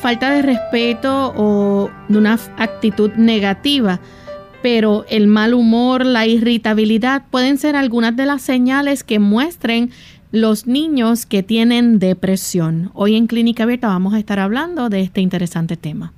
Falta 0.00 0.30
de 0.30 0.42
respeto 0.42 1.34
o 1.36 1.90
de 2.08 2.18
una 2.18 2.38
actitud 2.56 3.12
negativa, 3.16 4.00
pero 4.62 5.04
el 5.08 5.26
mal 5.26 5.54
humor, 5.54 6.06
la 6.06 6.26
irritabilidad 6.26 7.24
pueden 7.30 7.58
ser 7.58 7.76
algunas 7.76 8.16
de 8.16 8.26
las 8.26 8.42
señales 8.42 9.04
que 9.04 9.18
muestren 9.18 9.90
los 10.32 10.66
niños 10.66 11.26
que 11.26 11.42
tienen 11.42 11.98
depresión. 11.98 12.90
Hoy 12.94 13.16
en 13.16 13.26
Clínica 13.26 13.64
Abierta 13.64 13.88
vamos 13.88 14.14
a 14.14 14.18
estar 14.18 14.38
hablando 14.38 14.88
de 14.88 15.02
este 15.02 15.20
interesante 15.20 15.76
tema. 15.76 16.12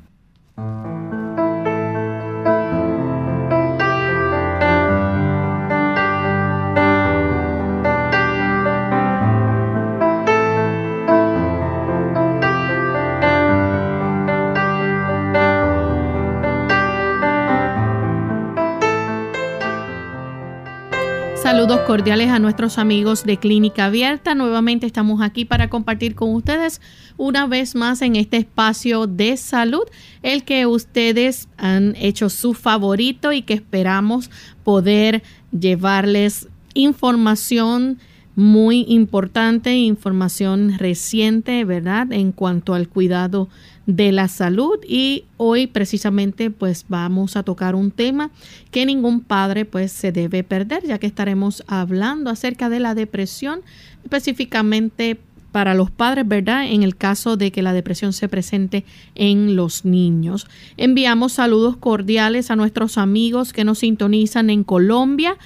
Cordiales 21.93 22.31
a 22.31 22.39
nuestros 22.39 22.79
amigos 22.79 23.25
de 23.25 23.37
Clínica 23.37 23.85
Abierta. 23.85 24.35
Nuevamente 24.35 24.87
estamos 24.87 25.21
aquí 25.21 25.45
para 25.45 25.69
compartir 25.69 26.15
con 26.15 26.35
ustedes 26.35 26.81
una 27.19 27.47
vez 27.47 27.75
más 27.75 28.01
en 28.01 28.17
este 28.17 28.39
espacio 28.39 29.07
de 29.07 29.37
salud, 29.37 29.83
el 30.23 30.43
que 30.45 30.65
ustedes 30.65 31.51
han 31.59 31.95
hecho 31.97 32.31
su 32.31 32.55
favorito 32.55 33.35
y 33.35 33.43
que 33.43 33.53
esperamos 33.53 34.31
poder 34.65 35.23
llevarles 35.51 36.49
información 36.73 37.99
muy 38.37 38.87
importante, 38.89 39.77
información 39.77 40.79
reciente, 40.79 41.63
¿verdad? 41.67 42.11
En 42.11 42.33
cuanto 42.33 42.73
al 42.73 42.89
cuidado 42.89 43.51
de 43.87 44.13
la 44.13 44.29
salud 44.29 44.79
y 44.87 45.25
hoy 45.37 45.67
precisamente 45.67 46.51
pues 46.51 46.85
vamos 46.89 47.37
a 47.37 47.43
tocar 47.43 47.75
un 47.75 47.91
tema 47.91 48.31
que 48.71 48.87
ningún 48.87 49.21
padre 49.21 49.65
pues 49.65 49.91
se 49.91 50.13
debe 50.13 50.45
perder 50.45 50.87
ya 50.87 50.99
que 50.99 51.07
estaremos 51.09 51.65
hablando 51.67 52.31
acerca 52.31 52.69
de 52.69 52.79
la 52.79 52.95
depresión 52.95 53.63
específicamente 54.05 55.19
para 55.53 55.75
los 55.75 55.91
padres, 55.91 56.27
¿verdad? 56.27 56.65
En 56.67 56.83
el 56.83 56.97
caso 56.97 57.37
de 57.37 57.53
que 57.53 57.63
la 57.63 57.75
depresión 57.75 58.15
se 58.15 58.29
presente 58.29 58.85
en 59.15 59.55
los 59.55 59.85
niños. 59.85 60.47
Enviamos 60.79 61.35
saludos 61.35 61.77
cordiales 61.77 62.51
a 62.51 62.57
nuestros 62.57 62.97
amigos 62.99 63.53
que 63.53 63.65
nos 63.65 63.81
sintonizan 63.81 64.49
en 64.49 64.65
Colombia, 64.65 65.37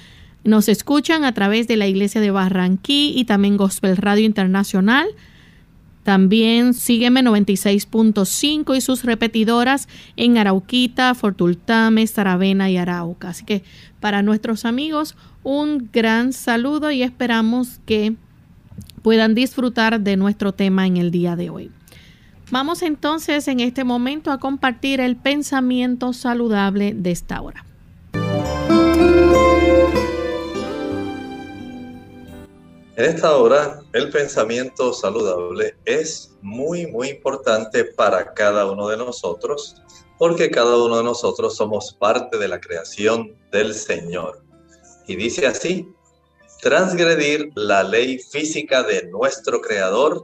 nos 0.45 0.69
escuchan 0.69 1.25
a 1.25 1.33
través 1.33 1.67
de 1.67 1.75
la 1.75 1.87
iglesia 1.87 2.21
de 2.21 2.31
Barranquí 2.31 3.11
y 3.15 3.25
también 3.25 3.57
Gospel 3.57 3.97
Radio 3.97 4.25
Internacional. 4.25 5.07
También 6.07 6.73
sígueme 6.73 7.21
96.5 7.21 8.77
y 8.77 8.79
sus 8.79 9.03
repetidoras 9.03 9.89
en 10.15 10.37
Arauquita, 10.37 11.13
Fortultame, 11.15 12.07
Saravena 12.07 12.69
y 12.69 12.77
Arauca. 12.77 13.27
Así 13.27 13.43
que 13.43 13.61
para 13.99 14.23
nuestros 14.23 14.63
amigos 14.63 15.17
un 15.43 15.89
gran 15.91 16.31
saludo 16.31 16.91
y 16.91 17.03
esperamos 17.03 17.81
que 17.85 18.15
puedan 19.01 19.35
disfrutar 19.35 19.99
de 19.99 20.15
nuestro 20.15 20.53
tema 20.53 20.87
en 20.87 20.95
el 20.95 21.11
día 21.11 21.35
de 21.35 21.49
hoy. 21.49 21.71
Vamos 22.51 22.83
entonces 22.83 23.49
en 23.49 23.59
este 23.59 23.83
momento 23.83 24.31
a 24.31 24.39
compartir 24.39 25.01
el 25.01 25.17
pensamiento 25.17 26.13
saludable 26.13 26.93
de 26.93 27.11
esta 27.11 27.41
hora. 27.41 27.65
En 32.97 33.05
esta 33.05 33.37
hora, 33.37 33.79
el 33.93 34.09
pensamiento 34.09 34.91
saludable 34.91 35.75
es 35.85 36.35
muy, 36.41 36.87
muy 36.87 37.09
importante 37.09 37.85
para 37.85 38.33
cada 38.33 38.65
uno 38.65 38.87
de 38.87 38.97
nosotros, 38.97 39.75
porque 40.17 40.49
cada 40.49 40.83
uno 40.83 40.97
de 40.97 41.03
nosotros 41.03 41.55
somos 41.55 41.93
parte 41.93 42.39
de 42.39 42.47
la 42.47 42.59
creación 42.59 43.37
del 43.51 43.75
Señor. 43.75 44.41
Y 45.05 45.15
dice 45.15 45.45
así, 45.45 45.87
transgredir 46.59 47.51
la 47.53 47.83
ley 47.83 48.17
física 48.17 48.81
de 48.81 49.07
nuestro 49.11 49.61
Creador, 49.61 50.23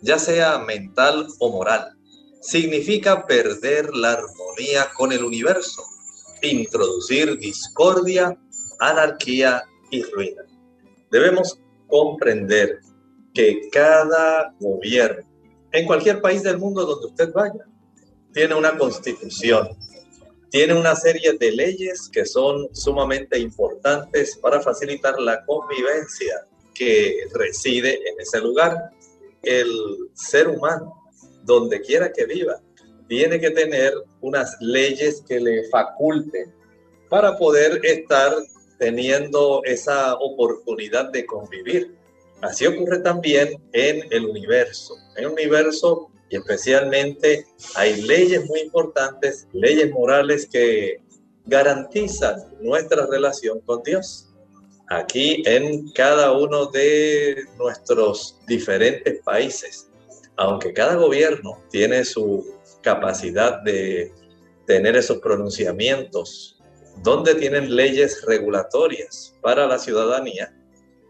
ya 0.00 0.20
sea 0.20 0.58
mental 0.58 1.26
o 1.40 1.50
moral, 1.50 1.98
significa 2.40 3.26
perder 3.26 3.92
la 3.92 4.12
armonía 4.12 4.88
con 4.96 5.10
el 5.10 5.24
universo, 5.24 5.82
introducir 6.42 7.38
discordia, 7.38 8.38
anarquía 8.78 9.64
y 9.90 10.04
ruina. 10.04 10.42
Debemos 11.10 11.58
comprender 11.94 12.80
que 13.32 13.68
cada 13.70 14.52
gobierno, 14.58 15.22
en 15.70 15.86
cualquier 15.86 16.20
país 16.20 16.42
del 16.42 16.58
mundo 16.58 16.84
donde 16.84 17.06
usted 17.06 17.32
vaya, 17.32 17.64
tiene 18.32 18.56
una 18.56 18.76
constitución, 18.76 19.68
tiene 20.50 20.74
una 20.74 20.96
serie 20.96 21.34
de 21.38 21.52
leyes 21.52 22.10
que 22.12 22.26
son 22.26 22.68
sumamente 22.74 23.38
importantes 23.38 24.36
para 24.42 24.60
facilitar 24.60 25.20
la 25.20 25.44
convivencia 25.44 26.44
que 26.74 27.28
reside 27.32 27.94
en 27.94 28.18
ese 28.18 28.40
lugar. 28.40 28.90
El 29.44 29.70
ser 30.14 30.48
humano, 30.48 31.00
donde 31.44 31.80
quiera 31.80 32.12
que 32.12 32.26
viva, 32.26 32.60
tiene 33.06 33.38
que 33.38 33.52
tener 33.52 33.94
unas 34.20 34.56
leyes 34.58 35.22
que 35.28 35.38
le 35.38 35.68
faculten 35.68 36.52
para 37.08 37.38
poder 37.38 37.80
estar 37.84 38.34
teniendo 38.84 39.62
esa 39.64 40.12
oportunidad 40.16 41.10
de 41.10 41.24
convivir. 41.24 41.96
Así 42.42 42.66
ocurre 42.66 42.98
también 42.98 43.58
en 43.72 44.02
el 44.10 44.26
universo. 44.26 44.94
En 45.16 45.24
el 45.24 45.30
universo 45.30 46.10
y 46.28 46.36
especialmente 46.36 47.46
hay 47.76 48.02
leyes 48.02 48.44
muy 48.44 48.60
importantes, 48.60 49.48
leyes 49.54 49.90
morales 49.90 50.46
que 50.52 51.00
garantizan 51.46 52.36
nuestra 52.60 53.06
relación 53.06 53.60
con 53.60 53.82
Dios. 53.82 54.28
Aquí 54.90 55.42
en 55.46 55.90
cada 55.92 56.32
uno 56.32 56.66
de 56.66 57.42
nuestros 57.56 58.38
diferentes 58.46 59.22
países, 59.22 59.88
aunque 60.36 60.74
cada 60.74 60.96
gobierno 60.96 61.58
tiene 61.70 62.04
su 62.04 62.54
capacidad 62.82 63.62
de 63.62 64.12
tener 64.66 64.94
esos 64.94 65.20
pronunciamientos 65.20 66.53
donde 67.02 67.34
tienen 67.34 67.74
leyes 67.74 68.24
regulatorias 68.26 69.34
para 69.40 69.66
la 69.66 69.78
ciudadanía, 69.78 70.54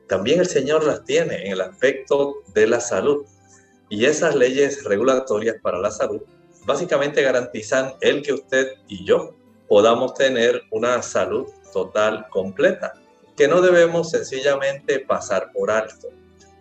también 0.08 0.40
el 0.40 0.46
Señor 0.46 0.84
las 0.84 1.04
tiene 1.04 1.46
en 1.46 1.52
el 1.52 1.60
aspecto 1.60 2.42
de 2.54 2.66
la 2.66 2.80
salud. 2.80 3.24
Y 3.88 4.04
esas 4.04 4.34
leyes 4.34 4.84
regulatorias 4.84 5.56
para 5.62 5.78
la 5.78 5.90
salud 5.90 6.22
básicamente 6.66 7.22
garantizan 7.22 7.94
el 8.00 8.22
que 8.22 8.32
usted 8.32 8.72
y 8.88 9.04
yo 9.04 9.36
podamos 9.68 10.14
tener 10.14 10.62
una 10.70 11.00
salud 11.02 11.46
total 11.72 12.26
completa. 12.30 12.94
que 13.36 13.48
no 13.48 13.60
debemos 13.60 14.12
sencillamente 14.12 15.00
pasar 15.00 15.50
por 15.52 15.68
alto. 15.68 16.06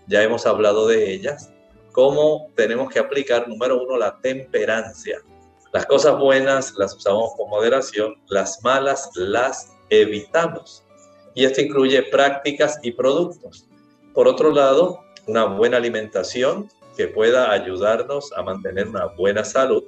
Ya 0.07 0.23
hemos 0.23 0.47
hablado 0.47 0.87
de 0.87 1.13
ellas, 1.13 1.51
cómo 1.91 2.49
tenemos 2.55 2.91
que 2.91 2.97
aplicar, 2.97 3.47
número 3.47 3.79
uno, 3.79 3.95
la 3.95 4.19
temperancia. 4.19 5.21
Las 5.73 5.87
cosas 5.87 6.19
buenas 6.19 6.75
las 6.77 6.95
usamos 6.95 7.33
con 7.35 7.49
moderación, 7.49 8.13
las 8.27 8.63
malas 8.63 9.09
las 9.15 9.73
evitamos. 9.89 10.83
Y 11.33 11.45
esto 11.45 11.61
incluye 11.61 12.03
prácticas 12.03 12.77
y 12.83 12.91
productos. 12.91 13.67
Por 14.13 14.27
otro 14.27 14.51
lado, 14.51 15.03
una 15.25 15.45
buena 15.45 15.77
alimentación 15.77 16.69
que 16.95 17.07
pueda 17.07 17.51
ayudarnos 17.51 18.31
a 18.33 18.43
mantener 18.43 18.87
una 18.87 19.07
buena 19.17 19.43
salud. 19.43 19.83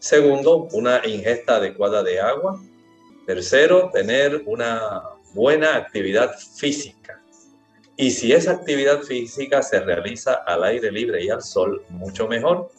Segundo, 0.00 0.66
una 0.72 1.06
ingesta 1.06 1.56
adecuada 1.56 2.02
de 2.02 2.20
agua. 2.20 2.60
Tercero, 3.24 3.90
tener 3.92 4.42
una 4.46 5.02
buena 5.34 5.76
actividad 5.76 6.34
física. 6.56 7.22
Y 7.96 8.10
si 8.10 8.32
esa 8.32 8.50
actividad 8.50 9.02
física 9.02 9.62
se 9.62 9.78
realiza 9.78 10.34
al 10.46 10.64
aire 10.64 10.90
libre 10.90 11.22
y 11.22 11.30
al 11.30 11.42
sol, 11.42 11.84
mucho 11.90 12.26
mejor. 12.26 12.72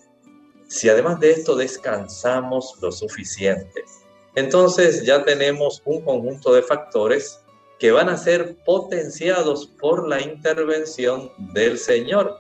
Si 0.73 0.89
además 0.89 1.19
de 1.19 1.29
esto 1.29 1.55
descansamos 1.55 2.79
lo 2.81 2.91
suficiente, 2.91 3.85
entonces 4.33 5.05
ya 5.05 5.23
tenemos 5.23 5.83
un 5.85 6.01
conjunto 6.01 6.51
de 6.51 6.63
factores 6.63 7.41
que 7.77 7.91
van 7.91 8.09
a 8.09 8.17
ser 8.17 8.57
potenciados 8.65 9.67
por 9.67 10.09
la 10.09 10.19
intervención 10.19 11.31
del 11.53 11.77
Señor. 11.77 12.39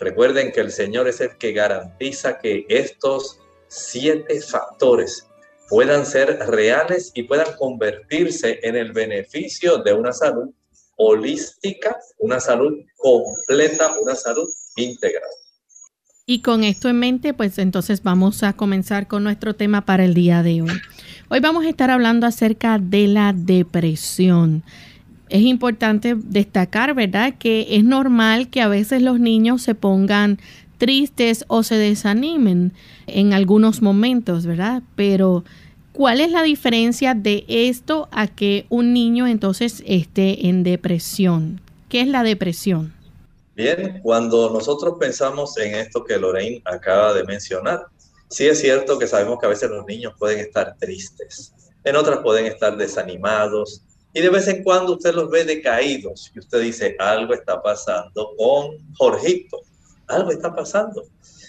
Recuerden 0.00 0.50
que 0.50 0.58
el 0.58 0.72
Señor 0.72 1.06
es 1.06 1.20
el 1.20 1.38
que 1.38 1.52
garantiza 1.52 2.40
que 2.40 2.66
estos 2.68 3.38
siete 3.68 4.40
factores 4.40 5.28
puedan 5.68 6.04
ser 6.04 6.36
reales 6.48 7.12
y 7.14 7.22
puedan 7.22 7.54
convertirse 7.56 8.58
en 8.64 8.74
el 8.74 8.90
beneficio 8.90 9.78
de 9.78 9.92
una 9.92 10.12
salud 10.12 10.50
holística, 10.96 11.96
una 12.18 12.40
salud 12.40 12.74
completa, 12.96 13.94
una 14.00 14.16
salud 14.16 14.52
integral. 14.74 15.30
Y 16.30 16.40
con 16.40 16.62
esto 16.62 16.90
en 16.90 16.98
mente, 16.98 17.32
pues 17.32 17.56
entonces 17.56 18.02
vamos 18.02 18.42
a 18.42 18.52
comenzar 18.52 19.06
con 19.06 19.24
nuestro 19.24 19.54
tema 19.54 19.86
para 19.86 20.04
el 20.04 20.12
día 20.12 20.42
de 20.42 20.60
hoy. 20.60 20.78
Hoy 21.30 21.40
vamos 21.40 21.64
a 21.64 21.70
estar 21.70 21.90
hablando 21.90 22.26
acerca 22.26 22.78
de 22.78 23.08
la 23.08 23.32
depresión. 23.32 24.62
Es 25.30 25.40
importante 25.40 26.14
destacar, 26.14 26.94
¿verdad?, 26.94 27.36
que 27.38 27.68
es 27.70 27.82
normal 27.82 28.48
que 28.48 28.60
a 28.60 28.68
veces 28.68 29.00
los 29.00 29.18
niños 29.18 29.62
se 29.62 29.74
pongan 29.74 30.38
tristes 30.76 31.46
o 31.48 31.62
se 31.62 31.76
desanimen 31.76 32.74
en 33.06 33.32
algunos 33.32 33.80
momentos, 33.80 34.44
¿verdad? 34.44 34.82
Pero 34.96 35.46
¿cuál 35.92 36.20
es 36.20 36.30
la 36.30 36.42
diferencia 36.42 37.14
de 37.14 37.46
esto 37.48 38.10
a 38.12 38.26
que 38.26 38.66
un 38.68 38.92
niño 38.92 39.26
entonces 39.26 39.82
esté 39.86 40.46
en 40.48 40.62
depresión? 40.62 41.62
¿Qué 41.88 42.02
es 42.02 42.08
la 42.08 42.22
depresión? 42.22 42.97
Bien, 43.58 43.98
cuando 44.04 44.50
nosotros 44.50 44.94
pensamos 45.00 45.58
en 45.58 45.74
esto 45.74 46.04
que 46.04 46.16
Lorraine 46.16 46.62
acaba 46.64 47.12
de 47.12 47.24
mencionar, 47.24 47.86
sí 48.30 48.46
es 48.46 48.60
cierto 48.60 49.00
que 49.00 49.08
sabemos 49.08 49.40
que 49.40 49.46
a 49.46 49.48
veces 49.48 49.68
los 49.68 49.84
niños 49.84 50.12
pueden 50.16 50.38
estar 50.38 50.76
tristes, 50.78 51.52
en 51.82 51.96
otras 51.96 52.20
pueden 52.20 52.46
estar 52.46 52.76
desanimados, 52.76 53.82
y 54.14 54.20
de 54.20 54.30
vez 54.30 54.46
en 54.46 54.62
cuando 54.62 54.92
usted 54.92 55.12
los 55.12 55.28
ve 55.28 55.42
decaídos 55.42 56.30
y 56.36 56.38
usted 56.38 56.60
dice, 56.60 56.94
algo 57.00 57.34
está 57.34 57.60
pasando 57.60 58.30
con 58.38 58.78
Jorgito, 58.96 59.58
algo 60.06 60.30
está 60.30 60.54
pasando. 60.54 61.02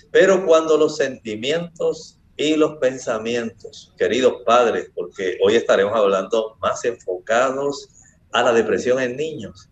Pero 0.10 0.48
cuando 0.48 0.78
los 0.78 0.98
sentimientos 0.98 2.18
y 2.36 2.56
los 2.56 2.78
pensamientos, 2.78 3.94
queridos 4.00 4.42
padres, 4.48 4.90
porque 4.96 5.38
hoy 5.46 5.58
estaremos 5.58 5.96
hablando 5.96 6.58
más 6.60 6.84
enfocados 6.86 7.88
a 8.32 8.42
la 8.42 8.52
depresión 8.52 9.00
en 9.00 9.16
niños, 9.16 9.69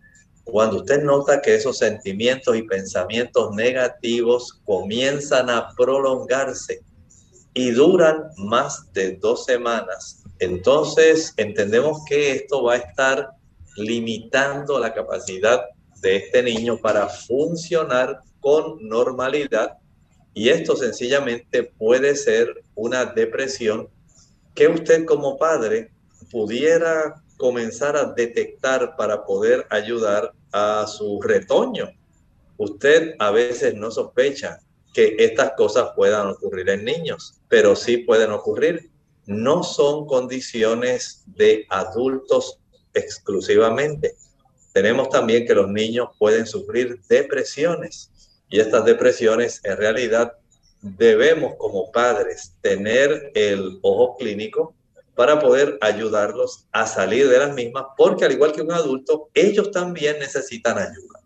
cuando 0.52 0.78
usted 0.78 1.04
nota 1.04 1.42
que 1.42 1.56
esos 1.56 1.78
sentimientos 1.78 2.56
y 2.56 2.64
pensamientos 2.64 3.54
negativos 3.54 4.62
comienzan 4.66 5.50
a 5.50 5.70
prolongarse 5.76 6.82
y 7.54 7.72
duran 7.72 8.30
más 8.38 8.92
de 8.94 9.18
dos 9.18 9.46
semanas, 9.46 10.24
entonces 10.40 11.34
entendemos 11.38 12.00
que 12.08 12.32
esto 12.32 12.64
va 12.64 12.74
a 12.74 12.78
estar 12.78 13.30
limitando 13.76 14.80
la 14.80 14.94
capacidad 14.94 15.62
de 16.02 16.18
este 16.18 16.44
niño 16.44 16.78
para 16.78 17.08
funcionar 17.10 18.22
con 18.40 18.88
normalidad 18.88 19.78
y 20.34 20.50
esto 20.50 20.76
sencillamente 20.76 21.64
puede 21.64 22.16
ser 22.16 22.64
una 22.76 23.06
depresión 23.06 23.90
que 24.56 24.68
usted 24.68 25.06
como 25.06 25.38
padre 25.38 25.92
pudiera 26.32 27.22
comenzar 27.38 27.98
a 27.98 28.06
detectar 28.06 28.96
para 28.96 29.26
poder 29.26 29.66
ayudar 29.70 30.34
a 30.52 30.86
su 30.88 31.22
retoño. 31.22 31.90
Usted 32.58 33.16
a 33.20 33.32
veces 33.32 33.76
no 33.76 33.92
sospecha 33.92 34.60
que 34.94 35.16
estas 35.20 35.52
cosas 35.52 35.90
puedan 35.96 36.28
ocurrir 36.28 36.70
en 36.70 36.86
niños, 36.86 37.40
pero 37.48 37.76
sí 37.76 37.98
pueden 37.98 38.32
ocurrir. 38.32 38.90
No 39.26 39.64
son 39.64 40.08
condiciones 40.08 41.24
de 41.28 41.66
adultos 41.70 42.60
exclusivamente. 42.94 44.16
Tenemos 44.74 45.10
también 45.10 45.46
que 45.46 45.56
los 45.56 45.70
niños 45.70 46.10
pueden 46.18 46.46
sufrir 46.46 47.02
depresiones 47.08 48.12
y 48.50 48.60
estas 48.60 48.86
depresiones 48.86 49.62
en 49.64 49.78
realidad 49.78 50.34
debemos 50.82 51.56
como 51.58 51.92
padres 51.92 52.54
tener 52.62 53.32
el 53.36 53.80
ojo 53.82 54.16
clínico 54.18 54.76
para 55.18 55.40
poder 55.40 55.80
ayudarlos 55.82 56.68
a 56.72 56.86
salir 56.86 57.28
de 57.28 57.40
las 57.40 57.56
mismas, 57.56 57.86
porque 57.98 58.24
al 58.24 58.34
igual 58.34 58.52
que 58.52 58.62
un 58.62 58.72
adulto, 58.72 59.30
ellos 59.34 59.72
también 59.72 60.20
necesitan 60.20 60.78
ayuda. 60.78 61.20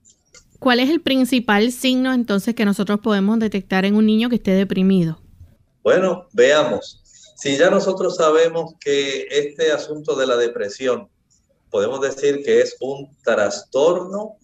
¿Cuál 0.60 0.80
es 0.80 0.90
el 0.90 1.02
principal 1.02 1.74
signo 1.74 2.14
entonces 2.14 2.56
que 2.56 2.64
nosotros 2.64 3.02
podemos 3.02 3.38
detectar 3.40 3.84
en 3.84 3.96
un 3.96 4.06
niño 4.06 4.30
que 4.30 4.38
esté 4.38 4.52
deprimido? 4.52 5.22
Bueno, 5.84 6.28
veamos. 6.32 7.02
Si 7.36 7.58
ya 7.58 7.70
nosotros 7.70 8.16
sabemos 8.16 8.76
que 8.80 9.28
este 9.30 9.74
asunto 9.74 10.16
de 10.16 10.26
la 10.26 10.38
depresión, 10.38 11.10
podemos 11.70 12.00
decir 12.00 12.46
que 12.46 12.62
es 12.62 12.78
un 12.80 13.14
trastorno 13.26 14.38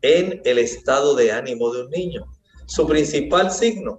en 0.00 0.40
el 0.44 0.58
estado 0.58 1.16
de 1.16 1.32
ánimo 1.32 1.74
de 1.74 1.82
un 1.82 1.90
niño. 1.90 2.32
Su 2.66 2.86
principal 2.86 3.50
signo, 3.50 3.98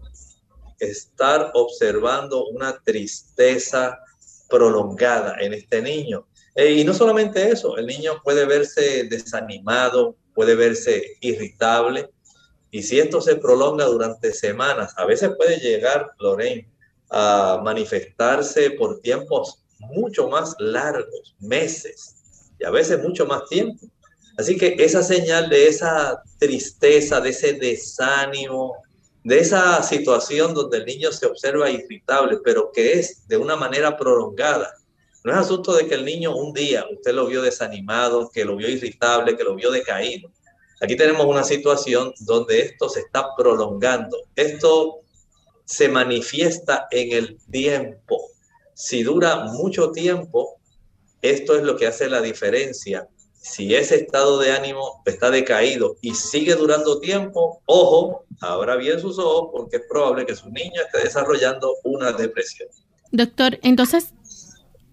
estar 0.80 1.52
observando 1.56 2.46
una 2.48 2.80
tristeza 2.86 4.00
prolongada 4.54 5.38
en 5.40 5.54
este 5.54 5.82
niño. 5.82 6.28
Eh, 6.54 6.74
y 6.74 6.84
no 6.84 6.94
solamente 6.94 7.50
eso, 7.50 7.76
el 7.78 7.88
niño 7.88 8.22
puede 8.24 8.46
verse 8.46 9.06
desanimado, 9.06 10.16
puede 10.36 10.54
verse 10.54 11.18
irritable. 11.22 12.12
Y 12.70 12.84
si 12.84 13.00
esto 13.00 13.20
se 13.20 13.36
prolonga 13.38 13.86
durante 13.86 14.32
semanas, 14.32 14.94
a 14.98 15.06
veces 15.06 15.32
puede 15.36 15.58
llegar, 15.58 16.12
Lorraine, 16.20 16.70
a 17.10 17.62
manifestarse 17.64 18.72
por 18.72 19.00
tiempos 19.00 19.64
mucho 19.80 20.30
más 20.30 20.56
largos, 20.60 21.36
meses, 21.40 22.16
y 22.60 22.66
a 22.66 22.70
veces 22.70 23.02
mucho 23.02 23.26
más 23.26 23.50
tiempo. 23.50 23.88
Así 24.38 24.56
que 24.56 24.76
esa 24.80 25.02
señal 25.02 25.50
de 25.50 25.68
esa 25.68 26.22
tristeza, 26.38 27.20
de 27.22 27.30
ese 27.30 27.54
desánimo, 27.54 28.76
de 29.24 29.40
esa 29.40 29.82
situación 29.84 30.54
donde 30.54 30.80
el 30.80 30.86
niño 30.86 31.12
se 31.12 31.26
observa 31.26 31.70
irritable, 31.70 32.40
pero 32.44 32.72
que 32.74 32.94
es 32.94 33.28
de 33.28 33.38
una 33.38 33.56
manera 33.56 33.98
prolongada. 33.98 34.74
No 35.24 35.32
es 35.32 35.38
asunto 35.38 35.74
de 35.74 35.88
que 35.88 35.96
el 35.96 36.04
niño 36.04 36.36
un 36.36 36.54
día 36.54 36.86
usted 36.92 37.14
lo 37.14 37.28
vio 37.28 37.42
desanimado, 37.42 38.30
que 38.30 38.44
lo 38.44 38.58
vio 38.58 38.68
irritable, 38.68 39.38
que 39.38 39.44
lo 39.44 39.56
vio 39.56 39.72
decaído. 39.72 40.30
Aquí 40.82 40.98
tenemos 40.98 41.26
una 41.26 41.46
situación 41.46 42.14
donde 42.20 42.60
esto 42.60 42.90
se 42.90 43.00
está 43.00 43.28
prolongando. 43.38 44.18
Esto 44.36 45.00
se 45.64 45.88
manifiesta 45.88 46.88
en 46.92 47.14
el 47.14 47.38
tiempo. 47.50 48.22
Si 48.74 49.04
dura 49.04 49.46
mucho 49.46 49.92
tiempo, 49.92 50.60
esto 51.22 51.56
es 51.56 51.64
lo 51.64 51.78
que 51.78 51.88
hace 51.88 52.10
la 52.10 52.22
diferencia 52.22 53.08
si 53.44 53.76
ese 53.76 53.96
estado 53.96 54.40
de 54.40 54.54
ánimo 54.54 55.02
está 55.06 55.30
decaído 55.30 55.98
y 56.02 56.16
sigue 56.16 56.56
durando 56.56 57.02
tiempo, 57.02 57.62
ojo, 57.66 58.24
abra 58.40 58.78
bien 58.78 59.02
sus 59.02 59.20
ojos 59.20 59.50
porque 59.52 59.78
es 59.78 59.84
probable 59.90 60.26
que 60.26 60.34
su 60.34 60.50
niño 60.50 60.82
esté 60.82 61.04
desarrollando 61.04 61.76
una 61.84 62.14
depresión. 62.14 62.70
Doctor, 63.12 63.60
entonces, 63.62 64.14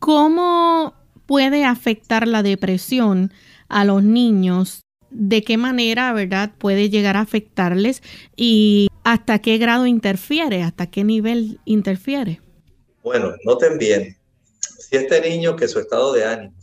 ¿cómo 0.00 0.94
puede 1.26 1.64
afectar 1.64 2.26
la 2.26 2.42
depresión 2.42 3.32
a 3.68 3.84
los 3.84 4.02
niños? 4.02 4.80
¿De 5.10 5.44
qué 5.44 5.56
manera, 5.56 6.12
verdad, 6.12 6.50
puede 6.58 6.90
llegar 6.90 7.16
a 7.16 7.20
afectarles 7.20 8.02
y 8.34 8.88
hasta 9.04 9.38
qué 9.38 9.58
grado 9.58 9.86
interfiere, 9.86 10.64
hasta 10.64 10.90
qué 10.90 11.04
nivel 11.04 11.60
interfiere? 11.66 12.40
Bueno, 13.04 13.32
noten 13.44 13.78
bien, 13.78 14.18
si 14.60 14.96
este 14.96 15.20
niño 15.20 15.54
que 15.54 15.68
su 15.68 15.78
estado 15.78 16.12
de 16.12 16.24
ánimo 16.24 16.59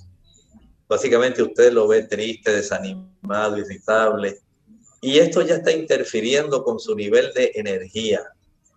Básicamente 0.88 1.44
usted 1.44 1.74
lo 1.74 1.88
ve 1.88 2.04
triste, 2.04 2.52
desanimado, 2.52 3.58
irritable. 3.58 4.40
Y 5.02 5.20
esto 5.20 5.42
ya 5.42 5.56
está 5.56 5.72
interfiriendo 5.72 6.64
con 6.64 6.80
su 6.80 6.96
nivel 6.96 7.32
de 7.34 7.52
energía, 7.56 8.24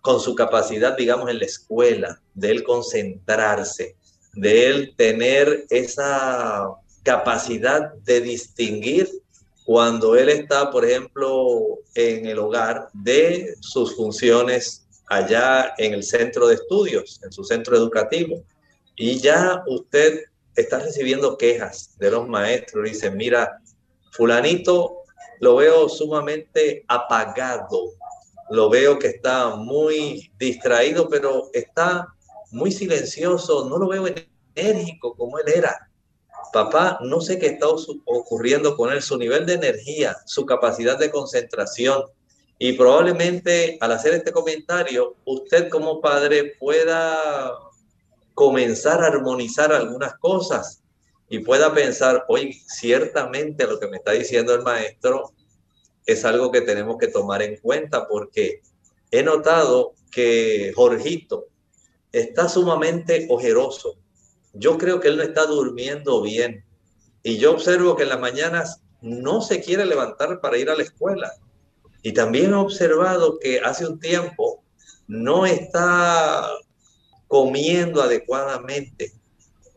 con 0.01 0.19
su 0.19 0.35
capacidad, 0.35 0.97
digamos, 0.97 1.29
en 1.29 1.39
la 1.39 1.45
escuela, 1.45 2.21
de 2.33 2.51
él 2.51 2.63
concentrarse, 2.63 3.95
de 4.33 4.67
él 4.67 4.93
tener 4.95 5.65
esa 5.69 6.69
capacidad 7.03 7.93
de 7.93 8.21
distinguir 8.21 9.09
cuando 9.65 10.15
él 10.15 10.29
está, 10.29 10.69
por 10.69 10.85
ejemplo, 10.85 11.79
en 11.95 12.25
el 12.25 12.39
hogar 12.39 12.89
de 12.93 13.55
sus 13.61 13.95
funciones 13.95 14.85
allá 15.07 15.73
en 15.77 15.93
el 15.93 16.03
centro 16.03 16.47
de 16.47 16.55
estudios, 16.55 17.19
en 17.23 17.31
su 17.31 17.43
centro 17.43 17.75
educativo. 17.75 18.43
Y 18.95 19.19
ya 19.19 19.63
usted 19.67 20.25
está 20.55 20.79
recibiendo 20.79 21.37
quejas 21.37 21.97
de 21.97 22.11
los 22.11 22.27
maestros. 22.27 22.85
Dicen, 22.85 23.17
mira, 23.17 23.61
fulanito 24.11 25.01
lo 25.39 25.55
veo 25.55 25.89
sumamente 25.89 26.85
apagado, 26.87 27.93
lo 28.49 28.69
veo 28.69 28.99
que 28.99 29.07
está 29.07 29.55
muy 29.55 30.31
distraído, 30.37 31.09
pero 31.09 31.49
está 31.53 32.07
muy 32.51 32.71
silencioso, 32.71 33.67
no 33.67 33.77
lo 33.77 33.87
veo 33.87 34.05
enérgico 34.55 35.15
como 35.15 35.39
él 35.39 35.45
era. 35.55 35.89
Papá, 36.53 36.99
no 37.01 37.21
sé 37.21 37.39
qué 37.39 37.47
está 37.47 37.67
ocurriendo 37.67 38.75
con 38.75 38.91
él, 38.91 39.01
su 39.01 39.17
nivel 39.17 39.45
de 39.45 39.53
energía, 39.53 40.17
su 40.25 40.45
capacidad 40.45 40.99
de 40.99 41.09
concentración. 41.09 42.03
Y 42.59 42.73
probablemente 42.73 43.77
al 43.81 43.93
hacer 43.93 44.13
este 44.13 44.31
comentario, 44.31 45.15
usted 45.25 45.69
como 45.69 46.01
padre 46.01 46.53
pueda 46.59 47.57
comenzar 48.33 49.03
a 49.03 49.07
armonizar 49.07 49.71
algunas 49.71 50.15
cosas 50.15 50.81
y 51.29 51.39
pueda 51.39 51.73
pensar, 51.73 52.25
hoy 52.27 52.53
ciertamente 52.67 53.65
lo 53.65 53.79
que 53.79 53.87
me 53.87 53.97
está 53.97 54.11
diciendo 54.11 54.53
el 54.53 54.63
maestro 54.63 55.31
es 56.05 56.25
algo 56.25 56.51
que 56.51 56.61
tenemos 56.61 56.97
que 56.97 57.07
tomar 57.07 57.41
en 57.41 57.57
cuenta 57.57 58.07
porque 58.07 58.61
he 59.11 59.23
notado 59.23 59.93
que 60.11 60.73
Jorgito 60.75 61.47
está 62.11 62.49
sumamente 62.49 63.27
ojeroso. 63.29 63.95
Yo 64.53 64.77
creo 64.77 64.99
que 64.99 65.07
él 65.07 65.17
no 65.17 65.23
está 65.23 65.45
durmiendo 65.45 66.21
bien 66.21 66.65
y 67.23 67.37
yo 67.37 67.51
observo 67.51 67.95
que 67.95 68.03
en 68.03 68.09
las 68.09 68.19
mañanas 68.19 68.81
no 69.01 69.41
se 69.41 69.61
quiere 69.61 69.85
levantar 69.85 70.41
para 70.41 70.57
ir 70.57 70.69
a 70.69 70.75
la 70.75 70.83
escuela. 70.83 71.31
Y 72.03 72.13
también 72.13 72.51
he 72.51 72.55
observado 72.55 73.39
que 73.39 73.59
hace 73.59 73.85
un 73.85 73.99
tiempo 73.99 74.63
no 75.07 75.45
está 75.45 76.49
comiendo 77.31 78.01
adecuadamente, 78.01 79.13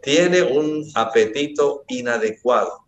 tiene 0.03 0.43
un 0.43 0.91
apetito 0.97 1.85
inadecuado. 1.87 2.85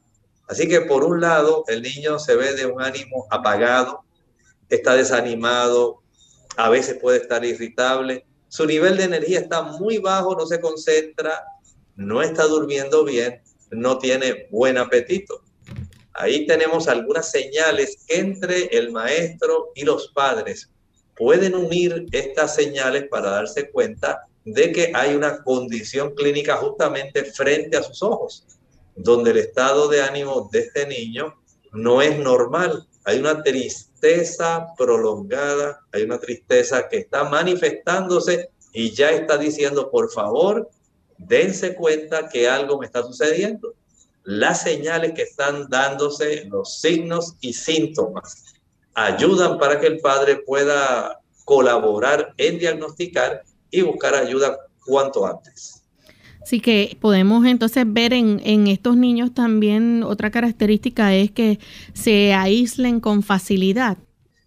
Así 0.49 0.66
que 0.66 0.80
por 0.80 1.04
un 1.04 1.20
lado, 1.20 1.62
el 1.68 1.82
niño 1.82 2.18
se 2.18 2.35
ve 2.35 2.52
de 2.52 2.66
un 2.66 2.82
ánimo 2.82 3.28
apagado, 3.30 4.02
está 4.68 4.96
desanimado, 4.96 6.02
a 6.56 6.68
veces 6.68 6.99
puede 7.00 7.18
estar 7.18 7.44
irritable, 7.44 8.26
su 8.49 8.66
nivel 8.66 8.96
de 8.96 9.04
energía 9.04 9.38
está 9.38 9.62
muy 9.62 9.99
bajo, 9.99 10.35
no 10.35 10.46
se 10.46 10.61
concentra, 10.61 11.44
no 11.94 12.20
está 12.20 12.42
durmiendo 12.42 13.04
bien, 13.04 13.42
no 13.70 13.99
tiene 13.99 14.49
buen 14.50 14.78
apetito. 14.78 15.44
Ahí 16.12 16.44
tenemos 16.44 16.88
algunas 16.88 17.30
señales 17.30 18.04
entre 18.08 18.64
el 18.76 18.90
maestro 18.90 19.70
y 19.76 19.85
los 19.85 20.08
padres. 20.08 20.73
Pueden 21.14 21.54
unir 21.54 22.06
estas 22.11 22.56
señales 22.56 23.06
para 23.08 23.30
darse 23.30 23.70
cuenta 23.70 24.26
de 24.46 24.72
que 24.72 24.92
hay 24.94 25.14
una 25.14 25.42
condición 25.42 26.14
clínica 26.14 26.56
justamente 26.56 27.24
frente 27.24 27.76
a 27.76 27.82
sus 27.82 28.00
ojos, 28.00 28.44
donde 28.94 29.32
el 29.32 29.38
estado 29.38 29.88
de 29.88 30.00
ánimo 30.00 30.48
de 30.52 30.60
este 30.60 30.86
niño 30.86 31.34
no 31.72 32.00
es 32.00 32.16
normal. 32.16 32.86
Hay 33.04 33.18
una 33.18 33.42
tristeza 33.42 34.68
prolongada, 34.78 35.80
hay 35.92 36.04
una 36.04 36.18
tristeza 36.18 36.88
que 36.88 36.98
está 36.98 37.24
manifestándose 37.24 38.50
y 38.72 38.92
ya 38.92 39.10
está 39.10 39.36
diciendo, 39.36 39.90
por 39.90 40.12
favor, 40.12 40.70
dense 41.18 41.74
cuenta 41.74 42.28
que 42.28 42.48
algo 42.48 42.78
me 42.78 42.86
está 42.86 43.02
sucediendo. 43.02 43.74
Las 44.22 44.62
señales 44.62 45.12
que 45.12 45.22
están 45.22 45.68
dándose, 45.68 46.44
los 46.44 46.80
signos 46.80 47.34
y 47.40 47.52
síntomas, 47.52 48.44
ayudan 48.94 49.58
para 49.58 49.80
que 49.80 49.88
el 49.88 49.98
padre 49.98 50.36
pueda 50.36 51.20
colaborar 51.44 52.32
en 52.36 52.60
diagnosticar 52.60 53.42
y 53.70 53.82
buscar 53.82 54.14
ayuda 54.14 54.58
cuanto 54.85 55.26
antes. 55.26 55.82
Así 56.42 56.61
que 56.61 56.96
podemos 57.00 57.44
entonces 57.44 57.85
ver 57.87 58.12
en, 58.12 58.40
en, 58.44 58.68
estos 58.68 58.96
niños 58.96 59.35
también 59.35 60.04
otra 60.04 60.30
característica 60.30 61.14
es 61.14 61.32
que 61.32 61.58
se 61.92 62.32
aíslen 62.35 63.00
con 63.00 63.25
facilidad. 63.25 63.99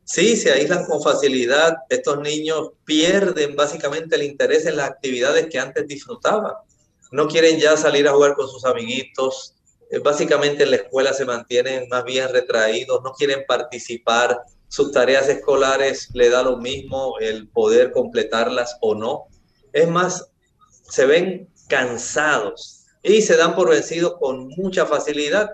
Sí, 0.05 0.37
se 0.37 0.51
aíslan 0.51 0.85
con 0.85 1.03
facilidad. 1.03 1.75
Estos 1.89 2.19
niños 2.21 2.71
pierden 2.85 3.55
básicamente 3.55 4.15
el 4.15 4.23
interés 4.23 4.65
en 4.65 4.77
las 4.77 4.89
actividades 4.89 5.47
que 5.51 5.59
antes 5.59 5.85
disfrutaban. 5.87 6.53
No 7.11 7.27
quieren 7.27 7.59
ya 7.59 7.75
salir 7.75 8.07
a 8.07 8.13
jugar 8.13 8.33
con 8.35 8.47
sus 8.47 8.65
amiguitos. 8.65 9.55
Eh, 9.91 9.99
básicamente 9.99 10.63
en 10.63 10.71
la 10.71 10.77
escuela 10.77 11.13
se 11.13 11.25
mantienen 11.25 11.87
más 11.89 12.03
bien 12.05 12.29
retraídos, 12.29 13.01
no 13.03 13.11
quieren 13.13 13.43
participar 13.47 14.39
sus 14.69 14.91
tareas 14.91 15.27
escolares 15.27 16.09
le 16.13 16.29
da 16.29 16.43
lo 16.43 16.57
mismo 16.57 17.19
el 17.19 17.49
poder 17.49 17.91
completarlas 17.91 18.77
o 18.81 18.95
no. 18.95 19.27
Es 19.73 19.87
más, 19.89 20.31
se 20.89 21.05
ven 21.05 21.49
cansados 21.67 22.85
y 23.03 23.21
se 23.21 23.35
dan 23.35 23.55
por 23.55 23.69
vencidos 23.69 24.15
con 24.19 24.47
mucha 24.57 24.85
facilidad. 24.85 25.49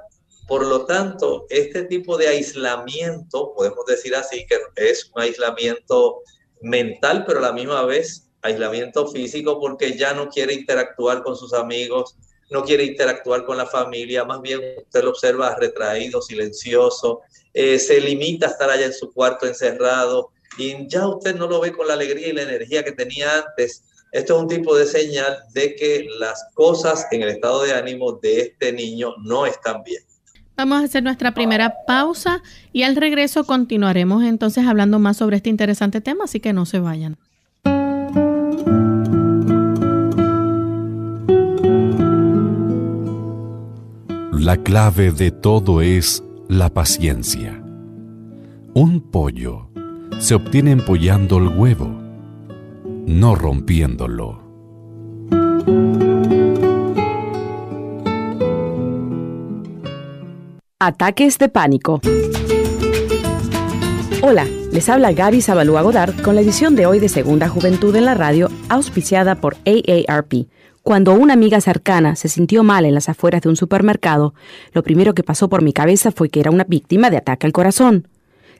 Por 0.48 0.67
lo 0.67 0.86
tanto, 0.86 1.48
este 1.50 1.84
tipo 1.84 2.17
de 2.17 2.27
aislamiento, 2.27 3.53
podemos 3.55 3.86
decir 3.88 4.15
así, 4.15 4.45
que 4.45 4.57
es 4.75 5.10
un 5.13 5.22
aislamiento 5.22 6.22
mental, 6.62 7.24
pero 7.25 7.39
a 7.39 7.43
la 7.43 7.53
misma 7.53 7.84
vez 7.86 8.29
aislamiento 8.41 9.07
físico 9.07 9.60
porque 9.60 9.98
ya 9.98 10.13
no 10.13 10.29
quiere 10.29 10.53
interactuar 10.53 11.24
con 11.24 11.36
sus 11.36 11.53
amigos, 11.53 12.15
no 12.49 12.63
quiere 12.63 12.85
interactuar 12.85 13.45
con 13.45 13.57
la 13.57 13.65
familia, 13.65 14.23
más 14.23 14.41
bien 14.41 14.59
usted 14.77 15.03
lo 15.03 15.11
observa 15.11 15.55
retraído, 15.55 16.21
silencioso, 16.21 17.21
eh, 17.53 17.79
se 17.79 17.99
limita 17.99 18.47
a 18.47 18.49
estar 18.49 18.69
allá 18.69 18.85
en 18.85 18.93
su 18.93 19.11
cuarto 19.11 19.47
encerrado 19.47 20.31
y 20.57 20.87
ya 20.87 21.07
usted 21.07 21.35
no 21.35 21.47
lo 21.47 21.59
ve 21.59 21.71
con 21.71 21.87
la 21.87 21.93
alegría 21.93 22.29
y 22.29 22.33
la 22.33 22.43
energía 22.43 22.83
que 22.83 22.91
tenía 22.91 23.39
antes. 23.39 23.83
Esto 24.11 24.35
es 24.35 24.41
un 24.41 24.47
tipo 24.47 24.75
de 24.75 24.85
señal 24.85 25.37
de 25.53 25.75
que 25.75 26.07
las 26.19 26.45
cosas 26.53 27.05
en 27.11 27.23
el 27.23 27.29
estado 27.29 27.63
de 27.63 27.73
ánimo 27.73 28.13
de 28.13 28.41
este 28.41 28.71
niño 28.71 29.13
no 29.23 29.45
están 29.45 29.83
bien. 29.83 30.03
Vamos 30.55 30.81
a 30.81 30.85
hacer 30.85 31.03
nuestra 31.03 31.33
primera 31.33 31.73
pausa 31.85 32.41
y 32.71 32.83
al 32.83 32.95
regreso 32.95 33.43
continuaremos 33.45 34.23
entonces 34.23 34.65
hablando 34.65 34.99
más 34.99 35.17
sobre 35.17 35.37
este 35.37 35.49
interesante 35.49 35.99
tema, 35.99 36.25
así 36.25 36.39
que 36.39 36.53
no 36.53 36.65
se 36.65 36.79
vayan. 36.79 37.17
La 44.45 44.57
clave 44.57 45.11
de 45.11 45.31
todo 45.31 45.81
es 45.81 46.23
la 46.47 46.69
paciencia. 46.69 47.63
Un 48.75 49.01
pollo 49.09 49.71
se 50.19 50.35
obtiene 50.35 50.69
empollando 50.69 51.39
el 51.39 51.47
huevo, 51.47 51.87
no 53.07 53.33
rompiéndolo. 53.33 54.43
Ataques 60.79 61.39
de 61.39 61.49
pánico. 61.49 61.99
Hola, 64.21 64.45
les 64.71 64.87
habla 64.89 65.11
Gaby 65.11 65.41
Zabalúa 65.41 65.81
Godard 65.81 66.21
con 66.21 66.35
la 66.35 66.41
edición 66.41 66.75
de 66.75 66.85
hoy 66.85 66.99
de 66.99 67.09
Segunda 67.09 67.49
Juventud 67.49 67.95
en 67.95 68.05
la 68.05 68.13
Radio, 68.13 68.51
auspiciada 68.69 69.41
por 69.41 69.57
AARP 69.65 70.45
cuando 70.85 71.15
una 71.15 71.33
amiga 71.33 71.59
cercana 71.61 72.15
se 72.15 72.29
sintió 72.29 72.63
mal 72.63 72.85
en 72.85 72.93
las 72.93 73.09
afueras 73.09 73.41
de 73.41 73.49
un 73.49 73.55
supermercado, 73.55 74.35
lo 74.71 74.83
primero 74.83 75.15
que 75.15 75.23
pasó 75.23 75.49
por 75.49 75.63
mi 75.63 75.73
cabeza 75.73 76.11
fue 76.11 76.29
que 76.29 76.39
era 76.39 76.51
una 76.51 76.63
víctima 76.63 77.09
de 77.09 77.17
ataque 77.17 77.47
al 77.47 77.53
corazón. 77.53 78.07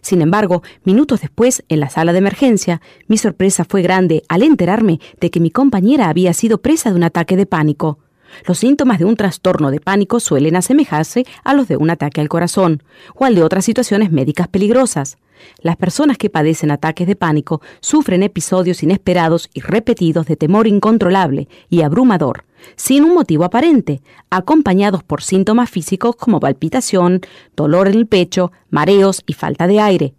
Sin 0.02 0.24
embargo, 0.24 0.64
minutos 0.86 1.22
después, 1.22 1.64
en 1.70 1.80
la 1.80 1.92
sala 1.92 2.14
de 2.14 2.18
emergencia, 2.18 2.82
mi 3.08 3.20
sorpresa 3.20 3.64
fue 3.64 3.84
grande 3.84 4.24
al 4.28 4.42
enterarme 4.42 5.00
de 5.22 5.30
que 5.30 5.40
mi 5.40 5.52
compañera 5.52 6.10
había 6.10 6.34
sido 6.34 6.64
presa 6.64 6.90
de 6.90 6.96
un 6.96 7.04
ataque 7.04 7.38
de 7.38 7.46
pánico. 7.46 8.00
Los 8.48 8.58
síntomas 8.58 8.98
de 8.98 9.06
un 9.06 9.18
trastorno 9.18 9.70
de 9.70 9.80
pánico 9.80 10.20
suelen 10.20 10.56
asemejarse 10.56 11.28
a 11.44 11.54
los 11.54 11.68
de 11.68 11.78
un 11.78 11.92
ataque 11.92 12.22
al 12.22 12.28
corazón 12.28 12.82
o 13.14 13.26
al 13.26 13.36
de 13.36 13.44
otras 13.44 13.66
situaciones 13.66 14.12
médicas 14.12 14.48
peligrosas. 14.48 15.20
Las 15.62 15.78
personas 15.78 16.18
que 16.18 16.30
padecen 16.30 16.72
ataques 16.72 17.08
de 17.08 17.16
pánico 17.16 17.62
sufren 17.80 18.24
episodios 18.24 18.84
inesperados 18.84 19.50
y 19.54 19.62
repetidos 19.62 20.26
de 20.26 20.36
temor 20.36 20.68
incontrolable 20.68 21.48
y 21.70 21.82
abrumador, 21.82 22.46
sin 22.76 23.04
un 23.04 23.14
motivo 23.14 23.44
aparente, 23.44 24.02
acompañados 24.30 25.04
por 25.04 25.22
síntomas 25.22 25.70
físicos 25.70 26.16
como 26.16 26.40
palpitación, 26.40 27.22
dolor 27.56 27.88
en 27.88 27.96
el 27.96 28.08
pecho, 28.08 28.52
mareos 28.70 29.24
y 29.26 29.34
falta 29.34 29.68
de 29.68 29.80
aire. 29.80 30.14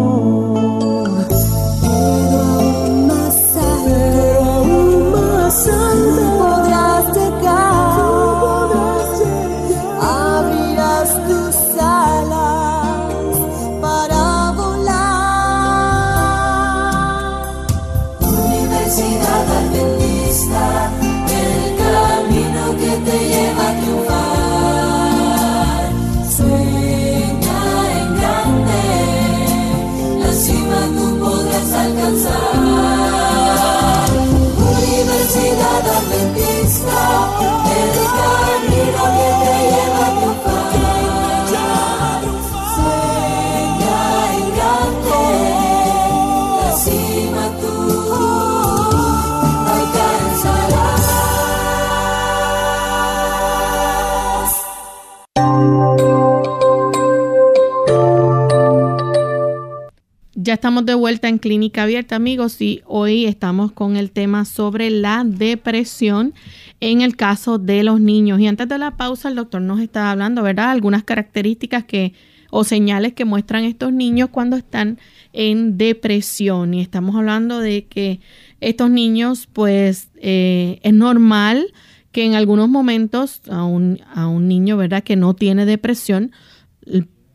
Ya 60.51 60.55
estamos 60.55 60.86
de 60.86 60.96
vuelta 60.96 61.29
en 61.29 61.38
Clínica 61.38 61.84
Abierta, 61.84 62.17
amigos, 62.17 62.62
y 62.62 62.81
hoy 62.86 63.25
estamos 63.25 63.72
con 63.72 63.96
el 63.96 64.12
tema 64.12 64.43
sobre 64.43 64.89
la 64.89 65.24
depresión 65.25 66.34
en 66.81 67.00
el 67.00 67.15
caso 67.15 67.58
de 67.58 67.86
los 67.86 68.01
niños. 68.01 68.38
Y 68.41 68.48
antes 68.48 68.67
de 68.67 68.77
la 68.77 68.98
pausa, 68.98 69.29
el 69.29 69.36
doctor 69.36 69.62
nos 69.62 69.79
está 69.79 70.12
hablando, 70.12 70.43
¿verdad? 70.43 70.72
Algunas 70.72 71.05
características 71.05 71.86
que 71.86 72.12
o 72.50 72.65
señales 72.65 73.13
que 73.13 73.24
muestran 73.24 73.63
estos 73.63 73.93
niños 73.93 74.27
cuando 74.29 74.58
están 74.58 75.00
en 75.31 75.77
depresión. 75.77 76.74
Y 76.74 76.81
estamos 76.81 77.15
hablando 77.15 77.62
de 77.62 77.86
que 77.86 78.20
estos 78.60 78.91
niños, 78.91 79.48
pues, 79.53 80.10
eh, 80.17 80.81
es 80.83 80.94
normal 80.94 81.68
que 82.11 82.25
en 82.25 82.35
algunos 82.35 82.68
momentos 82.68 83.40
a 83.50 83.64
un, 83.64 84.01
a 84.14 84.27
un 84.27 84.50
niño, 84.50 84.75
¿verdad?, 84.75 85.01
que 85.01 85.16
no 85.16 85.33
tiene 85.33 85.66
depresión, 85.66 86.33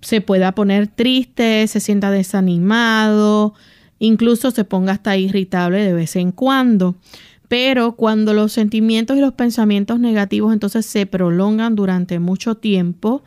se 0.01 0.21
pueda 0.21 0.53
poner 0.53 0.87
triste, 0.87 1.67
se 1.67 1.81
sienta 1.81 2.11
desanimado, 2.11 3.55
incluso 3.99 4.51
se 4.51 4.65
ponga 4.65 4.93
hasta 4.93 5.17
irritable 5.17 5.85
de 5.85 5.93
vez 5.93 6.17
en 6.17 6.33
cuando. 6.33 6.97
Pero 7.49 7.93
cuando 7.93 8.35
los 8.35 8.53
sentimientos 8.53 9.17
y 9.17 9.21
los 9.21 9.33
pensamientos 9.33 10.01
negativos 10.01 10.53
entonces 10.53 10.85
se 10.87 11.07
prolongan 11.07 11.77
durante 11.77 12.19
mucho 12.19 12.57
tiempo 12.57 13.23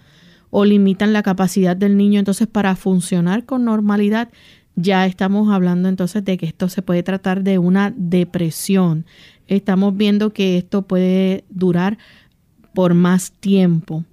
o 0.50 0.66
limitan 0.66 1.14
la 1.14 1.24
capacidad 1.24 1.76
del 1.76 1.96
niño 1.96 2.20
entonces 2.20 2.48
para 2.48 2.76
funcionar 2.76 3.46
con 3.46 3.66
normalidad, 3.66 4.30
ya 4.76 5.06
estamos 5.06 5.52
hablando 5.54 5.90
entonces 5.90 6.24
de 6.24 6.38
que 6.38 6.48
esto 6.48 6.70
se 6.70 6.82
puede 6.82 7.04
tratar 7.04 7.44
de 7.44 7.60
una 7.60 7.94
depresión. 7.96 9.06
Estamos 9.48 9.96
viendo 9.96 10.32
que 10.32 10.58
esto 10.58 10.84
puede 10.84 11.44
durar 11.50 11.98
por 12.74 12.94
más 12.94 13.32
tiempo. 13.32 14.06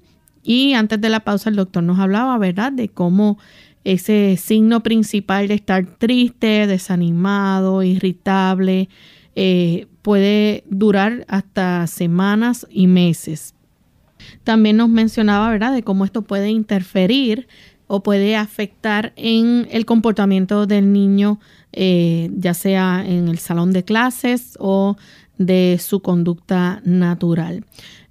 Y 0.46 0.74
antes 0.74 1.00
de 1.00 1.08
la 1.08 1.20
pausa 1.20 1.50
el 1.50 1.56
doctor 1.56 1.82
nos 1.82 1.98
hablaba, 1.98 2.38
¿verdad?, 2.38 2.70
de 2.70 2.88
cómo 2.88 3.36
ese 3.82 4.36
signo 4.36 4.80
principal 4.84 5.48
de 5.48 5.54
estar 5.54 5.84
triste, 5.98 6.68
desanimado, 6.68 7.82
irritable, 7.82 8.88
eh, 9.34 9.86
puede 10.02 10.62
durar 10.70 11.24
hasta 11.26 11.84
semanas 11.88 12.64
y 12.70 12.86
meses. 12.86 13.54
También 14.44 14.76
nos 14.76 14.88
mencionaba, 14.88 15.50
¿verdad?, 15.50 15.74
de 15.74 15.82
cómo 15.82 16.04
esto 16.04 16.22
puede 16.22 16.48
interferir 16.50 17.48
o 17.88 18.04
puede 18.04 18.36
afectar 18.36 19.12
en 19.16 19.66
el 19.72 19.84
comportamiento 19.84 20.66
del 20.66 20.92
niño, 20.92 21.40
eh, 21.72 22.30
ya 22.36 22.54
sea 22.54 23.04
en 23.04 23.26
el 23.26 23.38
salón 23.38 23.72
de 23.72 23.84
clases 23.84 24.56
o 24.60 24.96
de 25.38 25.78
su 25.80 26.00
conducta 26.00 26.80
natural. 26.84 27.64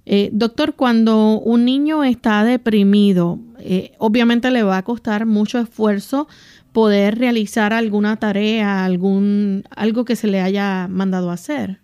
Eh, 0.08 0.30
doctor, 0.32 0.74
cuando 0.76 1.40
un 1.40 1.64
niño 1.64 2.04
está 2.04 2.44
deprimido, 2.44 3.40
eh, 3.58 3.92
obviamente 3.98 4.52
le 4.52 4.62
va 4.62 4.78
a 4.78 4.84
costar 4.84 5.26
mucho 5.26 5.58
esfuerzo 5.58 6.28
poder 6.72 7.18
realizar 7.18 7.72
alguna 7.72 8.16
tarea, 8.16 8.84
algún, 8.84 9.64
algo 9.70 10.04
que 10.04 10.14
se 10.14 10.28
le 10.28 10.40
haya 10.40 10.86
mandado 10.88 11.32
hacer. 11.32 11.80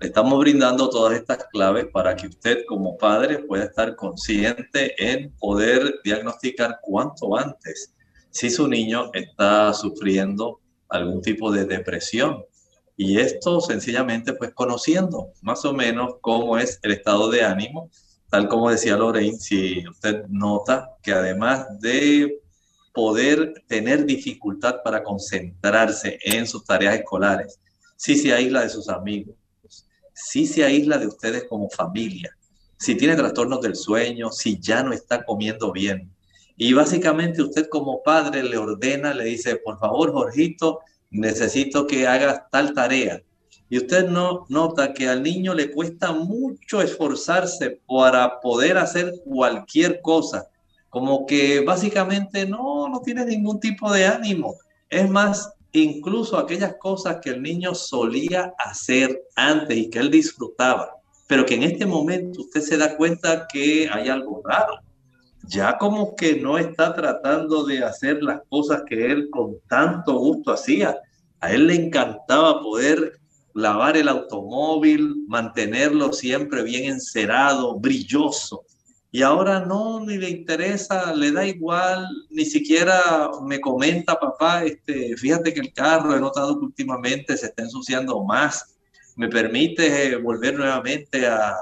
Estamos 0.00 0.38
brindando 0.38 0.88
todas 0.88 1.18
estas 1.18 1.44
claves 1.52 1.88
para 1.92 2.16
que 2.16 2.28
usted 2.28 2.64
como 2.66 2.96
padre 2.96 3.40
pueda 3.40 3.64
estar 3.64 3.96
consciente 3.96 4.94
en 4.96 5.30
poder 5.38 5.96
diagnosticar 6.04 6.78
cuanto 6.80 7.36
antes 7.36 7.94
si 8.30 8.48
su 8.48 8.66
niño 8.66 9.10
está 9.12 9.74
sufriendo 9.74 10.60
algún 10.88 11.20
tipo 11.20 11.52
de 11.52 11.66
depresión 11.66 12.44
y 13.00 13.20
esto 13.20 13.60
sencillamente 13.60 14.32
pues 14.32 14.52
conociendo 14.52 15.32
más 15.40 15.64
o 15.64 15.72
menos 15.72 16.16
cómo 16.20 16.58
es 16.58 16.80
el 16.82 16.90
estado 16.90 17.30
de 17.30 17.44
ánimo, 17.44 17.90
tal 18.28 18.48
como 18.48 18.70
decía 18.70 18.96
Lorraine, 18.96 19.38
si 19.38 19.86
usted 19.88 20.24
nota 20.26 20.96
que 21.00 21.12
además 21.12 21.80
de 21.80 22.40
poder 22.92 23.62
tener 23.68 24.04
dificultad 24.04 24.82
para 24.82 25.04
concentrarse 25.04 26.18
en 26.24 26.44
sus 26.48 26.64
tareas 26.64 26.96
escolares, 26.96 27.60
si 27.96 28.16
se 28.16 28.32
aísla 28.32 28.62
de 28.62 28.68
sus 28.68 28.88
amigos, 28.88 29.36
si 30.12 30.44
se 30.44 30.64
aísla 30.64 30.98
de 30.98 31.06
ustedes 31.06 31.44
como 31.48 31.70
familia, 31.70 32.36
si 32.78 32.96
tiene 32.96 33.14
trastornos 33.14 33.60
del 33.60 33.76
sueño, 33.76 34.32
si 34.32 34.58
ya 34.58 34.82
no 34.82 34.92
está 34.92 35.24
comiendo 35.24 35.70
bien. 35.70 36.12
Y 36.56 36.72
básicamente 36.72 37.42
usted 37.42 37.68
como 37.68 38.02
padre 38.02 38.42
le 38.42 38.56
ordena, 38.56 39.14
le 39.14 39.26
dice, 39.26 39.54
por 39.54 39.78
favor, 39.78 40.10
Jorgito, 40.10 40.80
necesito 41.10 41.86
que 41.86 42.06
hagas 42.06 42.42
tal 42.50 42.74
tarea. 42.74 43.22
Y 43.70 43.78
usted 43.78 44.08
no 44.08 44.46
nota 44.48 44.94
que 44.94 45.08
al 45.08 45.22
niño 45.22 45.54
le 45.54 45.70
cuesta 45.70 46.12
mucho 46.12 46.80
esforzarse 46.80 47.80
para 47.86 48.40
poder 48.40 48.78
hacer 48.78 49.14
cualquier 49.24 50.00
cosa, 50.00 50.48
como 50.88 51.26
que 51.26 51.60
básicamente 51.60 52.46
no, 52.46 52.88
no 52.88 53.00
tiene 53.00 53.26
ningún 53.26 53.60
tipo 53.60 53.92
de 53.92 54.06
ánimo. 54.06 54.54
Es 54.88 55.08
más, 55.10 55.52
incluso 55.72 56.38
aquellas 56.38 56.76
cosas 56.78 57.18
que 57.22 57.30
el 57.30 57.42
niño 57.42 57.74
solía 57.74 58.54
hacer 58.58 59.22
antes 59.36 59.76
y 59.76 59.90
que 59.90 59.98
él 59.98 60.10
disfrutaba, 60.10 60.94
pero 61.26 61.44
que 61.44 61.56
en 61.56 61.64
este 61.64 61.84
momento 61.84 62.40
usted 62.40 62.62
se 62.62 62.78
da 62.78 62.96
cuenta 62.96 63.46
que 63.52 63.86
hay 63.92 64.08
algo 64.08 64.40
raro 64.42 64.78
ya 65.48 65.78
como 65.78 66.14
que 66.14 66.36
no 66.36 66.58
está 66.58 66.94
tratando 66.94 67.64
de 67.64 67.82
hacer 67.82 68.22
las 68.22 68.42
cosas 68.50 68.82
que 68.86 69.10
él 69.10 69.30
con 69.30 69.56
tanto 69.66 70.18
gusto 70.18 70.52
hacía. 70.52 70.96
A 71.40 71.52
él 71.52 71.68
le 71.68 71.74
encantaba 71.74 72.60
poder 72.60 73.18
lavar 73.54 73.96
el 73.96 74.08
automóvil, 74.08 75.24
mantenerlo 75.26 76.12
siempre 76.12 76.62
bien 76.62 76.92
encerado, 76.92 77.78
brilloso. 77.80 78.64
Y 79.10 79.22
ahora 79.22 79.60
no, 79.60 80.00
ni 80.00 80.18
le 80.18 80.28
interesa, 80.28 81.14
le 81.14 81.32
da 81.32 81.46
igual, 81.46 82.06
ni 82.28 82.44
siquiera 82.44 83.30
me 83.42 83.58
comenta, 83.58 84.20
papá, 84.20 84.64
este, 84.64 85.16
fíjate 85.16 85.54
que 85.54 85.60
el 85.60 85.72
carro 85.72 86.14
he 86.14 86.20
notado 86.20 86.58
que 86.58 86.66
últimamente 86.66 87.36
se 87.38 87.46
está 87.46 87.62
ensuciando 87.62 88.22
más. 88.22 88.76
¿Me 89.16 89.28
permite 89.28 90.14
volver 90.16 90.58
nuevamente 90.58 91.26
a, 91.26 91.54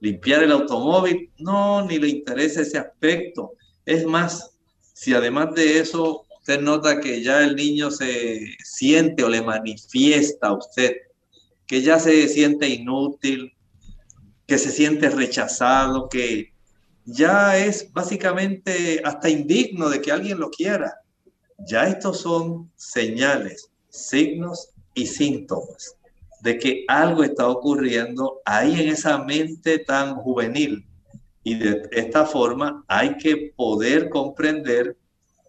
limpiar 0.00 0.42
el 0.42 0.52
automóvil, 0.52 1.30
no, 1.38 1.86
ni 1.86 1.98
le 1.98 2.08
interesa 2.08 2.62
ese 2.62 2.78
aspecto. 2.78 3.52
Es 3.84 4.04
más, 4.04 4.58
si 4.94 5.14
además 5.14 5.54
de 5.54 5.78
eso 5.78 6.26
usted 6.38 6.60
nota 6.60 7.00
que 7.00 7.22
ya 7.22 7.44
el 7.44 7.54
niño 7.54 7.90
se 7.90 8.40
siente 8.64 9.22
o 9.22 9.28
le 9.28 9.42
manifiesta 9.42 10.48
a 10.48 10.56
usted 10.56 10.96
que 11.66 11.82
ya 11.82 12.00
se 12.00 12.26
siente 12.26 12.68
inútil, 12.68 13.52
que 14.48 14.58
se 14.58 14.72
siente 14.72 15.08
rechazado, 15.08 16.08
que 16.08 16.52
ya 17.04 17.56
es 17.56 17.92
básicamente 17.92 19.00
hasta 19.04 19.28
indigno 19.28 19.88
de 19.88 20.02
que 20.02 20.10
alguien 20.10 20.40
lo 20.40 20.50
quiera. 20.50 20.92
Ya 21.58 21.86
estos 21.86 22.22
son 22.22 22.72
señales, 22.74 23.70
signos 23.88 24.70
y 24.94 25.06
síntomas 25.06 25.99
de 26.42 26.58
que 26.58 26.84
algo 26.88 27.22
está 27.22 27.48
ocurriendo 27.48 28.40
ahí 28.44 28.80
en 28.80 28.88
esa 28.88 29.18
mente 29.18 29.78
tan 29.78 30.16
juvenil. 30.16 30.86
Y 31.42 31.54
de 31.54 31.82
esta 31.92 32.26
forma 32.26 32.84
hay 32.88 33.16
que 33.16 33.52
poder 33.56 34.08
comprender 34.10 34.96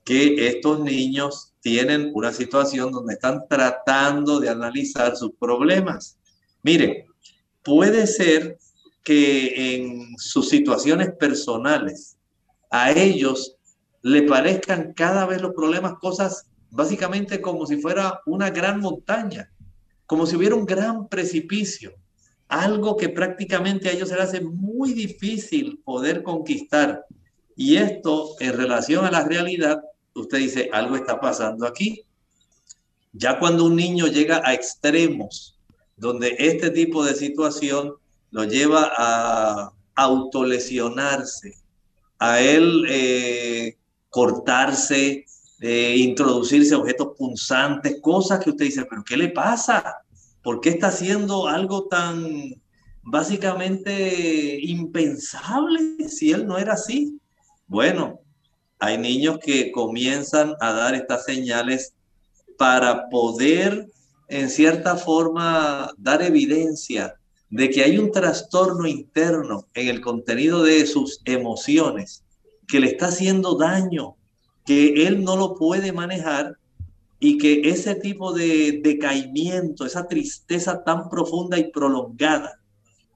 que 0.03 0.47
estos 0.47 0.79
niños 0.79 1.53
tienen 1.61 2.11
una 2.13 2.33
situación 2.33 2.91
donde 2.91 3.13
están 3.13 3.47
tratando 3.47 4.39
de 4.39 4.49
analizar 4.49 5.15
sus 5.15 5.31
problemas. 5.39 6.17
Miren, 6.63 7.05
puede 7.63 8.07
ser 8.07 8.57
que 9.03 9.75
en 9.75 10.17
sus 10.17 10.49
situaciones 10.49 11.11
personales 11.19 12.17
a 12.69 12.91
ellos 12.91 13.57
le 14.01 14.23
parezcan 14.23 14.93
cada 14.93 15.25
vez 15.25 15.41
los 15.41 15.53
problemas 15.53 15.93
cosas 15.99 16.47
básicamente 16.71 17.41
como 17.41 17.65
si 17.65 17.77
fuera 17.77 18.21
una 18.25 18.49
gran 18.49 18.79
montaña, 18.79 19.51
como 20.11 20.25
si 20.25 20.35
hubiera 20.35 20.55
un 20.55 20.65
gran 20.65 21.07
precipicio, 21.07 21.93
algo 22.49 22.97
que 22.97 23.07
prácticamente 23.07 23.87
a 23.87 23.93
ellos 23.93 24.09
se 24.09 24.15
les 24.15 24.25
hace 24.25 24.41
muy 24.41 24.91
difícil 24.91 25.79
poder 25.85 26.21
conquistar. 26.21 27.05
Y 27.55 27.77
esto 27.77 28.35
en 28.41 28.57
relación 28.57 29.05
a 29.05 29.11
la 29.11 29.23
realidad, 29.23 29.79
usted 30.13 30.39
dice, 30.39 30.69
algo 30.73 30.97
está 30.97 31.21
pasando 31.21 31.65
aquí. 31.65 32.03
Ya 33.13 33.39
cuando 33.39 33.63
un 33.63 33.77
niño 33.77 34.07
llega 34.07 34.41
a 34.43 34.53
extremos, 34.53 35.57
donde 35.95 36.35
este 36.39 36.71
tipo 36.71 37.05
de 37.05 37.15
situación 37.15 37.93
lo 38.31 38.43
lleva 38.43 38.91
a 38.97 39.71
autolesionarse, 39.95 41.55
a 42.19 42.41
él 42.41 42.83
eh, 42.89 43.77
cortarse, 44.09 45.23
eh, 45.61 45.95
introducirse 45.95 46.73
objetos 46.73 47.09
punzantes, 47.15 48.01
cosas 48.01 48.43
que 48.43 48.49
usted 48.49 48.65
dice, 48.65 48.85
pero 48.89 49.03
¿qué 49.03 49.15
le 49.15 49.29
pasa? 49.29 49.97
¿Por 50.41 50.59
qué 50.59 50.69
está 50.69 50.87
haciendo 50.87 51.47
algo 51.47 51.87
tan 51.87 52.55
básicamente 53.03 54.59
impensable 54.59 56.09
si 56.09 56.31
él 56.31 56.47
no 56.47 56.57
era 56.57 56.73
así? 56.73 57.19
Bueno, 57.67 58.19
hay 58.79 58.97
niños 58.97 59.37
que 59.37 59.71
comienzan 59.71 60.55
a 60.59 60.73
dar 60.73 60.95
estas 60.95 61.25
señales 61.25 61.93
para 62.57 63.07
poder, 63.09 63.87
en 64.29 64.49
cierta 64.49 64.95
forma, 64.95 65.91
dar 65.95 66.23
evidencia 66.23 67.15
de 67.51 67.69
que 67.69 67.83
hay 67.83 67.99
un 67.99 68.11
trastorno 68.11 68.87
interno 68.87 69.67
en 69.75 69.89
el 69.89 70.01
contenido 70.01 70.63
de 70.63 70.87
sus 70.87 71.21
emociones 71.25 72.23
que 72.67 72.79
le 72.79 72.87
está 72.87 73.07
haciendo 73.07 73.55
daño, 73.55 74.15
que 74.65 75.07
él 75.07 75.23
no 75.23 75.35
lo 75.35 75.55
puede 75.55 75.91
manejar 75.91 76.57
y 77.19 77.37
que 77.37 77.69
ese 77.69 77.95
tipo 77.95 78.33
de 78.33 78.81
decaimiento, 78.83 79.85
esa 79.85 80.07
tristeza 80.07 80.83
tan 80.83 81.09
profunda 81.09 81.59
y 81.59 81.71
prolongada, 81.71 82.59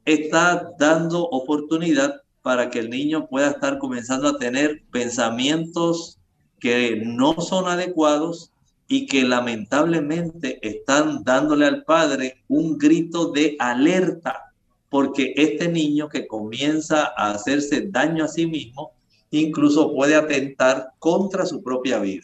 está 0.05 0.71
dando 0.77 1.23
oportunidad 1.23 2.21
para 2.43 2.69
que 2.69 2.79
el 2.79 2.91
niño 2.91 3.27
pueda 3.27 3.49
estar 3.49 3.79
comenzando 3.79 4.27
a 4.27 4.37
tener 4.37 4.83
pensamientos 4.91 6.19
que 6.59 7.01
no 7.03 7.41
son 7.41 7.67
adecuados 7.67 8.51
y 8.87 9.07
que 9.07 9.23
lamentablemente 9.23 10.59
están 10.61 11.23
dándole 11.23 11.65
al 11.65 11.83
padre 11.83 12.43
un 12.47 12.77
grito 12.77 13.31
de 13.31 13.55
alerta, 13.59 14.53
porque 14.89 15.33
este 15.35 15.67
niño 15.67 16.07
que 16.07 16.27
comienza 16.27 17.11
a 17.17 17.31
hacerse 17.31 17.87
daño 17.89 18.25
a 18.25 18.27
sí 18.27 18.45
mismo, 18.45 18.91
incluso 19.41 19.93
puede 19.93 20.15
atentar 20.15 20.89
contra 20.99 21.45
su 21.45 21.63
propia 21.63 21.99
vida. 21.99 22.23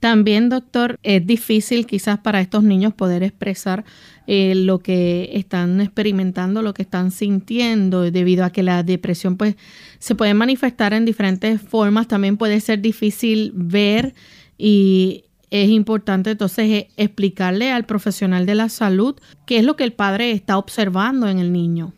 También, 0.00 0.48
doctor, 0.48 0.98
es 1.02 1.26
difícil 1.26 1.86
quizás 1.86 2.18
para 2.18 2.40
estos 2.40 2.62
niños 2.62 2.94
poder 2.94 3.22
expresar 3.22 3.84
eh, 4.26 4.54
lo 4.54 4.78
que 4.78 5.30
están 5.32 5.80
experimentando, 5.80 6.62
lo 6.62 6.74
que 6.74 6.82
están 6.82 7.10
sintiendo, 7.10 8.02
debido 8.10 8.44
a 8.44 8.50
que 8.50 8.62
la 8.62 8.82
depresión 8.82 9.36
pues 9.36 9.56
se 9.98 10.14
puede 10.14 10.34
manifestar 10.34 10.92
en 10.92 11.04
diferentes 11.04 11.60
formas. 11.60 12.08
También 12.08 12.36
puede 12.36 12.60
ser 12.60 12.80
difícil 12.80 13.52
ver 13.54 14.14
y 14.58 15.24
es 15.50 15.68
importante 15.70 16.30
entonces 16.32 16.70
eh, 16.70 16.88
explicarle 16.96 17.70
al 17.70 17.86
profesional 17.86 18.46
de 18.46 18.54
la 18.54 18.68
salud 18.68 19.16
qué 19.46 19.58
es 19.58 19.64
lo 19.64 19.76
que 19.76 19.84
el 19.84 19.92
padre 19.92 20.32
está 20.32 20.58
observando 20.58 21.28
en 21.28 21.38
el 21.38 21.52
niño. 21.52 21.92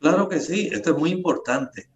Claro 0.00 0.28
que 0.28 0.40
sí, 0.40 0.70
esto 0.72 0.92
es 0.92 0.98
muy 0.98 1.10
importante, 1.10 1.88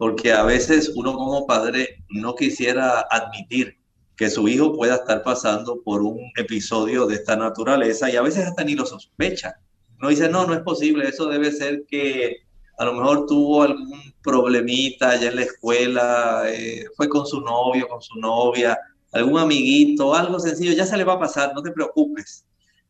porque 0.00 0.32
a 0.32 0.44
veces 0.44 0.92
uno 0.96 1.12
como 1.12 1.46
padre 1.46 2.02
no 2.08 2.34
quisiera 2.34 3.00
admitir 3.10 3.76
que 4.16 4.30
su 4.30 4.48
hijo 4.48 4.72
pueda 4.72 4.94
estar 4.94 5.22
pasando 5.22 5.82
por 5.82 6.00
un 6.00 6.32
episodio 6.38 7.06
de 7.06 7.16
esta 7.16 7.36
naturaleza 7.36 8.10
y 8.10 8.16
a 8.16 8.22
veces 8.22 8.46
hasta 8.46 8.64
ni 8.64 8.74
lo 8.74 8.86
sospecha. 8.86 9.56
No 9.98 10.08
dice, 10.08 10.30
no, 10.30 10.46
no 10.46 10.54
es 10.54 10.60
posible, 10.60 11.06
eso 11.06 11.26
debe 11.26 11.52
ser 11.52 11.84
que 11.86 12.38
a 12.78 12.86
lo 12.86 12.94
mejor 12.94 13.26
tuvo 13.26 13.62
algún 13.62 14.14
problemita 14.22 15.10
allá 15.10 15.28
en 15.28 15.36
la 15.36 15.42
escuela, 15.42 16.44
eh, 16.46 16.86
fue 16.96 17.06
con 17.10 17.26
su 17.26 17.42
novio, 17.42 17.86
con 17.86 18.00
su 18.00 18.18
novia, 18.18 18.78
algún 19.12 19.38
amiguito, 19.38 20.14
algo 20.14 20.40
sencillo, 20.40 20.72
ya 20.72 20.86
se 20.86 20.96
le 20.96 21.04
va 21.04 21.12
a 21.12 21.20
pasar, 21.20 21.52
no 21.54 21.60
te 21.60 21.72
preocupes. 21.72 22.46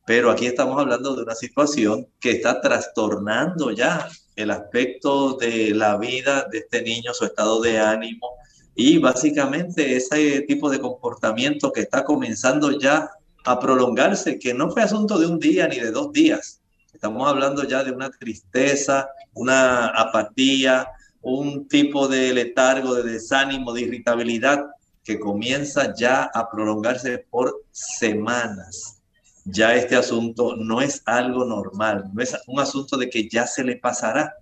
Pero 0.07 0.31
aquí 0.31 0.47
estamos 0.47 0.79
hablando 0.79 1.17
de 1.17 1.25
una 1.25 1.35
situación 1.35 2.07
que 2.21 2.31
está 2.31 2.61
trastornando 2.61 3.73
ya 3.73 4.09
el 4.41 4.51
aspecto 4.51 5.35
de 5.35 5.75
la 5.75 5.97
vida 5.97 6.47
de 6.51 6.59
este 6.59 6.83
niño, 6.83 7.15
su 7.15 7.25
estado 7.25 7.61
de 7.61 7.79
ánimo 7.79 8.29
y 8.75 8.99
básicamente 8.99 9.97
ese 9.97 10.43
tipo 10.43 10.71
de 10.71 10.81
comportamiento 10.81 11.73
que 11.73 11.83
está 11.83 12.05
comenzando 12.05 12.79
ya 12.79 13.11
a 13.45 13.59
prolongarse, 13.59 14.39
que 14.39 14.55
no 14.55 14.71
fue 14.71 14.83
asunto 14.83 15.19
de 15.19 15.27
un 15.27 15.39
día 15.39 15.67
ni 15.69 15.79
de 15.79 15.91
dos 15.91 16.13
días. 16.13 16.61
Estamos 16.93 17.29
hablando 17.29 17.65
ya 17.65 17.83
de 17.83 17.93
una 17.93 18.11
tristeza, 18.11 19.09
una 19.35 19.87
apatía, 19.87 20.89
un 21.23 21.69
tipo 21.69 22.09
de 22.09 22.33
letargo, 22.33 22.95
de 22.95 23.13
desánimo, 23.13 23.73
de 23.73 23.83
irritabilidad 23.83 24.67
que 25.05 25.19
comienza 25.19 25.95
ya 25.95 26.31
a 26.35 26.51
prolongarse 26.51 27.27
por 27.31 27.65
semanas. 27.71 29.00
Ya 29.45 29.75
este 29.75 29.97
asunto 29.97 30.57
no 30.57 30.81
es 30.81 31.03
algo 31.07 31.45
normal, 31.45 32.11
no 32.13 32.23
es 32.23 32.37
un 32.47 32.61
asunto 32.61 32.97
de 32.97 33.09
que 33.09 33.29
ya 33.29 33.47
se 33.47 33.65
le 33.65 33.77
pasará. 33.77 34.35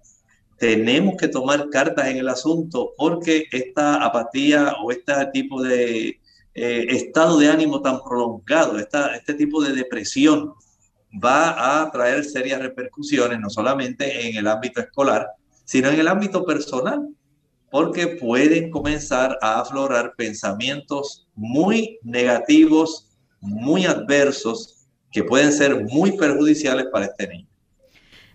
Tenemos 0.59 1.17
que 1.17 1.29
tomar 1.29 1.69
cartas 1.71 2.09
en 2.09 2.17
el 2.17 2.29
asunto 2.29 2.93
porque 2.97 3.47
esta 3.53 4.05
apatía 4.05 4.75
o 4.83 4.91
este 4.91 5.15
tipo 5.33 5.63
de 5.63 6.21
eh, 6.55 6.87
estado 6.89 7.39
de 7.39 7.49
ánimo 7.49 7.81
tan 7.81 8.03
prolongado, 8.03 8.79
esta, 8.79 9.15
este 9.15 9.35
tipo 9.35 9.63
de 9.63 9.73
depresión, 9.73 10.53
va 11.25 11.81
a 11.81 11.91
traer 11.91 12.25
serias 12.25 12.61
repercusiones, 12.61 13.39
no 13.39 13.49
solamente 13.49 14.29
en 14.29 14.37
el 14.37 14.49
ámbito 14.49 14.81
escolar, 14.81 15.29
sino 15.65 15.89
en 15.91 16.01
el 16.01 16.09
ámbito 16.09 16.45
personal 16.45 17.09
porque 17.71 18.07
pueden 18.07 18.71
comenzar 18.71 19.39
a 19.43 19.61
aflorar 19.61 20.15
pensamientos 20.17 21.27
muy 21.35 21.99
negativos, 22.03 23.11
muy 23.41 23.85
adversos, 23.85 24.78
que 25.11 25.25
pueden 25.25 25.53
ser 25.53 25.85
muy 25.85 26.13
perjudiciales 26.13 26.87
para 26.93 27.07
este 27.07 27.29
niño. 27.29 27.47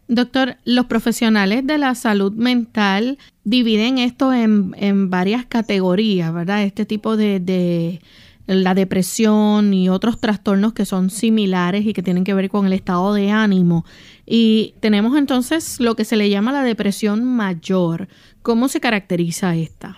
Doctor, 0.08 0.58
los 0.66 0.88
profesionales 0.88 1.66
de 1.66 1.78
la 1.78 1.96
salud 1.96 2.34
mental 2.34 3.18
dividen 3.44 3.98
esto 3.98 4.34
en, 4.34 5.10
varias 5.10 5.46
categorías, 5.46 6.34
¿verdad? 6.34 6.64
Este 6.64 6.86
tipo 6.86 7.16
de, 7.16 7.40
de, 7.40 8.02
la 8.46 8.74
depresión 8.74 9.74
y 9.74 9.88
otros 9.88 10.20
trastornos 10.20 10.74
que 10.74 10.86
son 10.86 11.10
similares 11.10 11.86
y 11.86 11.94
que 11.94 12.04
tienen 12.04 12.26
que 12.26 12.34
ver 12.34 12.50
con 12.50 12.66
el 12.66 12.74
estado 12.74 13.14
de 13.14 13.32
ánimo. 13.32 13.86
Y 14.26 14.76
tenemos 14.82 15.18
entonces 15.18 15.80
lo 15.80 15.96
que 15.96 16.04
se 16.04 16.18
le 16.18 16.30
llama 16.30 16.52
la 16.52 16.64
depresión 16.64 17.24
mayor. 17.24 18.10
¿Cómo 18.42 18.68
se 18.68 18.82
caracteriza 18.82 19.56
esta? 19.56 19.98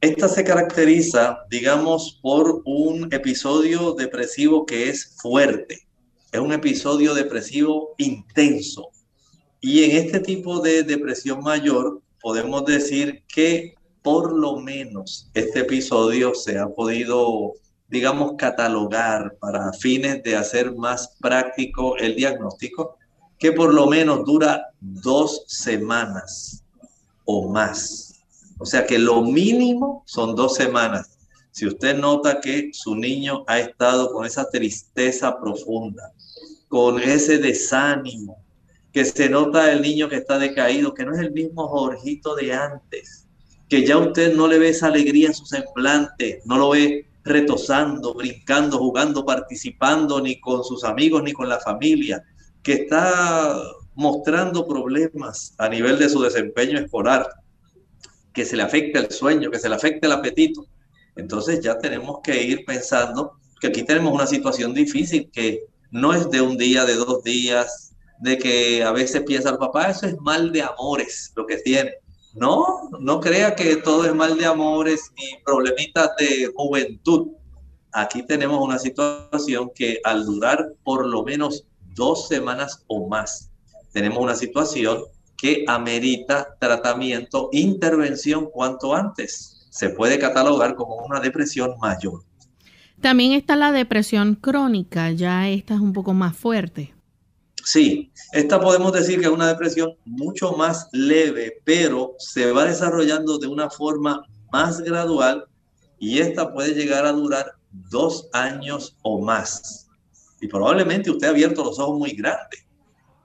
Esta 0.00 0.28
se 0.28 0.44
caracteriza, 0.44 1.38
digamos, 1.48 2.18
por 2.20 2.60
un 2.66 3.08
episodio 3.12 3.94
depresivo 3.94 4.66
que 4.66 4.90
es 4.90 5.16
fuerte. 5.16 5.86
Es 6.34 6.40
un 6.40 6.52
episodio 6.52 7.14
depresivo 7.14 7.94
intenso. 7.96 8.88
Y 9.60 9.84
en 9.84 10.04
este 10.04 10.18
tipo 10.18 10.58
de 10.58 10.82
depresión 10.82 11.44
mayor 11.44 12.02
podemos 12.20 12.64
decir 12.64 13.22
que 13.32 13.76
por 14.02 14.32
lo 14.32 14.58
menos 14.58 15.30
este 15.32 15.60
episodio 15.60 16.34
se 16.34 16.58
ha 16.58 16.66
podido, 16.66 17.52
digamos, 17.86 18.32
catalogar 18.36 19.36
para 19.38 19.72
fines 19.74 20.24
de 20.24 20.34
hacer 20.34 20.74
más 20.74 21.14
práctico 21.20 21.96
el 21.98 22.16
diagnóstico, 22.16 22.98
que 23.38 23.52
por 23.52 23.72
lo 23.72 23.86
menos 23.86 24.24
dura 24.24 24.70
dos 24.80 25.44
semanas 25.46 26.64
o 27.26 27.48
más. 27.48 28.24
O 28.58 28.66
sea 28.66 28.84
que 28.84 28.98
lo 28.98 29.22
mínimo 29.22 30.02
son 30.04 30.34
dos 30.34 30.56
semanas. 30.56 31.16
Si 31.52 31.64
usted 31.64 31.96
nota 31.96 32.40
que 32.40 32.70
su 32.72 32.96
niño 32.96 33.44
ha 33.46 33.60
estado 33.60 34.10
con 34.10 34.26
esa 34.26 34.50
tristeza 34.50 35.38
profunda, 35.38 36.12
con 36.68 37.00
ese 37.00 37.38
desánimo, 37.38 38.44
que 38.92 39.04
se 39.04 39.28
nota 39.28 39.72
el 39.72 39.82
niño 39.82 40.08
que 40.08 40.16
está 40.16 40.38
decaído, 40.38 40.94
que 40.94 41.04
no 41.04 41.14
es 41.14 41.20
el 41.20 41.32
mismo 41.32 41.68
Jorgito 41.68 42.34
de 42.36 42.52
antes, 42.52 43.26
que 43.68 43.84
ya 43.84 43.98
usted 43.98 44.34
no 44.34 44.46
le 44.46 44.58
ve 44.58 44.68
esa 44.68 44.86
alegría 44.86 45.28
en 45.28 45.34
su 45.34 45.46
semblante, 45.46 46.42
no 46.44 46.58
lo 46.58 46.70
ve 46.70 47.06
retosando, 47.24 48.14
brincando, 48.14 48.78
jugando, 48.78 49.24
participando, 49.24 50.20
ni 50.20 50.40
con 50.40 50.62
sus 50.62 50.84
amigos, 50.84 51.22
ni 51.22 51.32
con 51.32 51.48
la 51.48 51.58
familia, 51.58 52.22
que 52.62 52.74
está 52.74 53.60
mostrando 53.94 54.66
problemas 54.66 55.54
a 55.58 55.68
nivel 55.68 55.98
de 55.98 56.08
su 56.08 56.20
desempeño 56.22 56.78
escolar, 56.78 57.28
que 58.32 58.44
se 58.44 58.56
le 58.56 58.62
afecta 58.62 58.98
el 58.98 59.10
sueño, 59.10 59.50
que 59.50 59.58
se 59.58 59.68
le 59.68 59.76
afecta 59.76 60.06
el 60.06 60.12
apetito. 60.12 60.66
Entonces 61.16 61.60
ya 61.60 61.78
tenemos 61.78 62.18
que 62.22 62.42
ir 62.42 62.64
pensando 62.64 63.38
que 63.60 63.68
aquí 63.68 63.84
tenemos 63.84 64.12
una 64.12 64.26
situación 64.26 64.74
difícil 64.74 65.30
que 65.32 65.64
no 65.94 66.12
es 66.12 66.28
de 66.28 66.40
un 66.40 66.56
día, 66.56 66.84
de 66.84 66.96
dos 66.96 67.22
días, 67.22 67.94
de 68.18 68.36
que 68.36 68.82
a 68.82 68.90
veces 68.90 69.22
piensa 69.22 69.50
el 69.50 69.58
papá, 69.58 69.90
eso 69.90 70.06
es 70.06 70.18
mal 70.18 70.50
de 70.50 70.60
amores 70.60 71.32
lo 71.36 71.46
que 71.46 71.58
tiene. 71.58 71.92
No, 72.34 72.90
no 72.98 73.20
crea 73.20 73.54
que 73.54 73.76
todo 73.76 74.04
es 74.04 74.12
mal 74.12 74.36
de 74.36 74.44
amores 74.44 75.12
y 75.16 75.40
problemitas 75.44 76.10
de 76.18 76.50
juventud. 76.52 77.28
Aquí 77.92 78.26
tenemos 78.26 78.60
una 78.60 78.76
situación 78.80 79.70
que 79.72 80.00
al 80.02 80.26
durar 80.26 80.72
por 80.82 81.06
lo 81.06 81.22
menos 81.22 81.64
dos 81.94 82.26
semanas 82.26 82.82
o 82.88 83.06
más, 83.06 83.52
tenemos 83.92 84.18
una 84.18 84.34
situación 84.34 85.04
que 85.36 85.64
amerita 85.68 86.56
tratamiento, 86.58 87.50
intervención 87.52 88.46
cuanto 88.46 88.96
antes. 88.96 89.68
Se 89.70 89.90
puede 89.90 90.18
catalogar 90.18 90.74
como 90.74 90.96
una 90.96 91.20
depresión 91.20 91.76
mayor. 91.78 92.24
También 93.04 93.32
está 93.32 93.54
la 93.54 93.70
depresión 93.70 94.34
crónica, 94.34 95.10
ya 95.10 95.50
esta 95.50 95.74
es 95.74 95.80
un 95.80 95.92
poco 95.92 96.14
más 96.14 96.34
fuerte. 96.34 96.94
Sí, 97.62 98.10
esta 98.32 98.58
podemos 98.58 98.94
decir 98.94 99.20
que 99.20 99.26
es 99.26 99.30
una 99.30 99.48
depresión 99.48 99.90
mucho 100.06 100.52
más 100.52 100.88
leve, 100.90 101.60
pero 101.64 102.14
se 102.18 102.50
va 102.50 102.64
desarrollando 102.64 103.36
de 103.36 103.46
una 103.46 103.68
forma 103.68 104.22
más 104.50 104.80
gradual 104.80 105.44
y 105.98 106.20
esta 106.20 106.50
puede 106.50 106.72
llegar 106.72 107.04
a 107.04 107.12
durar 107.12 107.52
dos 107.90 108.30
años 108.32 108.96
o 109.02 109.20
más. 109.20 109.86
Y 110.40 110.48
probablemente 110.48 111.10
usted 111.10 111.26
ha 111.26 111.32
abierto 111.32 111.62
los 111.62 111.78
ojos 111.78 111.98
muy 111.98 112.12
grandes. 112.12 112.64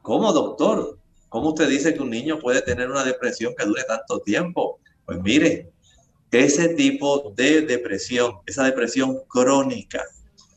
¿Cómo, 0.01 0.33
doctor? 0.33 0.99
¿Cómo 1.29 1.51
usted 1.51 1.69
dice 1.69 1.93
que 1.93 2.01
un 2.01 2.09
niño 2.09 2.37
puede 2.37 2.61
tener 2.63 2.91
una 2.91 3.05
depresión 3.05 3.53
que 3.57 3.65
dure 3.65 3.85
tanto 3.85 4.19
tiempo? 4.19 4.81
Pues 5.05 5.21
mire, 5.21 5.71
ese 6.31 6.69
tipo 6.69 7.33
de 7.35 7.61
depresión, 7.61 8.33
esa 8.45 8.63
depresión 8.63 9.17
crónica, 9.27 10.03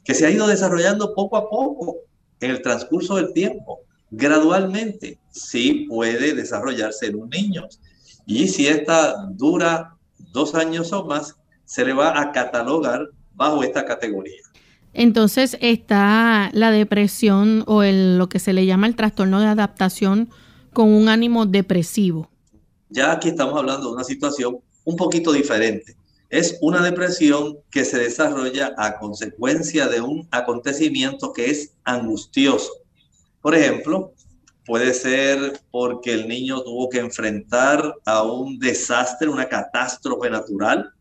que 0.04 0.14
se 0.14 0.26
ha 0.26 0.30
ido 0.30 0.46
desarrollando 0.46 1.14
poco 1.14 1.36
a 1.36 1.48
poco 1.48 1.96
en 2.40 2.50
el 2.50 2.62
transcurso 2.62 3.16
del 3.16 3.32
tiempo, 3.32 3.80
gradualmente, 4.10 5.18
sí 5.30 5.86
puede 5.88 6.34
desarrollarse 6.34 7.06
en 7.06 7.16
un 7.16 7.30
niño. 7.30 7.68
Y 8.26 8.48
si 8.48 8.66
esta 8.66 9.14
dura 9.30 9.96
dos 10.32 10.54
años 10.54 10.92
o 10.92 11.06
más, 11.06 11.36
se 11.64 11.84
le 11.84 11.92
va 11.92 12.20
a 12.20 12.32
catalogar 12.32 13.08
bajo 13.34 13.62
esta 13.62 13.84
categoría. 13.84 14.42
Entonces 14.92 15.56
está 15.60 16.50
la 16.52 16.70
depresión 16.70 17.64
o 17.66 17.82
el, 17.82 18.18
lo 18.18 18.28
que 18.28 18.38
se 18.38 18.52
le 18.52 18.66
llama 18.66 18.86
el 18.86 18.96
trastorno 18.96 19.40
de 19.40 19.46
adaptación 19.46 20.28
con 20.72 20.92
un 20.92 21.08
ánimo 21.08 21.46
depresivo. 21.46 22.28
Ya 22.90 23.12
aquí 23.12 23.30
estamos 23.30 23.58
hablando 23.58 23.88
de 23.88 23.94
una 23.94 24.04
situación 24.04 24.58
un 24.84 24.96
poquito 24.96 25.32
diferente. 25.32 25.96
Es 26.30 26.58
una 26.62 26.82
depresión 26.82 27.58
que 27.70 27.84
se 27.84 27.98
desarrolla 27.98 28.74
a 28.78 28.98
consecuencia 28.98 29.86
de 29.86 30.00
un 30.00 30.26
acontecimiento 30.30 31.32
que 31.32 31.50
es 31.50 31.74
angustioso. 31.84 32.72
Por 33.42 33.54
ejemplo, 33.54 34.14
puede 34.64 34.94
ser 34.94 35.60
porque 35.70 36.14
el 36.14 36.28
niño 36.28 36.62
tuvo 36.62 36.88
que 36.88 37.00
enfrentar 37.00 37.94
a 38.04 38.22
un 38.22 38.58
desastre, 38.58 39.28
una 39.28 39.48
catástrofe 39.48 40.30
natural. 40.30 40.92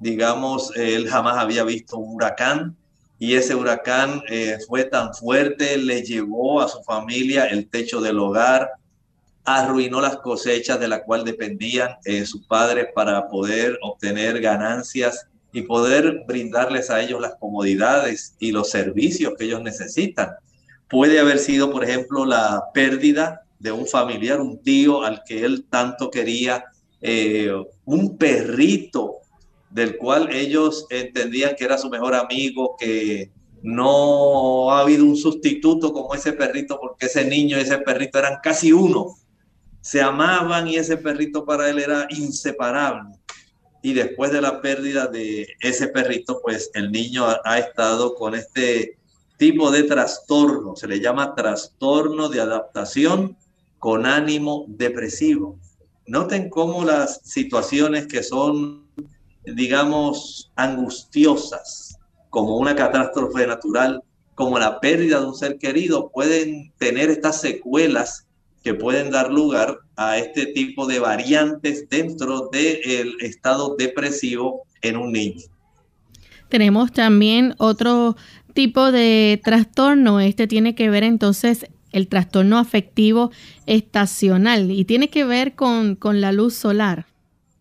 Digamos, 0.00 0.74
él 0.74 1.08
jamás 1.08 1.36
había 1.38 1.62
visto 1.62 1.98
un 1.98 2.16
huracán 2.16 2.76
y 3.22 3.34
ese 3.34 3.54
huracán 3.54 4.20
eh, 4.28 4.58
fue 4.66 4.82
tan 4.82 5.14
fuerte, 5.14 5.76
le 5.78 6.02
llevó 6.02 6.60
a 6.60 6.66
su 6.66 6.82
familia 6.82 7.44
el 7.44 7.68
techo 7.68 8.00
del 8.00 8.18
hogar, 8.18 8.68
arruinó 9.44 10.00
las 10.00 10.18
cosechas 10.18 10.78
de 10.78 10.88
la 10.88 11.02
cual 11.02 11.24
dependían 11.24 11.96
eh, 12.04 12.24
sus 12.26 12.46
padres 12.46 12.86
para 12.94 13.28
poder 13.28 13.78
obtener 13.82 14.40
ganancias 14.40 15.26
y 15.52 15.62
poder 15.62 16.24
brindarles 16.26 16.90
a 16.90 17.00
ellos 17.02 17.20
las 17.20 17.34
comodidades 17.34 18.36
y 18.38 18.52
los 18.52 18.70
servicios 18.70 19.34
que 19.36 19.44
ellos 19.44 19.62
necesitan. 19.62 20.30
Puede 20.88 21.18
haber 21.18 21.38
sido, 21.38 21.70
por 21.70 21.84
ejemplo, 21.84 22.24
la 22.24 22.64
pérdida 22.72 23.42
de 23.58 23.72
un 23.72 23.86
familiar, 23.86 24.40
un 24.40 24.62
tío 24.62 25.02
al 25.02 25.22
que 25.24 25.44
él 25.44 25.66
tanto 25.68 26.10
quería, 26.10 26.64
eh, 27.00 27.52
un 27.84 28.16
perrito 28.16 29.16
del 29.70 29.96
cual 29.96 30.32
ellos 30.32 30.86
entendían 30.90 31.54
que 31.56 31.64
era 31.64 31.78
su 31.78 31.88
mejor 31.88 32.14
amigo, 32.14 32.76
que 32.78 33.30
no 33.62 34.70
ha 34.70 34.80
habido 34.80 35.04
un 35.04 35.16
sustituto 35.16 35.92
como 35.92 36.14
ese 36.14 36.32
perrito, 36.32 36.78
porque 36.80 37.06
ese 37.06 37.24
niño 37.24 37.56
y 37.56 37.60
ese 37.60 37.78
perrito 37.78 38.18
eran 38.18 38.38
casi 38.42 38.72
uno 38.72 39.16
se 39.82 40.00
amaban 40.00 40.68
y 40.68 40.76
ese 40.76 40.96
perrito 40.96 41.44
para 41.44 41.68
él 41.68 41.78
era 41.80 42.06
inseparable. 42.10 43.16
Y 43.82 43.94
después 43.94 44.30
de 44.30 44.40
la 44.40 44.62
pérdida 44.62 45.08
de 45.08 45.48
ese 45.60 45.88
perrito, 45.88 46.40
pues 46.40 46.70
el 46.74 46.92
niño 46.92 47.26
ha, 47.44 47.58
estado 47.58 48.14
con 48.14 48.36
este 48.36 48.96
tipo 49.38 49.72
de 49.72 49.82
trastorno, 49.82 50.76
se 50.76 50.86
le 50.86 51.00
llama 51.00 51.34
trastorno 51.34 52.28
de 52.28 52.40
adaptación 52.40 53.36
con 53.80 54.06
ánimo 54.06 54.66
depresivo. 54.68 55.58
Noten 56.06 56.48
cómo 56.48 56.84
las 56.84 57.20
situaciones 57.24 58.06
que 58.06 58.22
son, 58.22 58.88
digamos, 59.44 60.52
angustiosas, 60.54 61.98
como 62.30 62.56
una 62.56 62.76
catástrofe 62.76 63.48
natural, 63.48 64.00
como 64.36 64.60
la 64.60 64.78
pérdida 64.78 65.18
de 65.18 65.26
un 65.26 65.34
ser 65.34 65.58
querido, 65.58 66.12
pueden 66.12 66.72
tener 66.78 67.10
estas 67.10 67.40
secuelas 67.40 68.28
que 68.62 68.74
pueden 68.74 69.10
dar 69.10 69.32
lugar 69.32 69.78
a 69.96 70.18
este 70.18 70.46
tipo 70.46 70.86
de 70.86 70.98
variantes 71.00 71.88
dentro 71.88 72.48
del 72.52 73.16
estado 73.20 73.76
depresivo 73.76 74.62
en 74.82 74.96
un 74.96 75.12
niño. 75.12 75.42
Tenemos 76.48 76.92
también 76.92 77.54
otro 77.58 78.16
tipo 78.52 78.92
de 78.92 79.40
trastorno. 79.42 80.20
Este 80.20 80.46
tiene 80.46 80.74
que 80.74 80.90
ver 80.90 81.02
entonces 81.02 81.66
el 81.92 82.08
trastorno 82.08 82.58
afectivo 82.58 83.30
estacional 83.66 84.70
y 84.70 84.84
tiene 84.84 85.08
que 85.10 85.24
ver 85.24 85.54
con, 85.54 85.98
la 86.02 86.32
luz 86.32 86.54
solar. 86.54 87.06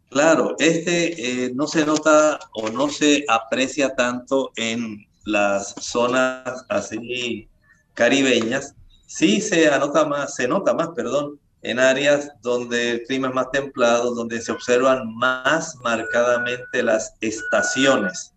Claro, 0.10 0.56
este 0.60 1.46
eh, 1.46 1.52
no 1.54 1.68
se 1.68 1.86
nota 1.86 2.40
o 2.54 2.70
no 2.70 2.90
se 2.90 3.24
aprecia 3.30 3.96
tanto 3.96 4.52
en 4.58 5.06
las 5.24 5.74
zonas 5.80 6.66
así 6.68 7.48
caribeñas, 7.94 8.76
sí 9.12 9.42
se 9.42 9.68
anota 9.68 10.06
más, 10.06 10.36
se 10.36 10.48
nota 10.48 10.74
más, 10.74 10.90
perdón, 10.96 11.38
en 11.62 11.80
áreas 11.80 12.32
donde 12.42 12.92
el 12.92 13.04
clima 13.04 13.28
es 13.28 13.34
más 13.34 13.52
templado, 13.52 14.16
donde 14.16 14.42
se 14.42 14.54
observan 14.54 15.14
más 15.16 15.76
marcadamente 15.84 16.82
las 16.82 17.14
estaciones. 17.20 18.34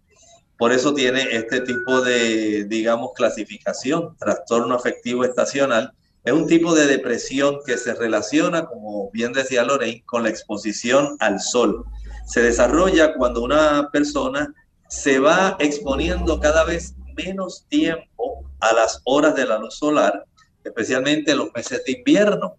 Por 0.59 0.73
eso 0.73 0.93
tiene 0.93 1.23
este 1.31 1.61
tipo 1.61 2.01
de, 2.01 2.65
digamos, 2.65 3.13
clasificación, 3.15 4.17
trastorno 4.19 4.75
afectivo 4.75 5.25
estacional. 5.25 5.93
Es 6.25 6.33
un 6.33 6.47
tipo 6.47 6.75
de 6.75 6.87
depresión 6.87 7.59
que 7.65 7.79
se 7.79 7.95
relaciona, 7.95 8.67
como 8.67 9.11
bien 9.13 9.33
decía 9.33 9.65
Lorraine, 9.65 10.03
con 10.07 10.25
la 10.25 10.31
exposición 10.31 11.17
al 11.21 11.41
sol. 11.41 11.85
Se 12.27 12.43
desarrolla 12.43 13.15
cuando 13.15 13.43
una 13.43 13.91
persona 13.93 14.53
se 14.89 15.19
va 15.21 15.57
exponiendo 15.61 16.41
cada 16.41 16.65
vez 16.65 16.95
menos 17.17 17.65
tiempo 17.69 18.45
a 18.61 18.73
las 18.75 19.01
horas 19.05 19.35
de 19.37 19.47
la 19.47 19.59
luz 19.59 19.77
solar 19.77 20.25
especialmente 20.65 21.33
en 21.33 21.39
los 21.39 21.53
meses 21.55 21.83
de 21.85 21.93
invierno. 21.93 22.57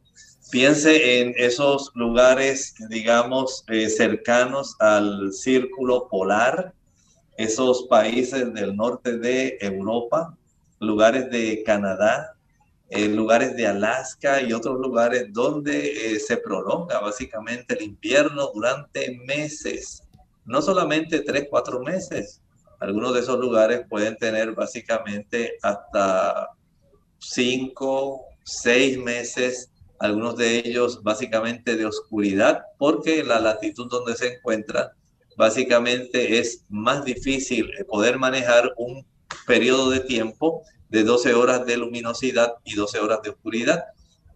Piense 0.51 1.19
en 1.21 1.33
esos 1.37 1.91
lugares, 1.95 2.75
digamos, 2.89 3.63
eh, 3.67 3.89
cercanos 3.89 4.75
al 4.79 5.33
círculo 5.33 6.07
polar, 6.07 6.73
esos 7.37 7.87
países 7.87 8.53
del 8.53 8.75
norte 8.75 9.17
de 9.17 9.57
Europa, 9.59 10.37
lugares 10.79 11.29
de 11.31 11.63
Canadá, 11.65 12.35
eh, 12.89 13.07
lugares 13.07 13.55
de 13.55 13.65
Alaska 13.65 14.41
y 14.41 14.53
otros 14.53 14.79
lugares 14.79 15.25
donde 15.33 16.13
eh, 16.13 16.19
se 16.19 16.37
prolonga 16.37 16.99
básicamente 16.99 17.73
el 17.73 17.81
invierno 17.81 18.51
durante 18.53 19.19
meses, 19.25 20.03
no 20.45 20.61
solamente 20.61 21.21
tres, 21.21 21.47
cuatro 21.49 21.79
meses. 21.79 22.41
Algunos 22.79 23.15
de 23.15 23.21
esos 23.21 23.39
lugares 23.39 23.85
pueden 23.89 24.15
tener 24.17 24.53
básicamente 24.53 25.57
hasta 25.63 26.51
cinco, 27.29 28.25
seis 28.43 28.97
meses, 28.97 29.71
algunos 29.99 30.37
de 30.37 30.59
ellos 30.59 31.01
básicamente 31.03 31.75
de 31.75 31.85
oscuridad, 31.85 32.61
porque 32.77 33.23
la 33.23 33.39
latitud 33.39 33.87
donde 33.89 34.15
se 34.15 34.35
encuentra 34.35 34.91
básicamente 35.37 36.39
es 36.39 36.63
más 36.69 37.03
difícil 37.03 37.69
poder 37.87 38.17
manejar 38.17 38.71
un 38.77 39.05
periodo 39.47 39.89
de 39.89 40.01
tiempo 40.01 40.63
de 40.89 41.03
12 41.03 41.33
horas 41.33 41.65
de 41.65 41.77
luminosidad 41.77 42.53
y 42.63 42.75
12 42.75 42.99
horas 42.99 43.21
de 43.23 43.31
oscuridad. 43.31 43.83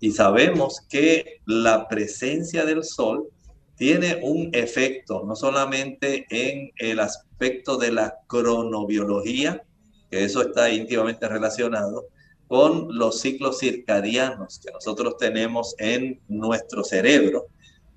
Y 0.01 0.11
sabemos 0.11 0.81
que 0.89 1.41
la 1.45 1.87
presencia 1.87 2.65
del 2.65 2.83
sol 2.83 3.29
tiene 3.75 4.19
un 4.23 4.49
efecto 4.53 5.23
no 5.25 5.35
solamente 5.35 6.25
en 6.29 6.71
el 6.77 6.99
aspecto 6.99 7.77
de 7.77 7.91
la 7.91 8.17
cronobiología, 8.27 9.63
que 10.09 10.23
eso 10.23 10.41
está 10.41 10.69
íntimamente 10.69 11.27
relacionado 11.27 12.07
con 12.49 12.97
los 12.97 13.21
ciclos 13.21 13.59
circadianos 13.59 14.59
que 14.59 14.71
nosotros 14.71 15.17
tenemos 15.17 15.75
en 15.77 16.19
nuestro 16.27 16.83
cerebro, 16.83 17.45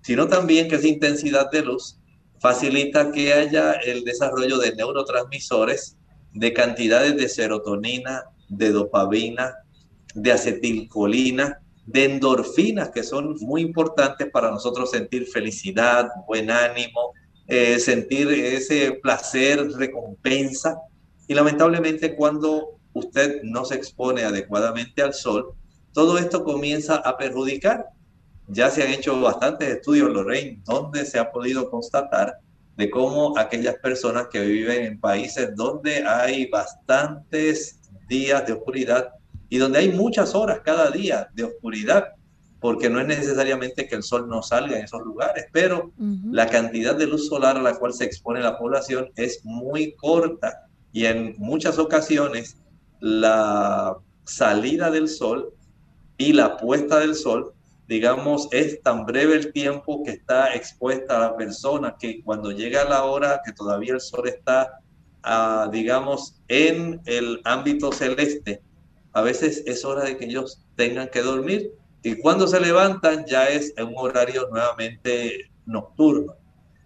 sino 0.03 0.29
también 0.29 0.69
que 0.69 0.75
esa 0.75 0.89
intensidad 0.89 1.51
de 1.51 1.63
luz 1.63 1.99
facilita 2.39 3.11
que 3.13 3.33
haya 3.33 3.73
el 3.73 4.05
desarrollo 4.05 4.59
de 4.59 4.77
neurotransmisores 4.77 5.97
de 6.35 6.53
cantidades 6.53 7.17
de 7.17 7.31
serotonina, 7.31 8.25
de 8.51 8.73
dopamina, 8.73 9.55
de 10.15 10.33
acetilcolina, 10.33 11.63
de 11.87 12.05
endorfinas, 12.05 12.91
que 12.91 13.05
son 13.05 13.37
muy 13.41 13.63
importantes 13.63 14.29
para 14.31 14.51
nosotros 14.51 14.91
sentir 14.91 15.29
felicidad, 15.29 16.11
buen 16.29 16.51
ánimo, 16.51 17.15
eh, 17.49 17.79
sentir 17.79 18.29
ese 18.29 19.01
placer, 19.03 19.67
recompensa. 19.79 20.77
Y 21.27 21.33
lamentablemente 21.33 22.15
cuando 22.15 22.82
usted 22.95 23.43
no 23.43 23.65
se 23.65 23.75
expone 23.75 24.23
adecuadamente 24.23 25.03
al 25.03 25.15
sol, 25.15 25.55
todo 25.93 26.19
esto 26.19 26.45
comienza 26.45 26.97
a 26.97 27.17
perjudicar. 27.17 27.87
Ya 28.49 28.71
se 28.71 28.83
han 28.83 28.93
hecho 28.93 29.21
bastantes 29.21 29.69
estudios, 29.69 30.11
Lorraine, 30.11 30.61
donde 30.65 31.05
se 31.05 31.19
ha 31.19 31.31
podido 31.31 31.71
constatar 31.71 32.39
de 32.77 32.91
cómo 32.91 33.39
aquellas 33.39 33.77
personas 33.77 34.29
que 34.29 34.41
viven 34.41 34.85
en 34.85 35.01
países 35.01 35.55
donde 35.55 36.07
hay 36.07 36.47
bastantes 36.47 37.79
días 38.09 38.47
de 38.47 38.55
oscuridad 38.55 39.11
y 39.49 39.59
donde 39.59 39.81
hay 39.81 39.91
muchas 39.91 40.35
horas 40.35 40.61
cada 40.65 40.91
día 40.91 41.29
de 41.35 41.45
oscuridad, 41.45 42.13
porque 42.61 42.89
no 42.89 43.01
es 43.01 43.07
necesariamente 43.07 43.87
que 43.87 43.97
el 43.97 44.03
sol 44.03 44.29
no 44.29 44.43
salga 44.43 44.79
en 44.79 44.85
esos 44.85 45.03
lugares, 45.03 45.47
pero 45.53 45.93
la 45.99 46.47
cantidad 46.47 46.95
de 46.95 47.07
luz 47.07 47.27
solar 47.27 47.57
a 47.57 47.63
la 47.63 47.75
cual 47.75 47.93
se 47.93 48.05
expone 48.05 48.41
la 48.41 48.57
población 48.57 49.11
es 49.17 49.41
muy 49.45 49.95
corta 49.97 50.67
y 50.93 51.07
en 51.07 51.35
muchas 51.39 51.79
ocasiones 51.79 52.62
la 53.03 53.97
salida 54.25 54.89
del 54.89 55.09
sol 55.09 55.53
y 56.19 56.33
la 56.33 56.57
puesta 56.57 57.01
del 57.01 57.17
sol, 57.17 57.53
digamos, 57.89 58.49
es 58.53 58.81
tan 58.81 59.05
breve 59.05 59.35
el 59.35 59.53
tiempo 59.53 60.05
que 60.05 60.13
está 60.13 60.55
expuesta 60.55 61.19
la 61.19 61.37
persona 61.37 61.97
que 61.99 62.23
cuando 62.23 62.53
llega 62.53 62.85
la 62.85 63.05
hora 63.05 63.41
que 63.45 63.53
todavía 63.53 63.95
el 63.95 64.01
sol 64.01 64.29
está, 64.29 64.79
ah, 65.25 65.69
digamos, 65.73 66.41
en 66.47 67.03
el 67.07 67.41
ámbito 67.45 67.91
celeste, 67.91 68.63
a 69.13 69.23
veces 69.23 69.65
es 69.67 69.85
hora 69.85 70.05
de 70.05 70.17
que 70.17 70.27
ellos 70.27 70.65
tengan 70.77 71.09
que 71.09 71.23
dormir 71.23 71.73
y 72.05 72.15
cuando 72.15 72.47
se 72.47 72.61
levantan 72.61 73.27
ya 73.27 73.49
es 73.49 73.75
un 73.79 73.95
horario 73.97 74.49
nuevamente 74.49 75.51
nocturno. 75.67 76.37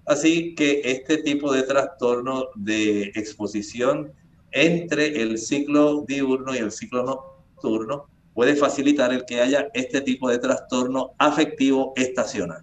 Así 0.07 0.55
que 0.55 0.81
este 0.83 1.19
tipo 1.19 1.53
de 1.53 1.63
trastorno 1.63 2.47
de 2.55 3.13
exposición 3.15 4.15
entre 4.53 5.23
el 5.23 5.39
ciclo 5.39 6.05
diurno 6.07 6.55
y 6.55 6.59
el 6.59 6.73
ciclo 6.73 7.05
nocturno 7.05 8.07
puede 8.35 8.55
facilitar 8.55 9.13
el 9.13 9.25
que 9.25 9.41
haya 9.41 9.69
este 9.73 10.01
tipo 10.03 10.29
de 10.29 10.39
trastorno 10.39 11.13
afectivo 11.19 11.93
estacional. 11.97 12.63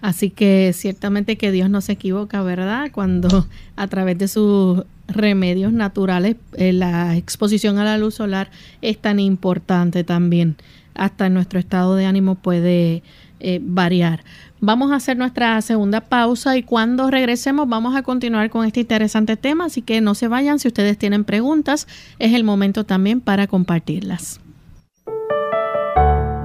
Así 0.00 0.30
que 0.30 0.72
ciertamente 0.74 1.36
que 1.36 1.50
Dios 1.50 1.70
no 1.70 1.80
se 1.80 1.92
equivoca, 1.92 2.42
¿verdad? 2.42 2.90
Cuando 2.92 3.46
a 3.76 3.86
través 3.88 4.18
de 4.18 4.28
sus 4.28 4.84
remedios 5.08 5.72
naturales 5.72 6.36
eh, 6.54 6.72
la 6.72 7.16
exposición 7.16 7.78
a 7.78 7.84
la 7.84 7.96
luz 7.96 8.16
solar 8.16 8.50
es 8.82 8.98
tan 8.98 9.18
importante 9.18 10.04
también. 10.04 10.56
Hasta 10.94 11.28
nuestro 11.28 11.58
estado 11.58 11.96
de 11.96 12.06
ánimo 12.06 12.36
puede 12.36 13.02
eh, 13.40 13.60
variar. 13.62 14.24
Vamos 14.60 14.90
a 14.90 14.96
hacer 14.96 15.16
nuestra 15.16 15.60
segunda 15.60 16.00
pausa 16.00 16.56
y 16.56 16.62
cuando 16.62 17.10
regresemos 17.10 17.68
vamos 17.68 17.94
a 17.94 18.02
continuar 18.02 18.48
con 18.50 18.64
este 18.64 18.80
interesante 18.80 19.36
tema, 19.36 19.66
así 19.66 19.82
que 19.82 20.00
no 20.00 20.14
se 20.14 20.28
vayan, 20.28 20.58
si 20.58 20.68
ustedes 20.68 20.96
tienen 20.96 21.24
preguntas, 21.24 21.86
es 22.18 22.32
el 22.32 22.44
momento 22.44 22.84
también 22.84 23.20
para 23.20 23.46
compartirlas. 23.46 24.40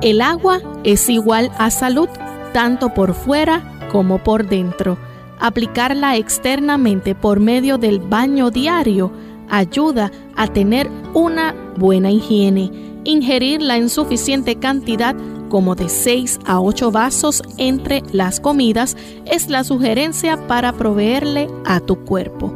El 0.02 0.20
agua 0.22 0.60
es 0.84 1.10
igual 1.10 1.52
a 1.58 1.70
salud, 1.70 2.10
tanto 2.54 2.94
por 2.94 3.14
fuera 3.14 3.62
como 3.92 4.24
por 4.24 4.48
dentro. 4.48 4.98
Aplicarla 5.40 6.18
externamente 6.18 7.16
por 7.16 7.40
medio 7.40 7.78
del 7.78 8.00
baño 8.00 8.52
diario 8.52 9.12
ayuda 9.50 10.12
a 10.36 10.48
tener 10.48 10.90
una 11.14 11.54
buena 11.78 12.10
higiene. 12.10 12.72
Ingerirla 13.04 13.78
en 13.78 13.90
suficiente 13.90 14.56
cantidad 14.56 15.16
como 15.52 15.76
de 15.76 15.90
6 15.90 16.40
a 16.48 16.60
8 16.60 16.90
vasos 16.90 17.44
entre 17.58 18.02
las 18.12 18.40
comidas 18.40 18.98
es 19.26 19.50
la 19.50 19.64
sugerencia 19.64 20.48
para 20.48 20.74
proveerle 20.74 21.48
a 21.66 21.80
tu 21.80 22.04
cuerpo. 22.06 22.56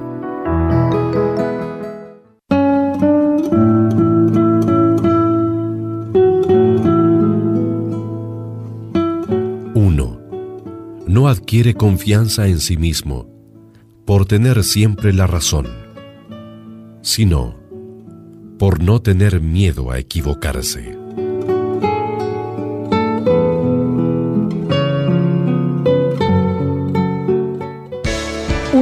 No 11.15 11.29
adquiere 11.29 11.75
confianza 11.75 12.47
en 12.47 12.59
sí 12.59 12.75
mismo 12.75 13.29
por 14.05 14.25
tener 14.25 14.65
siempre 14.65 15.13
la 15.13 15.27
razón, 15.27 15.65
sino 17.01 17.55
por 18.59 18.83
no 18.83 19.01
tener 19.01 19.39
miedo 19.39 19.91
a 19.91 19.97
equivocarse. 19.97 21.04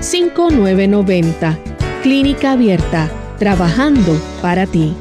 5990. 0.00 1.58
Clínica 2.02 2.52
Abierta, 2.52 3.10
trabajando 3.38 4.16
para 4.40 4.64
ti. 4.66 4.94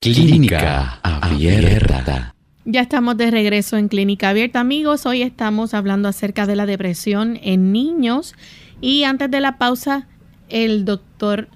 Clínica 0.00 0.98
Abierta. 1.02 2.34
Ya 2.64 2.80
estamos 2.80 3.16
de 3.16 3.30
regreso 3.30 3.76
en 3.76 3.86
Clínica 3.86 4.30
Abierta, 4.30 4.58
amigos. 4.58 5.06
Hoy 5.06 5.22
estamos 5.22 5.74
hablando 5.74 6.08
acerca 6.08 6.46
de 6.46 6.56
la 6.56 6.66
depresión 6.66 7.38
en 7.40 7.70
niños. 7.70 8.34
Y 8.80 9.04
antes 9.04 9.30
de 9.30 9.40
la 9.40 9.58
pausa, 9.58 10.08
el 10.48 10.84
doctor 10.84 11.48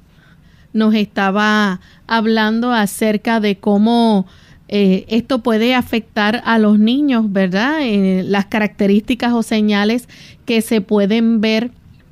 nos 0.73 0.95
estaba 0.95 1.81
hablando 2.07 2.73
acerca 2.73 3.41
de 3.41 3.59
cómo 3.59 4.27
eh, 4.69 5.05
esto 5.09 5.43
puede 5.43 5.75
afectar 5.75 6.43
a 6.45 6.59
los 6.59 6.79
niños, 6.79 7.33
¿verdad? 7.33 7.79
Eh, 7.83 8.25
las 8.25 8.47
características 8.47 9.33
o 9.33 9.43
señales 9.43 10.09
que 10.45 10.61
se 10.61 10.81
pueden 10.81 11.41
ver 11.41 11.71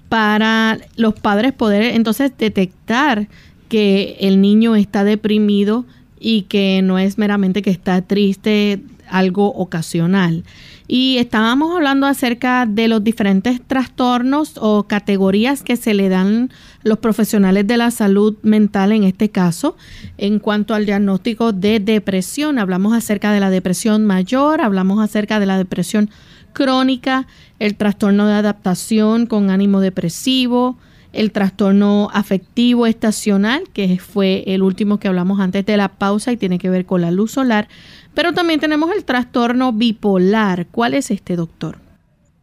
para 0.09 0.79
los 0.97 1.15
padres 1.15 1.53
poder 1.53 1.83
entonces 1.83 2.33
detectar 2.39 3.27
que 3.69 4.17
el 4.21 4.41
niño 4.41 4.77
está 4.77 5.03
deprimido 5.03 5.85
y 6.21 6.43
que 6.43 6.81
no 6.83 6.99
es 6.99 7.19
meramente 7.19 7.63
que 7.63 7.71
está 7.71 8.01
triste, 8.03 8.81
algo 9.09 9.49
ocasional. 9.49 10.45
Y 10.87 11.17
estábamos 11.17 11.75
hablando 11.75 12.07
acerca 12.07 12.67
de 12.67 12.89
los 12.89 13.03
diferentes 13.03 13.61
trastornos 13.67 14.59
o 14.61 14.83
categorías 14.83 15.63
que 15.63 15.77
se 15.77 15.95
le 15.95 16.11
dan 16.11 16.51
los 16.83 16.99
profesionales 16.99 17.67
de 17.67 17.79
la 17.79 17.91
salud 17.91 18.37
mental 18.43 18.93
en 18.93 19.05
este 19.05 19.31
caso. 19.31 19.77
En 20.19 20.39
cuanto 20.39 20.75
al 20.75 20.85
diagnóstico 20.85 21.53
de 21.53 21.81
depresión, 21.81 22.59
hablamos 22.59 22.93
acerca 22.93 23.33
de 23.33 23.41
la 23.41 23.49
depresión 23.49 24.05
mayor, 24.05 24.61
hablamos 24.61 25.03
acerca 25.03 25.41
de 25.41 25.47
la 25.47 25.57
depresión 25.57 26.11
crónica, 26.53 27.27
el 27.59 27.77
trastorno 27.77 28.27
de 28.27 28.35
adaptación 28.35 29.25
con 29.27 29.51
ánimo 29.51 29.81
depresivo, 29.81 30.77
el 31.15 31.33
trastorno 31.33 32.11
afectivo 32.13 32.87
estacional, 32.87 33.65
que 33.73 33.99
fue 33.99 34.45
el 34.47 34.63
último 34.63 34.99
que 34.99 35.09
hablamos 35.09 35.41
antes 35.41 35.65
de 35.65 35.77
la 35.77 35.89
pausa 35.89 36.33
y 36.33 36.37
tiene 36.37 36.59
que 36.59 36.71
ver 36.71 36.87
con 36.87 37.01
la 37.01 37.11
luz 37.11 37.33
solar, 37.33 37.69
pero 38.15 38.33
también 38.33 38.61
tenemos 38.61 38.91
el 38.95 39.05
trastorno 39.05 39.73
bipolar. 39.73 40.67
¿Cuál 40.69 40.95
es 40.95 41.11
este, 41.11 41.37
doctor? 41.37 41.79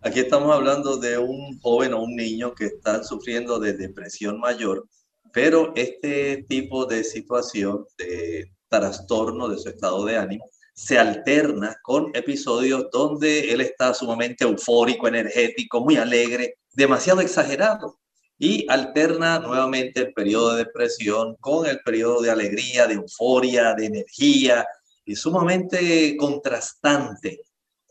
Aquí 0.02 0.20
estamos 0.20 0.52
hablando 0.54 0.98
de 0.98 1.18
un 1.18 1.60
joven 1.60 1.94
o 1.94 2.02
un 2.02 2.16
niño 2.16 2.54
que 2.56 2.66
está 2.66 3.04
sufriendo 3.04 3.60
de 3.60 3.74
depresión 3.74 4.40
mayor, 4.40 4.88
pero 5.32 5.74
este 5.76 6.46
tipo 6.50 6.86
de 6.86 7.04
situación 7.04 7.86
de 7.98 8.52
trastorno 8.68 9.48
de 9.48 9.60
su 9.60 9.70
estado 9.70 10.04
de 10.06 10.18
ánimo 10.18 10.46
se 10.74 10.98
alterna 10.98 11.78
con 11.84 12.10
episodios 12.16 12.88
donde 12.92 13.52
él 13.52 13.62
está 13.62 13.94
sumamente 13.94 14.44
eufórico, 14.44 15.08
energético, 15.08 15.82
muy 15.82 15.98
alegre, 15.98 16.56
demasiado 16.74 17.22
exagerado. 17.22 18.00
Y 18.44 18.66
alterna 18.70 19.38
nuevamente 19.38 20.00
el 20.00 20.14
periodo 20.14 20.56
de 20.56 20.64
depresión 20.66 21.36
con 21.36 21.68
el 21.68 21.80
periodo 21.82 22.24
de 22.24 22.32
alegría, 22.32 22.88
de 22.88 22.96
euforia, 22.96 23.76
de 23.76 23.86
energía, 23.86 24.66
y 25.06 25.16
sumamente 25.16 26.18
contrastante. 26.18 27.42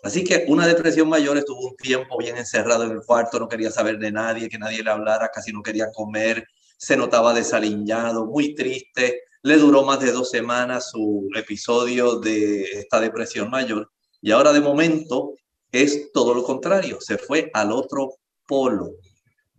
Así 0.02 0.24
que 0.24 0.46
una 0.48 0.66
depresión 0.66 1.08
mayor 1.08 1.38
estuvo 1.38 1.68
un 1.68 1.76
tiempo 1.76 2.18
bien 2.18 2.36
encerrado 2.36 2.82
en 2.82 2.90
el 2.90 3.02
cuarto, 3.06 3.38
no 3.38 3.48
quería 3.48 3.70
saber 3.70 3.98
de 3.98 4.10
nadie, 4.10 4.48
que 4.48 4.58
nadie 4.58 4.82
le 4.82 4.90
hablara, 4.90 5.30
casi 5.32 5.52
no 5.52 5.62
quería 5.62 5.92
comer, 5.92 6.44
se 6.76 6.96
notaba 6.96 7.32
desaliñado, 7.32 8.26
muy 8.26 8.56
triste. 8.56 9.22
Le 9.42 9.56
duró 9.56 9.84
más 9.84 10.00
de 10.00 10.10
dos 10.10 10.30
semanas 10.30 10.90
su 10.90 11.28
episodio 11.36 12.16
de 12.16 12.62
esta 12.62 12.98
depresión 12.98 13.50
mayor 13.50 13.88
y 14.20 14.32
ahora 14.32 14.52
de 14.52 14.60
momento 14.60 15.34
es 15.70 16.10
todo 16.12 16.34
lo 16.34 16.42
contrario, 16.42 17.00
se 17.00 17.18
fue 17.18 17.52
al 17.54 17.70
otro 17.70 18.16
polo. 18.48 18.94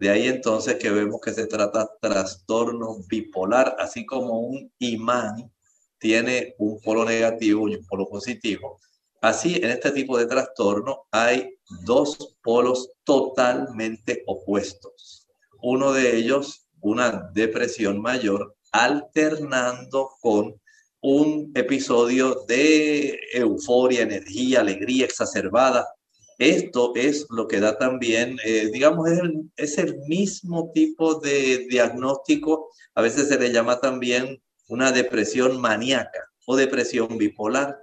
De 0.01 0.09
ahí 0.09 0.27
entonces 0.27 0.77
que 0.77 0.89
vemos 0.89 1.21
que 1.21 1.31
se 1.31 1.45
trata 1.45 1.87
trastorno 2.01 3.03
bipolar, 3.07 3.75
así 3.77 4.03
como 4.03 4.39
un 4.39 4.73
imán 4.79 5.53
tiene 5.99 6.55
un 6.57 6.81
polo 6.81 7.05
negativo 7.05 7.69
y 7.69 7.75
un 7.75 7.85
polo 7.85 8.09
positivo. 8.09 8.79
Así, 9.21 9.57
en 9.57 9.69
este 9.69 9.91
tipo 9.91 10.17
de 10.17 10.25
trastorno 10.25 11.03
hay 11.11 11.53
dos 11.85 12.35
polos 12.41 12.93
totalmente 13.03 14.23
opuestos. 14.25 15.27
Uno 15.61 15.93
de 15.93 16.17
ellos, 16.17 16.67
una 16.79 17.29
depresión 17.35 18.01
mayor, 18.01 18.55
alternando 18.71 20.09
con 20.19 20.59
un 21.01 21.51
episodio 21.53 22.43
de 22.47 23.19
euforia, 23.33 24.01
energía, 24.01 24.61
alegría 24.61 25.05
exacerbada. 25.05 25.87
Esto 26.41 26.93
es 26.95 27.27
lo 27.29 27.47
que 27.47 27.59
da 27.59 27.77
también, 27.77 28.39
eh, 28.43 28.71
digamos, 28.73 29.11
es 29.11 29.19
el, 29.19 29.51
es 29.57 29.77
el 29.77 29.99
mismo 30.07 30.71
tipo 30.73 31.19
de 31.19 31.67
diagnóstico. 31.69 32.71
A 32.95 33.03
veces 33.03 33.27
se 33.27 33.37
le 33.37 33.51
llama 33.51 33.79
también 33.79 34.41
una 34.67 34.91
depresión 34.91 35.61
maníaca 35.61 36.31
o 36.47 36.55
depresión 36.55 37.19
bipolar. 37.19 37.77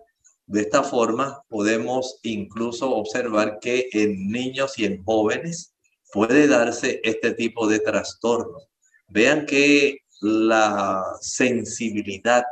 De 0.46 0.62
esta 0.62 0.82
forma 0.82 1.44
podemos 1.48 2.18
incluso 2.24 2.90
observar 2.90 3.60
que 3.60 3.90
en 3.92 4.28
niños 4.28 4.76
y 4.76 4.86
en 4.86 5.04
jóvenes 5.04 5.76
puede 6.12 6.48
darse 6.48 7.00
este 7.04 7.34
tipo 7.34 7.68
de 7.68 7.78
trastorno. 7.78 8.58
Vean 9.06 9.46
que 9.46 9.98
la 10.20 11.04
sensibilidad 11.20 12.42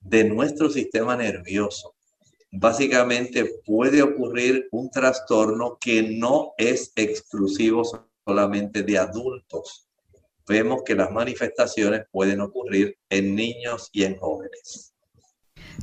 de 0.00 0.24
nuestro 0.24 0.70
sistema 0.70 1.16
nervioso 1.16 1.93
básicamente 2.54 3.44
puede 3.64 4.02
ocurrir 4.02 4.68
un 4.72 4.90
trastorno 4.90 5.78
que 5.80 6.02
no 6.02 6.52
es 6.56 6.92
exclusivo 6.96 7.82
solamente 8.24 8.82
de 8.82 8.98
adultos 8.98 9.84
vemos 10.48 10.82
que 10.84 10.94
las 10.94 11.10
manifestaciones 11.10 12.02
pueden 12.10 12.40
ocurrir 12.40 12.96
en 13.10 13.34
niños 13.34 13.90
y 13.92 14.04
en 14.04 14.16
jóvenes. 14.16 14.90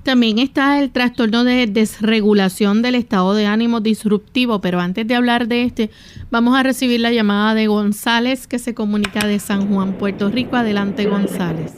También 0.03 0.39
está 0.39 0.81
el 0.81 0.91
trastorno 0.91 1.43
de 1.43 1.67
desregulación 1.67 2.81
del 2.81 2.95
estado 2.95 3.33
de 3.35 3.45
ánimo 3.45 3.81
disruptivo, 3.81 4.61
pero 4.61 4.79
antes 4.79 5.05
de 5.05 5.15
hablar 5.15 5.47
de 5.47 5.63
este, 5.63 5.89
vamos 6.29 6.57
a 6.57 6.63
recibir 6.63 7.01
la 7.01 7.11
llamada 7.11 7.53
de 7.55 7.67
González 7.67 8.47
que 8.47 8.57
se 8.57 8.73
comunica 8.73 9.27
de 9.27 9.39
San 9.39 9.67
Juan, 9.67 9.93
Puerto 9.97 10.29
Rico. 10.29 10.55
Adelante, 10.55 11.05
González. 11.05 11.73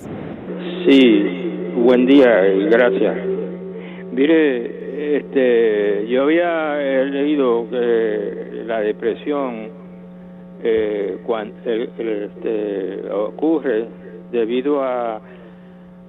Sí, 0.87 1.23
buen 1.75 2.05
día 2.05 2.47
y 2.53 2.65
gracias. 2.65 3.17
Mire, 4.11 4.82
este, 4.93 6.07
yo 6.07 6.23
había 6.23 6.75
leído 7.05 7.67
que 7.69 8.63
la 8.65 8.79
depresión 8.81 9.69
eh, 10.63 11.17
cuando 11.25 11.55
este, 11.65 13.11
ocurre 13.11 13.87
debido 14.31 14.81
a, 14.81 15.21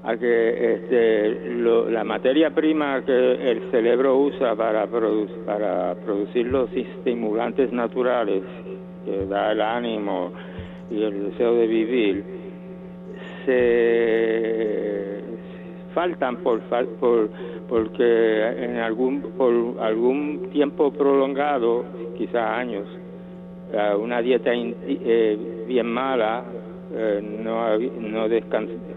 a 0.04 0.16
que 0.16 0.74
este, 0.74 1.54
la 1.90 2.04
materia 2.04 2.50
prima 2.50 3.02
que 3.04 3.50
el 3.50 3.70
cerebro 3.70 4.18
usa 4.18 4.54
para, 4.54 4.86
para 4.86 5.94
producir 5.96 6.46
los 6.46 6.70
estimulantes 6.72 7.72
naturales 7.72 8.42
que 9.04 9.26
da 9.26 9.52
el 9.52 9.60
ánimo 9.60 10.32
y 10.90 11.02
el 11.02 11.30
deseo 11.30 11.54
de 11.54 11.66
vivir 11.66 12.24
se 13.44 15.14
faltan 15.94 16.36
por, 16.38 16.60
por 17.00 17.30
porque 17.68 18.64
en 18.64 18.76
algún 18.76 19.22
por 19.38 19.52
algún 19.80 20.50
tiempo 20.52 20.92
prolongado 20.92 21.84
quizás 22.16 22.58
años 22.58 22.86
una 23.98 24.20
dieta 24.22 24.50
eh, 24.54 25.64
bien 25.66 25.86
mala, 25.86 26.44
eh, 26.92 27.20
no, 27.42 27.78
no 27.78 28.28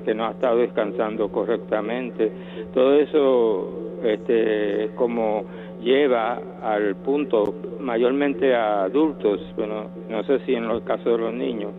que 0.06 0.14
no 0.14 0.26
ha 0.26 0.32
estado 0.32 0.58
descansando 0.58 1.30
correctamente, 1.30 2.32
todo 2.74 2.93
eso 2.95 4.00
este, 4.04 4.86
es 4.86 4.91
como 4.91 5.45
lleva 5.82 6.39
al 6.62 6.95
punto, 6.98 7.56
mayormente 7.80 8.54
a 8.56 8.84
adultos, 8.84 9.41
bueno, 9.56 9.88
no 10.10 10.24
sé 10.24 10.39
si 10.45 10.54
en 10.54 10.66
el 10.66 10.84
caso 10.84 11.12
de 11.12 11.18
los 11.18 11.34
niños, 11.34 11.72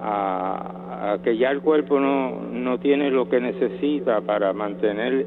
a, 0.00 1.18
que 1.22 1.36
ya 1.36 1.50
el 1.50 1.60
cuerpo 1.60 1.98
no, 2.00 2.42
no 2.42 2.78
tiene 2.78 3.10
lo 3.10 3.28
que 3.28 3.40
necesita 3.40 4.20
para 4.20 4.52
mantener 4.52 5.26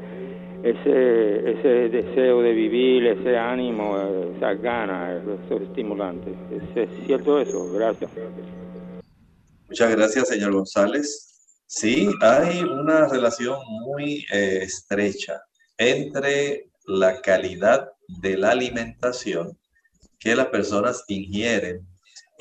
ese, 0.62 1.50
ese 1.50 1.68
deseo 1.88 2.40
de 2.40 2.52
vivir, 2.52 3.06
ese 3.06 3.36
ánimo, 3.36 3.96
esa 4.36 4.54
ganas, 4.54 5.22
esos 5.46 5.62
estimulantes. 5.62 6.34
¿Es, 6.74 6.88
cierto 7.06 7.40
eso? 7.40 7.72
Gracias. 7.72 8.10
Muchas 9.68 9.96
gracias, 9.96 10.28
señor 10.28 10.52
González. 10.52 11.28
Sí, 11.66 12.08
hay 12.20 12.62
una 12.62 13.08
relación 13.08 13.58
muy 13.86 14.26
eh, 14.32 14.60
estrecha 14.62 15.40
entre 15.78 16.70
la 16.86 17.20
calidad 17.20 17.90
de 18.20 18.36
la 18.36 18.50
alimentación 18.50 19.58
que 20.18 20.36
las 20.36 20.46
personas 20.48 21.04
ingieren 21.08 21.86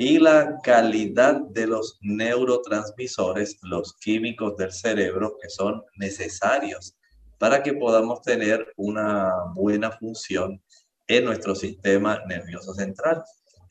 y 0.02 0.18
la 0.18 0.60
calidad 0.64 1.42
de 1.52 1.68
los 1.68 2.00
neurotransmisores, 2.02 3.60
los 3.62 3.94
químicos 3.98 4.58
del 4.58 4.72
cerebro 4.72 5.38
que 5.40 5.48
son 5.48 5.84
necesarios 5.96 6.96
para 7.38 7.62
que 7.62 7.76
podamos 7.76 8.24
tener 8.24 8.74
una 8.78 9.32
buena 9.54 9.92
función 9.92 10.60
en 11.08 11.26
nuestro 11.26 11.54
sistema 11.54 12.20
nervioso 12.26 12.74
central. 12.74 13.24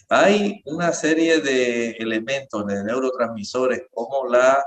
Hay 0.09 0.63
una 0.67 0.93
serie 0.93 1.41
de 1.41 1.91
elementos 1.99 2.65
de 2.65 2.85
neurotransmisores 2.85 3.83
como 3.91 4.29
la 4.29 4.65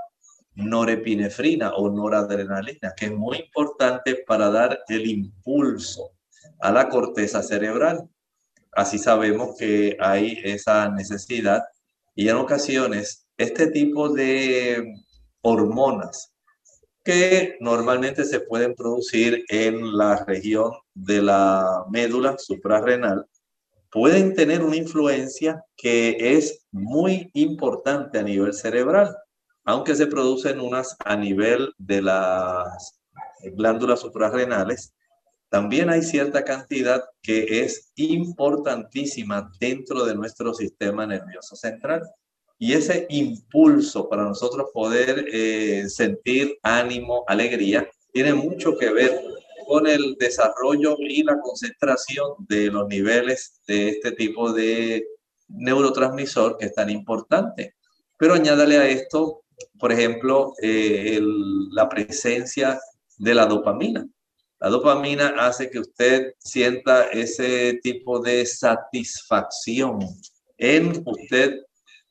norepinefrina 0.55 1.75
o 1.75 1.89
noradrenalina, 1.89 2.93
que 2.93 3.05
es 3.05 3.13
muy 3.13 3.37
importante 3.37 4.21
para 4.27 4.49
dar 4.49 4.83
el 4.89 5.09
impulso 5.09 6.11
a 6.59 6.73
la 6.73 6.89
corteza 6.89 7.41
cerebral. 7.41 8.09
Así 8.75 8.97
sabemos 8.97 9.55
que 9.57 9.97
hay 9.99 10.39
esa 10.43 10.89
necesidad. 10.89 11.63
Y 12.15 12.29
en 12.29 12.37
ocasiones 12.37 13.23
este 13.37 13.67
tipo 13.67 14.09
de 14.09 14.93
hormonas 15.41 16.33
que 17.03 17.57
normalmente 17.59 18.23
se 18.23 18.39
pueden 18.39 18.75
producir 18.75 19.43
en 19.49 19.97
la 19.97 20.23
región 20.23 20.71
de 20.93 21.21
la 21.21 21.83
médula 21.89 22.37
suprarrenal, 22.37 23.25
pueden 23.91 24.33
tener 24.33 24.63
una 24.63 24.77
influencia 24.77 25.63
que 25.75 26.15
es 26.37 26.65
muy 26.71 27.29
importante 27.33 28.19
a 28.19 28.23
nivel 28.23 28.53
cerebral, 28.53 29.15
aunque 29.65 29.95
se 29.95 30.07
producen 30.07 30.61
unas 30.61 30.95
a 31.03 31.15
nivel 31.15 31.73
de 31.77 32.01
las 32.01 33.01
glándulas 33.55 33.99
suprarrenales, 33.99 34.93
también 35.53 35.91
hay 35.91 36.01
cierta 36.01 36.43
cantidad 36.43 37.03
que 37.21 37.61
es 37.61 37.91
importantísima 37.95 39.51
dentro 39.59 40.03
de 40.03 40.15
nuestro 40.15 40.51
sistema 40.51 41.05
nervioso 41.05 41.55
central. 41.55 42.01
Y 42.57 42.73
ese 42.73 43.05
impulso 43.11 44.09
para 44.09 44.23
nosotros 44.23 44.71
poder 44.73 45.27
eh, 45.31 45.87
sentir 45.89 46.57
ánimo, 46.63 47.23
alegría, 47.27 47.87
tiene 48.11 48.33
mucho 48.33 48.75
que 48.79 48.91
ver 48.91 49.21
con 49.67 49.85
el 49.85 50.15
desarrollo 50.19 50.95
y 50.97 51.21
la 51.21 51.39
concentración 51.39 52.29
de 52.49 52.71
los 52.71 52.87
niveles 52.87 53.61
de 53.67 53.89
este 53.89 54.13
tipo 54.13 54.51
de 54.51 55.05
neurotransmisor 55.49 56.57
que 56.57 56.65
es 56.65 56.73
tan 56.73 56.89
importante. 56.89 57.75
Pero 58.17 58.33
añádale 58.33 58.77
a 58.79 58.89
esto, 58.89 59.43
por 59.77 59.91
ejemplo, 59.91 60.53
eh, 60.63 61.19
la 61.21 61.87
presencia 61.87 62.79
de 63.19 63.35
la 63.35 63.45
dopamina. 63.45 64.03
La 64.63 64.69
dopamina 64.69 65.35
hace 65.39 65.69
que 65.69 65.79
usted 65.79 66.35
sienta 66.39 67.07
ese 67.07 67.81
tipo 67.83 68.21
de 68.21 68.45
satisfacción 68.45 69.99
en 70.57 71.03
usted 71.05 71.57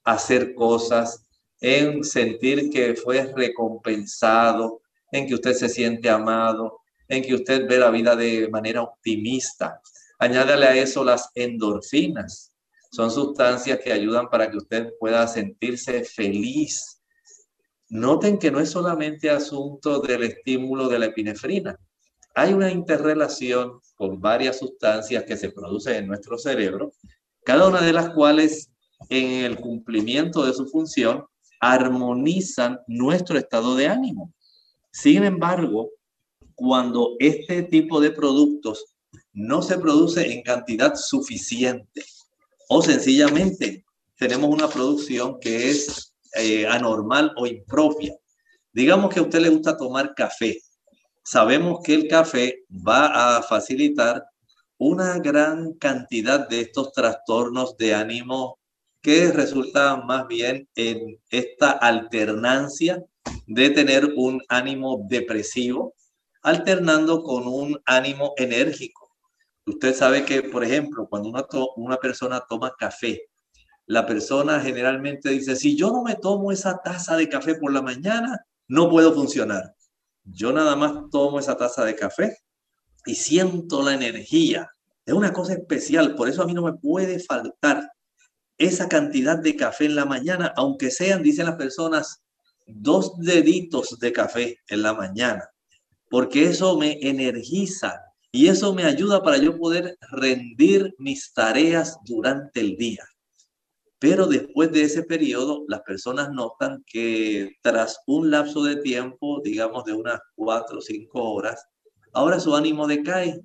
hacer 0.04 0.54
cosas, 0.54 1.26
en 1.62 2.04
sentir 2.04 2.68
que 2.68 2.94
fue 2.94 3.32
recompensado, 3.34 4.82
en 5.10 5.26
que 5.26 5.32
usted 5.32 5.54
se 5.54 5.70
siente 5.70 6.10
amado, 6.10 6.80
en 7.08 7.22
que 7.22 7.36
usted 7.36 7.66
ve 7.66 7.78
la 7.78 7.88
vida 7.88 8.14
de 8.16 8.46
manera 8.50 8.82
optimista. 8.82 9.80
Añádale 10.18 10.66
a 10.66 10.76
eso 10.76 11.02
las 11.02 11.30
endorfinas. 11.34 12.52
Son 12.90 13.10
sustancias 13.10 13.78
que 13.82 13.94
ayudan 13.94 14.28
para 14.28 14.50
que 14.50 14.58
usted 14.58 14.92
pueda 15.00 15.26
sentirse 15.26 16.04
feliz. 16.04 17.00
Noten 17.88 18.38
que 18.38 18.50
no 18.50 18.60
es 18.60 18.68
solamente 18.68 19.30
asunto 19.30 20.00
del 20.00 20.24
estímulo 20.24 20.90
de 20.90 20.98
la 20.98 21.06
epinefrina. 21.06 21.78
Hay 22.34 22.52
una 22.52 22.70
interrelación 22.70 23.80
con 23.94 24.20
varias 24.20 24.58
sustancias 24.58 25.24
que 25.24 25.36
se 25.36 25.50
producen 25.50 25.96
en 25.96 26.06
nuestro 26.06 26.38
cerebro, 26.38 26.92
cada 27.44 27.68
una 27.68 27.80
de 27.80 27.92
las 27.92 28.10
cuales 28.10 28.70
en 29.08 29.44
el 29.44 29.56
cumplimiento 29.58 30.44
de 30.44 30.54
su 30.54 30.66
función 30.66 31.24
armonizan 31.60 32.80
nuestro 32.86 33.38
estado 33.38 33.76
de 33.76 33.88
ánimo. 33.88 34.32
Sin 34.90 35.24
embargo, 35.24 35.90
cuando 36.54 37.16
este 37.18 37.62
tipo 37.62 38.00
de 38.00 38.10
productos 38.10 38.84
no 39.32 39.62
se 39.62 39.78
produce 39.78 40.32
en 40.32 40.42
cantidad 40.42 40.94
suficiente 40.94 42.04
o 42.68 42.82
sencillamente 42.82 43.84
tenemos 44.16 44.50
una 44.50 44.68
producción 44.68 45.38
que 45.40 45.70
es 45.70 46.14
eh, 46.36 46.66
anormal 46.66 47.32
o 47.36 47.46
impropia. 47.46 48.14
Digamos 48.72 49.12
que 49.12 49.20
a 49.20 49.22
usted 49.22 49.40
le 49.40 49.50
gusta 49.50 49.76
tomar 49.76 50.14
café. 50.14 50.58
Sabemos 51.24 51.80
que 51.84 51.94
el 51.94 52.08
café 52.08 52.64
va 52.70 53.36
a 53.36 53.42
facilitar 53.42 54.24
una 54.76 55.18
gran 55.18 55.74
cantidad 55.74 56.48
de 56.48 56.62
estos 56.62 56.92
trastornos 56.92 57.76
de 57.76 57.94
ánimo 57.94 58.58
que 59.00 59.30
resulta 59.30 59.96
más 59.96 60.26
bien 60.26 60.68
en 60.74 61.20
esta 61.30 61.70
alternancia 61.70 63.04
de 63.46 63.70
tener 63.70 64.14
un 64.16 64.42
ánimo 64.48 65.04
depresivo, 65.08 65.94
alternando 66.42 67.22
con 67.22 67.46
un 67.46 67.80
ánimo 67.84 68.32
enérgico. 68.36 69.10
Usted 69.66 69.94
sabe 69.94 70.24
que, 70.24 70.42
por 70.42 70.64
ejemplo, 70.64 71.06
cuando 71.08 71.32
una 71.76 71.96
persona 71.98 72.42
toma 72.48 72.74
café, 72.76 73.28
la 73.86 74.06
persona 74.06 74.60
generalmente 74.60 75.30
dice, 75.30 75.54
si 75.54 75.76
yo 75.76 75.92
no 75.92 76.02
me 76.02 76.16
tomo 76.16 76.50
esa 76.50 76.80
taza 76.82 77.16
de 77.16 77.28
café 77.28 77.54
por 77.54 77.72
la 77.72 77.82
mañana, 77.82 78.44
no 78.66 78.90
puedo 78.90 79.12
funcionar. 79.14 79.74
Yo 80.24 80.52
nada 80.52 80.76
más 80.76 80.92
tomo 81.10 81.38
esa 81.38 81.56
taza 81.56 81.84
de 81.84 81.96
café 81.96 82.38
y 83.06 83.14
siento 83.14 83.82
la 83.82 83.94
energía. 83.94 84.70
Es 85.04 85.14
una 85.14 85.32
cosa 85.32 85.54
especial, 85.54 86.14
por 86.14 86.28
eso 86.28 86.42
a 86.42 86.46
mí 86.46 86.54
no 86.54 86.62
me 86.62 86.74
puede 86.74 87.18
faltar 87.18 87.90
esa 88.58 88.88
cantidad 88.88 89.38
de 89.38 89.56
café 89.56 89.86
en 89.86 89.96
la 89.96 90.04
mañana, 90.04 90.52
aunque 90.56 90.90
sean, 90.90 91.22
dicen 91.22 91.46
las 91.46 91.56
personas, 91.56 92.22
dos 92.66 93.18
deditos 93.18 93.98
de 93.98 94.12
café 94.12 94.58
en 94.68 94.82
la 94.82 94.94
mañana, 94.94 95.48
porque 96.08 96.44
eso 96.44 96.78
me 96.78 96.98
energiza 97.00 98.00
y 98.30 98.48
eso 98.48 98.72
me 98.72 98.84
ayuda 98.84 99.22
para 99.22 99.38
yo 99.38 99.58
poder 99.58 99.98
rendir 100.12 100.94
mis 100.98 101.32
tareas 101.32 101.98
durante 102.04 102.60
el 102.60 102.76
día. 102.76 103.04
Pero 104.02 104.26
después 104.26 104.72
de 104.72 104.82
ese 104.82 105.04
periodo, 105.04 105.64
las 105.68 105.82
personas 105.82 106.32
notan 106.32 106.82
que 106.84 107.58
tras 107.62 108.00
un 108.08 108.32
lapso 108.32 108.64
de 108.64 108.74
tiempo, 108.74 109.40
digamos 109.44 109.84
de 109.84 109.92
unas 109.92 110.18
cuatro 110.34 110.78
o 110.78 110.80
cinco 110.80 111.22
horas, 111.32 111.64
ahora 112.12 112.40
su 112.40 112.56
ánimo 112.56 112.88
decae 112.88 113.40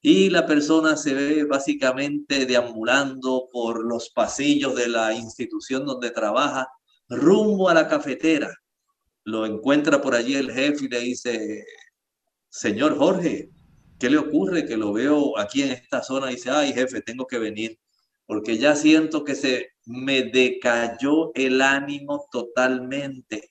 y 0.00 0.30
la 0.30 0.46
persona 0.46 0.96
se 0.96 1.14
ve 1.14 1.44
básicamente 1.46 2.46
deambulando 2.46 3.48
por 3.52 3.84
los 3.84 4.10
pasillos 4.10 4.76
de 4.76 4.86
la 4.86 5.14
institución 5.14 5.84
donde 5.84 6.12
trabaja, 6.12 6.68
rumbo 7.08 7.68
a 7.68 7.74
la 7.74 7.88
cafetera. 7.88 8.54
Lo 9.24 9.46
encuentra 9.46 10.00
por 10.00 10.14
allí 10.14 10.36
el 10.36 10.52
jefe 10.52 10.84
y 10.84 10.88
le 10.90 11.00
dice, 11.00 11.64
señor 12.48 12.96
Jorge, 12.96 13.50
¿qué 13.98 14.08
le 14.08 14.18
ocurre? 14.18 14.64
Que 14.64 14.76
lo 14.76 14.92
veo 14.92 15.36
aquí 15.40 15.62
en 15.62 15.72
esta 15.72 16.04
zona. 16.04 16.30
Y 16.30 16.36
dice, 16.36 16.50
ay 16.50 16.72
jefe, 16.72 17.02
tengo 17.02 17.26
que 17.26 17.40
venir 17.40 17.76
porque 18.28 18.58
ya 18.58 18.76
siento 18.76 19.24
que 19.24 19.34
se 19.34 19.70
me 19.88 20.22
decayó 20.22 21.32
el 21.34 21.60
ánimo 21.60 22.28
totalmente. 22.30 23.50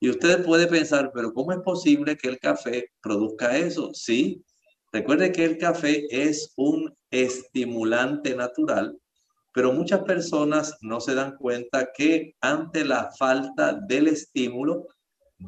Y 0.00 0.10
usted 0.10 0.44
puede 0.44 0.66
pensar, 0.66 1.10
pero 1.14 1.32
¿cómo 1.32 1.52
es 1.52 1.60
posible 1.60 2.16
que 2.16 2.28
el 2.28 2.38
café 2.38 2.90
produzca 3.00 3.56
eso? 3.56 3.94
Sí, 3.94 4.44
Recuerde 4.94 5.32
que 5.32 5.44
el 5.44 5.58
café 5.58 6.06
es 6.08 6.52
un 6.54 6.96
estimulante 7.10 8.36
natural, 8.36 8.96
pero 9.52 9.72
muchas 9.72 10.04
personas 10.04 10.76
no 10.82 11.00
se 11.00 11.16
dan 11.16 11.34
cuenta 11.34 11.90
que 11.92 12.36
ante 12.40 12.84
la 12.84 13.10
falta 13.18 13.72
del 13.72 14.06
estímulo 14.06 14.86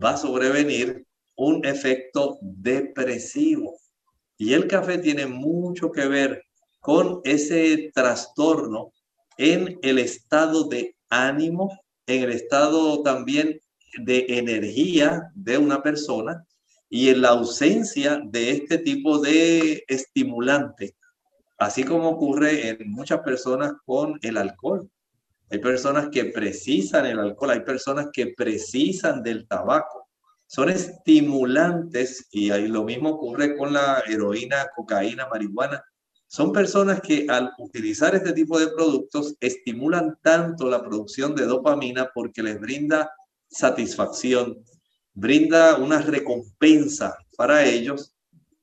va 0.02 0.14
a 0.14 0.16
sobrevenir 0.16 1.06
un 1.36 1.64
efecto 1.64 2.38
depresivo. 2.40 3.78
Y 4.36 4.52
el 4.52 4.66
café 4.66 4.98
tiene 4.98 5.26
mucho 5.26 5.92
que 5.92 6.08
ver 6.08 6.42
con 6.80 7.20
ese 7.22 7.92
trastorno 7.94 8.90
en 9.38 9.78
el 9.82 9.98
estado 9.98 10.64
de 10.64 10.96
ánimo, 11.08 11.80
en 12.06 12.24
el 12.24 12.32
estado 12.32 13.02
también 13.02 13.60
de 13.98 14.26
energía 14.28 15.30
de 15.34 15.58
una 15.58 15.82
persona 15.82 16.44
y 16.88 17.08
en 17.08 17.22
la 17.22 17.30
ausencia 17.30 18.20
de 18.24 18.50
este 18.50 18.78
tipo 18.78 19.18
de 19.18 19.84
estimulante, 19.88 20.96
así 21.58 21.84
como 21.84 22.10
ocurre 22.10 22.68
en 22.68 22.90
muchas 22.90 23.20
personas 23.20 23.72
con 23.84 24.18
el 24.22 24.36
alcohol. 24.36 24.88
Hay 25.50 25.58
personas 25.58 26.08
que 26.08 26.26
precisan 26.26 27.06
el 27.06 27.18
alcohol, 27.18 27.50
hay 27.50 27.60
personas 27.60 28.08
que 28.12 28.34
precisan 28.36 29.22
del 29.22 29.46
tabaco. 29.46 30.08
Son 30.48 30.68
estimulantes 30.68 32.28
y 32.30 32.50
ahí 32.50 32.68
lo 32.68 32.84
mismo 32.84 33.10
ocurre 33.10 33.56
con 33.56 33.72
la 33.72 34.02
heroína, 34.06 34.68
cocaína, 34.74 35.28
marihuana. 35.28 35.84
Son 36.28 36.52
personas 36.52 37.00
que 37.00 37.26
al 37.28 37.52
utilizar 37.58 38.14
este 38.14 38.32
tipo 38.32 38.58
de 38.58 38.68
productos 38.68 39.34
estimulan 39.40 40.18
tanto 40.22 40.68
la 40.68 40.82
producción 40.82 41.34
de 41.34 41.46
dopamina 41.46 42.10
porque 42.12 42.42
les 42.42 42.60
brinda 42.60 43.10
satisfacción, 43.48 44.62
brinda 45.14 45.76
una 45.76 46.00
recompensa 46.02 47.16
para 47.36 47.64
ellos. 47.64 48.12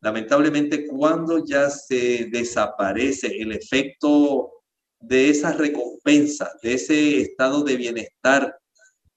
Lamentablemente, 0.01 0.85
cuando 0.87 1.45
ya 1.45 1.69
se 1.69 2.27
desaparece 2.31 3.27
el 3.41 3.53
efecto 3.53 4.51
de 4.99 5.29
esa 5.29 5.53
recompensa, 5.53 6.51
de 6.61 6.73
ese 6.73 7.21
estado 7.21 7.63
de 7.63 7.77
bienestar, 7.77 8.57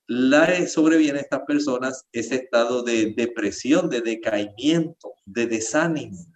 la 0.08 0.66
sobreviene 0.68 1.18
a 1.18 1.22
estas 1.22 1.40
personas 1.40 2.06
ese 2.12 2.36
estado 2.36 2.82
de 2.82 3.12
depresión, 3.16 3.90
de 3.90 4.00
decaimiento, 4.00 5.14
de 5.24 5.46
desánimo. 5.46 6.35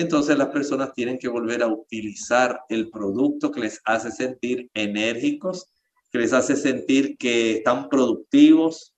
Entonces 0.00 0.38
las 0.38 0.48
personas 0.48 0.92
tienen 0.94 1.18
que 1.18 1.28
volver 1.28 1.62
a 1.62 1.68
utilizar 1.68 2.60
el 2.68 2.90
producto 2.90 3.50
que 3.50 3.60
les 3.60 3.80
hace 3.84 4.10
sentir 4.10 4.70
enérgicos, 4.74 5.66
que 6.10 6.18
les 6.18 6.32
hace 6.32 6.56
sentir 6.56 7.16
que 7.16 7.58
están 7.58 7.88
productivos, 7.88 8.94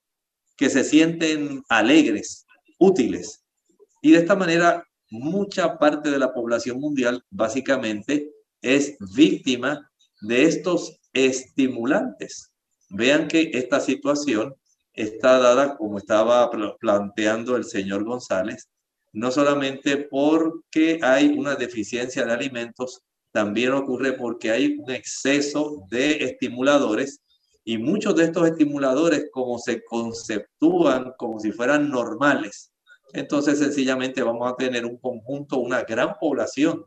que 0.57 0.71
se 0.71 0.85
sienten 0.85 1.63
alegres, 1.69 2.47
útiles. 2.79 3.45
Y 4.01 4.13
de 4.13 4.19
esta 4.19 4.37
manera, 4.37 4.85
mucha 5.11 5.79
parte 5.79 6.11
de 6.11 6.19
la 6.19 6.33
población 6.33 6.79
mundial 6.81 7.25
básicamente 7.31 8.31
es 8.61 8.97
víctima 9.15 9.91
de 10.21 10.45
estos 10.45 11.01
estimulantes. 11.13 12.53
Vean 12.91 13.29
que 13.29 13.51
esta 13.55 13.81
situación 13.81 14.55
está 14.93 15.39
dada, 15.39 15.77
como 15.77 15.99
estaba 15.99 16.51
planteando 16.79 17.57
el 17.57 17.65
señor 17.65 18.05
González, 18.05 18.69
no 19.13 19.31
solamente 19.31 20.09
porque 20.11 20.99
hay 21.03 21.29
una 21.29 21.55
deficiencia 21.55 22.25
de 22.25 22.33
alimentos, 22.33 23.03
también 23.31 23.73
ocurre 23.73 24.15
porque 24.15 24.51
hay 24.51 24.77
un 24.79 24.91
exceso 24.91 25.85
de 25.91 26.25
estimuladores 26.25 27.21
y 27.65 27.79
muchos 27.79 28.17
de 28.17 28.25
estos 28.25 28.49
estimuladores, 28.49 29.27
como 29.33 29.59
se 29.59 29.85
conceptúan 29.85 31.13
como 31.17 31.39
si 31.39 31.53
fueran 31.53 31.91
normales, 31.91 32.73
entonces 33.13 33.59
sencillamente 33.59 34.23
vamos 34.23 34.51
a 34.51 34.57
tener 34.57 34.85
un 34.85 34.97
conjunto, 34.97 35.59
una 35.59 35.83
gran 35.83 36.17
población, 36.19 36.85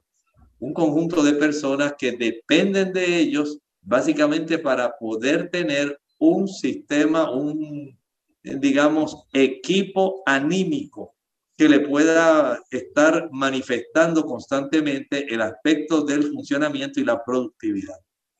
un 0.59 0.73
conjunto 0.73 1.23
de 1.23 1.33
personas 1.33 1.93
que 1.97 2.11
dependen 2.13 2.91
de 2.91 3.19
ellos 3.19 3.59
básicamente 3.81 4.57
para 4.57 4.97
poder 4.97 5.49
tener 5.49 5.99
un 6.17 6.47
sistema, 6.47 7.31
un, 7.31 7.97
digamos, 8.43 9.25
equipo 9.33 10.23
anímico 10.25 11.14
que 11.57 11.69
le 11.69 11.79
pueda 11.79 12.59
estar 12.69 13.29
manifestando 13.31 14.25
constantemente 14.25 15.33
el 15.33 15.41
aspecto 15.41 16.01
del 16.01 16.23
funcionamiento 16.31 16.99
y 16.99 17.05
la 17.05 17.23
productividad. 17.23 17.95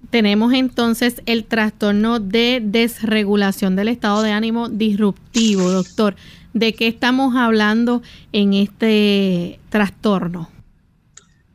Tenemos 0.09 0.53
entonces 0.53 1.21
el 1.25 1.45
trastorno 1.45 2.19
de 2.19 2.61
desregulación 2.63 3.75
del 3.75 3.87
estado 3.87 4.21
de 4.21 4.31
ánimo 4.31 4.69
disruptivo, 4.69 5.69
doctor. 5.69 6.15
¿De 6.53 6.73
qué 6.73 6.87
estamos 6.87 7.35
hablando 7.35 8.01
en 8.31 8.53
este 8.53 9.59
trastorno? 9.69 10.49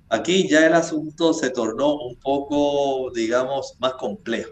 Aquí 0.09 0.49
ya 0.49 0.67
el 0.67 0.73
asunto 0.73 1.33
se 1.33 1.51
tornó 1.51 1.95
un 1.95 2.17
poco, 2.17 3.13
digamos, 3.15 3.77
más 3.79 3.95
complejo. 3.95 4.51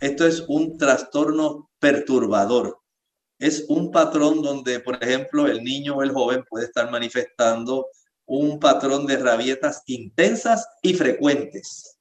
Esto 0.00 0.26
es 0.26 0.44
un 0.48 0.76
trastorno 0.76 1.70
perturbador. 1.78 2.81
Es 3.42 3.64
un 3.66 3.90
patrón 3.90 4.40
donde, 4.40 4.78
por 4.78 5.02
ejemplo, 5.02 5.48
el 5.48 5.64
niño 5.64 5.96
o 5.96 6.02
el 6.04 6.12
joven 6.12 6.44
puede 6.48 6.66
estar 6.66 6.88
manifestando 6.92 7.88
un 8.24 8.60
patrón 8.60 9.04
de 9.04 9.16
rabietas 9.16 9.82
intensas 9.86 10.64
y 10.80 10.94
frecuentes. 10.94 11.98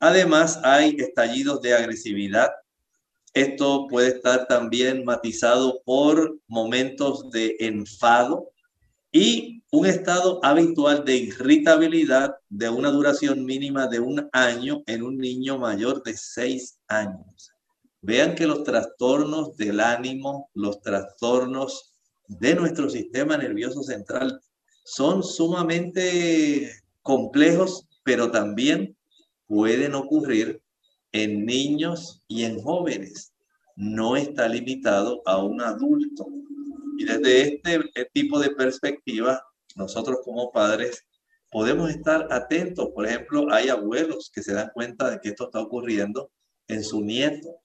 Además, 0.00 0.58
hay 0.64 0.96
estallidos 0.98 1.62
de 1.62 1.74
agresividad. 1.74 2.50
Esto 3.32 3.86
puede 3.86 4.08
estar 4.08 4.48
también 4.48 5.04
matizado 5.04 5.80
por 5.84 6.36
momentos 6.48 7.30
de 7.30 7.54
enfado 7.60 8.50
y 9.12 9.62
un 9.70 9.86
estado 9.86 10.40
habitual 10.42 11.04
de 11.04 11.14
irritabilidad 11.14 12.34
de 12.48 12.68
una 12.68 12.90
duración 12.90 13.44
mínima 13.44 13.86
de 13.86 14.00
un 14.00 14.28
año 14.32 14.82
en 14.86 15.04
un 15.04 15.16
niño 15.16 15.58
mayor 15.58 16.02
de 16.02 16.16
seis 16.16 16.80
años. 16.88 17.51
Vean 18.02 18.34
que 18.34 18.46
los 18.46 18.64
trastornos 18.64 19.56
del 19.56 19.78
ánimo, 19.78 20.50
los 20.54 20.80
trastornos 20.80 21.92
de 22.26 22.54
nuestro 22.56 22.90
sistema 22.90 23.36
nervioso 23.36 23.82
central 23.84 24.40
son 24.84 25.22
sumamente 25.22 26.82
complejos, 27.02 27.86
pero 28.02 28.30
también 28.30 28.96
pueden 29.46 29.94
ocurrir 29.94 30.60
en 31.12 31.46
niños 31.46 32.22
y 32.26 32.42
en 32.42 32.60
jóvenes. 32.60 33.32
No 33.76 34.16
está 34.16 34.48
limitado 34.48 35.22
a 35.24 35.42
un 35.42 35.60
adulto. 35.60 36.26
Y 36.98 37.04
desde 37.04 37.54
este 37.54 38.10
tipo 38.12 38.40
de 38.40 38.50
perspectiva, 38.50 39.42
nosotros 39.76 40.18
como 40.24 40.50
padres 40.50 41.06
podemos 41.50 41.90
estar 41.90 42.26
atentos. 42.32 42.88
Por 42.94 43.06
ejemplo, 43.06 43.46
hay 43.52 43.68
abuelos 43.68 44.30
que 44.34 44.42
se 44.42 44.54
dan 44.54 44.70
cuenta 44.74 45.10
de 45.10 45.20
que 45.20 45.28
esto 45.28 45.44
está 45.44 45.60
ocurriendo 45.60 46.30
en 46.66 46.82
su 46.82 47.00
nieto. 47.00 47.61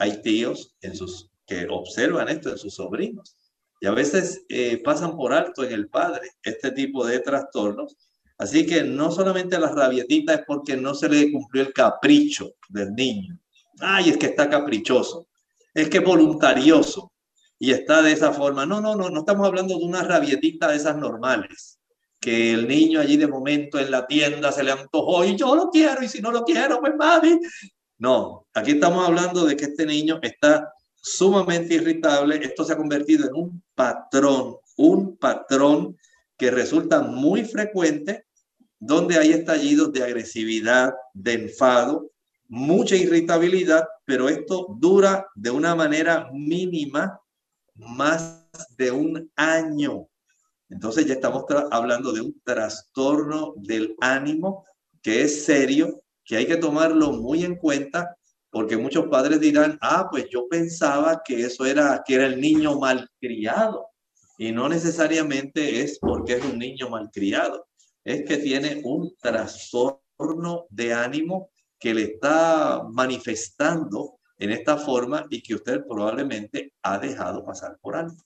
Hay 0.00 0.22
tíos 0.22 0.74
en 0.80 0.96
sus, 0.96 1.30
que 1.46 1.66
observan 1.68 2.30
esto 2.30 2.48
en 2.48 2.56
sus 2.56 2.74
sobrinos. 2.74 3.36
Y 3.82 3.86
a 3.86 3.90
veces 3.90 4.44
eh, 4.48 4.80
pasan 4.82 5.14
por 5.14 5.34
alto 5.34 5.62
en 5.62 5.72
el 5.72 5.88
padre 5.88 6.30
este 6.42 6.72
tipo 6.72 7.06
de 7.06 7.20
trastornos. 7.20 7.96
Así 8.38 8.64
que 8.64 8.82
no 8.82 9.12
solamente 9.12 9.58
la 9.58 9.70
rabietita 9.70 10.32
es 10.32 10.40
porque 10.46 10.74
no 10.74 10.94
se 10.94 11.10
le 11.10 11.30
cumplió 11.30 11.62
el 11.62 11.74
capricho 11.74 12.54
del 12.70 12.94
niño. 12.94 13.38
Ay, 13.78 14.08
es 14.08 14.16
que 14.16 14.26
está 14.26 14.48
caprichoso. 14.48 15.28
Es 15.74 15.90
que 15.90 15.98
voluntarioso 15.98 17.12
y 17.58 17.70
está 17.70 18.00
de 18.00 18.12
esa 18.12 18.32
forma. 18.32 18.64
No, 18.64 18.80
no, 18.80 18.96
no, 18.96 19.10
no 19.10 19.20
estamos 19.20 19.46
hablando 19.46 19.78
de 19.78 19.84
una 19.84 20.02
rabietita 20.02 20.68
de 20.68 20.76
esas 20.76 20.96
normales, 20.96 21.78
que 22.18 22.54
el 22.54 22.66
niño 22.66 23.00
allí 23.00 23.18
de 23.18 23.28
momento 23.28 23.78
en 23.78 23.90
la 23.90 24.06
tienda 24.06 24.50
se 24.50 24.64
le 24.64 24.72
antojó 24.72 25.26
y 25.26 25.36
yo 25.36 25.54
lo 25.54 25.68
quiero 25.68 26.02
y 26.02 26.08
si 26.08 26.22
no 26.22 26.30
lo 26.30 26.42
quiero, 26.42 26.80
pues 26.80 26.94
mami. 26.96 27.38
No, 28.00 28.46
aquí 28.54 28.70
estamos 28.72 29.06
hablando 29.06 29.44
de 29.44 29.54
que 29.56 29.66
este 29.66 29.84
niño 29.84 30.20
está 30.22 30.72
sumamente 30.94 31.74
irritable. 31.74 32.40
Esto 32.42 32.64
se 32.64 32.72
ha 32.72 32.76
convertido 32.78 33.28
en 33.28 33.34
un 33.34 33.62
patrón, 33.74 34.56
un 34.78 35.18
patrón 35.18 35.98
que 36.38 36.50
resulta 36.50 37.02
muy 37.02 37.44
frecuente 37.44 38.24
donde 38.78 39.18
hay 39.18 39.32
estallidos 39.32 39.92
de 39.92 40.02
agresividad, 40.02 40.94
de 41.12 41.34
enfado, 41.34 42.10
mucha 42.48 42.96
irritabilidad, 42.96 43.86
pero 44.06 44.30
esto 44.30 44.74
dura 44.78 45.26
de 45.34 45.50
una 45.50 45.74
manera 45.74 46.30
mínima 46.32 47.20
más 47.74 48.48
de 48.78 48.92
un 48.92 49.30
año. 49.36 50.08
Entonces 50.70 51.04
ya 51.04 51.12
estamos 51.12 51.44
hablando 51.70 52.12
de 52.12 52.22
un 52.22 52.40
trastorno 52.42 53.52
del 53.56 53.94
ánimo 54.00 54.64
que 55.02 55.20
es 55.24 55.44
serio, 55.44 56.02
que 56.30 56.36
hay 56.36 56.46
que 56.46 56.58
tomarlo 56.58 57.10
muy 57.10 57.42
en 57.42 57.56
cuenta, 57.56 58.16
porque 58.50 58.76
muchos 58.76 59.08
padres 59.08 59.40
dirán, 59.40 59.76
ah, 59.82 60.06
pues 60.08 60.28
yo 60.30 60.46
pensaba 60.48 61.22
que 61.24 61.40
eso 61.40 61.66
era, 61.66 62.04
que 62.06 62.14
era 62.14 62.26
el 62.26 62.40
niño 62.40 62.78
malcriado. 62.78 63.88
Y 64.38 64.52
no 64.52 64.68
necesariamente 64.68 65.82
es 65.82 65.98
porque 65.98 66.34
es 66.34 66.44
un 66.44 66.60
niño 66.60 66.88
malcriado, 66.88 67.66
es 68.04 68.24
que 68.24 68.36
tiene 68.36 68.80
un 68.84 69.12
trastorno 69.20 70.66
de 70.70 70.94
ánimo 70.94 71.50
que 71.80 71.94
le 71.94 72.02
está 72.02 72.84
manifestando 72.88 74.20
en 74.38 74.52
esta 74.52 74.76
forma 74.76 75.26
y 75.30 75.42
que 75.42 75.56
usted 75.56 75.84
probablemente 75.84 76.74
ha 76.84 77.00
dejado 77.00 77.44
pasar 77.44 77.76
por 77.80 77.96
alto. 77.96 78.22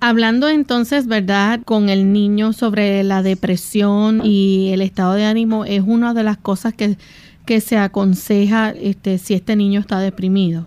Hablando 0.00 0.48
entonces, 0.48 1.06
¿verdad? 1.06 1.60
Con 1.66 1.90
el 1.90 2.14
niño 2.14 2.54
sobre 2.54 3.04
la 3.04 3.22
depresión 3.22 4.22
y 4.24 4.70
el 4.72 4.80
estado 4.80 5.12
de 5.12 5.26
ánimo, 5.26 5.66
es 5.66 5.82
una 5.86 6.14
de 6.14 6.24
las 6.24 6.38
cosas 6.38 6.74
que, 6.74 6.96
que 7.44 7.60
se 7.60 7.76
aconseja 7.76 8.70
este, 8.70 9.18
si 9.18 9.34
este 9.34 9.56
niño 9.56 9.80
está 9.80 10.00
deprimido. 10.00 10.66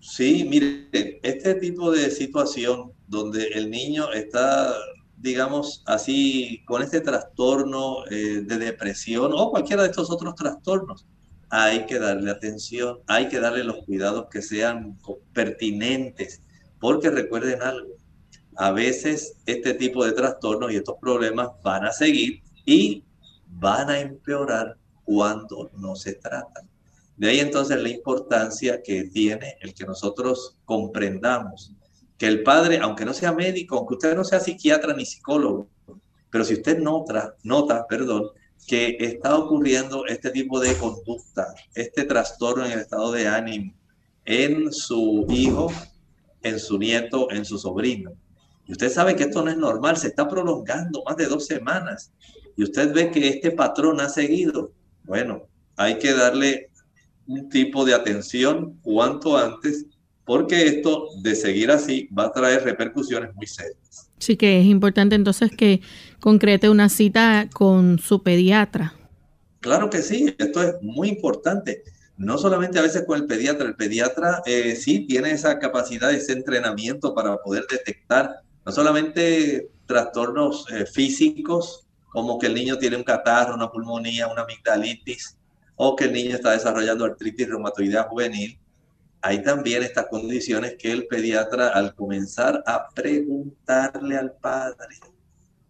Sí, 0.00 0.46
mire, 0.48 0.88
este 1.22 1.54
tipo 1.54 1.90
de 1.90 2.10
situación 2.10 2.92
donde 3.08 3.48
el 3.48 3.70
niño 3.70 4.12
está, 4.12 4.72
digamos 5.16 5.82
así, 5.86 6.62
con 6.64 6.82
este 6.82 7.00
trastorno 7.00 8.06
eh, 8.10 8.42
de 8.42 8.58
depresión 8.58 9.32
o 9.34 9.50
cualquiera 9.50 9.82
de 9.82 9.90
estos 9.90 10.10
otros 10.10 10.34
trastornos, 10.34 11.06
hay 11.48 11.86
que 11.86 11.98
darle 11.98 12.30
atención, 12.30 12.98
hay 13.06 13.28
que 13.28 13.40
darle 13.40 13.64
los 13.64 13.84
cuidados 13.84 14.26
que 14.30 14.42
sean 14.42 14.98
pertinentes, 15.32 16.40
porque 16.80 17.10
recuerden 17.10 17.62
algo, 17.62 17.96
a 18.56 18.72
veces 18.72 19.34
este 19.46 19.74
tipo 19.74 20.04
de 20.04 20.12
trastornos 20.12 20.72
y 20.72 20.76
estos 20.76 20.96
problemas 21.00 21.48
van 21.62 21.84
a 21.84 21.92
seguir 21.92 22.42
y 22.64 23.04
van 23.48 23.90
a 23.90 24.00
empeorar 24.00 24.76
cuando 25.06 25.70
no 25.78 25.96
se 25.96 26.12
tratan. 26.16 26.68
De 27.16 27.30
ahí 27.30 27.40
entonces 27.40 27.80
la 27.80 27.88
importancia 27.88 28.82
que 28.82 29.04
tiene 29.04 29.56
el 29.62 29.72
que 29.72 29.86
nosotros 29.86 30.58
comprendamos 30.66 31.72
que 32.18 32.26
el 32.26 32.42
padre, 32.42 32.78
aunque 32.82 33.06
no 33.06 33.14
sea 33.14 33.32
médico, 33.32 33.78
aunque 33.78 33.94
usted 33.94 34.14
no 34.14 34.24
sea 34.24 34.40
psiquiatra 34.40 34.94
ni 34.94 35.06
psicólogo, 35.06 35.70
pero 36.30 36.44
si 36.44 36.54
usted 36.54 36.78
nota, 36.78 37.34
nota, 37.42 37.86
perdón, 37.86 38.28
que 38.66 38.98
está 39.00 39.38
ocurriendo 39.38 40.04
este 40.06 40.30
tipo 40.30 40.60
de 40.60 40.76
conducta, 40.76 41.54
este 41.74 42.04
trastorno 42.04 42.66
en 42.66 42.72
el 42.72 42.80
estado 42.80 43.12
de 43.12 43.28
ánimo 43.28 43.72
en 44.26 44.72
su 44.72 45.24
hijo, 45.30 45.72
en 46.42 46.58
su 46.58 46.78
nieto, 46.78 47.30
en 47.30 47.44
su 47.44 47.58
sobrino. 47.58 48.12
Y 48.66 48.72
usted 48.72 48.90
sabe 48.90 49.14
que 49.14 49.24
esto 49.24 49.42
no 49.42 49.50
es 49.50 49.56
normal, 49.56 49.96
se 49.96 50.08
está 50.08 50.28
prolongando 50.28 51.02
más 51.06 51.16
de 51.16 51.26
dos 51.26 51.46
semanas. 51.46 52.12
Y 52.56 52.64
usted 52.64 52.92
ve 52.92 53.10
que 53.10 53.28
este 53.28 53.52
patrón 53.52 54.00
ha 54.00 54.08
seguido. 54.08 54.72
Bueno, 55.06 55.46
hay 55.76 55.98
que 55.98 56.12
darle 56.12 56.70
un 57.26 57.48
tipo 57.48 57.84
de 57.84 57.94
atención 57.94 58.78
cuanto 58.82 59.36
antes, 59.36 59.86
porque 60.24 60.66
esto 60.66 61.08
de 61.22 61.34
seguir 61.34 61.70
así 61.70 62.08
va 62.16 62.26
a 62.26 62.32
traer 62.32 62.64
repercusiones 62.64 63.34
muy 63.34 63.46
serias. 63.46 64.10
Sí 64.18 64.36
que 64.36 64.60
es 64.60 64.66
importante 64.66 65.14
entonces 65.14 65.50
que 65.56 65.80
concrete 66.20 66.68
una 66.68 66.88
cita 66.88 67.48
con 67.52 67.98
su 67.98 68.22
pediatra. 68.22 68.94
Claro 69.60 69.90
que 69.90 70.02
sí, 70.02 70.34
esto 70.38 70.62
es 70.62 70.74
muy 70.82 71.08
importante. 71.08 71.82
No 72.16 72.38
solamente 72.38 72.78
a 72.78 72.82
veces 72.82 73.04
con 73.06 73.20
el 73.20 73.26
pediatra, 73.26 73.66
el 73.66 73.76
pediatra 73.76 74.42
eh, 74.46 74.74
sí 74.74 75.06
tiene 75.06 75.32
esa 75.32 75.58
capacidad, 75.58 76.12
ese 76.12 76.32
entrenamiento 76.32 77.14
para 77.14 77.36
poder 77.38 77.66
detectar 77.70 78.40
no 78.64 78.72
solamente 78.72 79.68
trastornos 79.86 80.66
eh, 80.72 80.86
físicos, 80.86 81.85
como 82.10 82.38
que 82.38 82.46
el 82.46 82.54
niño 82.54 82.78
tiene 82.78 82.96
un 82.96 83.04
catarro, 83.04 83.54
una 83.54 83.70
pulmonía, 83.70 84.28
una 84.28 84.42
amigdalitis, 84.42 85.36
o 85.76 85.94
que 85.94 86.04
el 86.04 86.12
niño 86.12 86.34
está 86.34 86.52
desarrollando 86.52 87.04
artritis 87.04 87.48
reumatoidea 87.48 88.04
juvenil, 88.04 88.58
hay 89.20 89.42
también 89.42 89.82
estas 89.82 90.06
condiciones 90.06 90.76
que 90.78 90.92
el 90.92 91.06
pediatra 91.06 91.68
al 91.68 91.94
comenzar 91.94 92.62
a 92.66 92.88
preguntarle 92.90 94.16
al 94.16 94.32
padre 94.32 94.96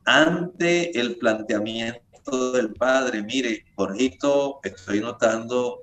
ante 0.04 0.98
el 0.98 1.16
planteamiento 1.16 2.52
del 2.52 2.72
padre, 2.72 3.22
mire, 3.22 3.64
Jorgito, 3.74 4.60
estoy 4.62 5.00
notando 5.00 5.82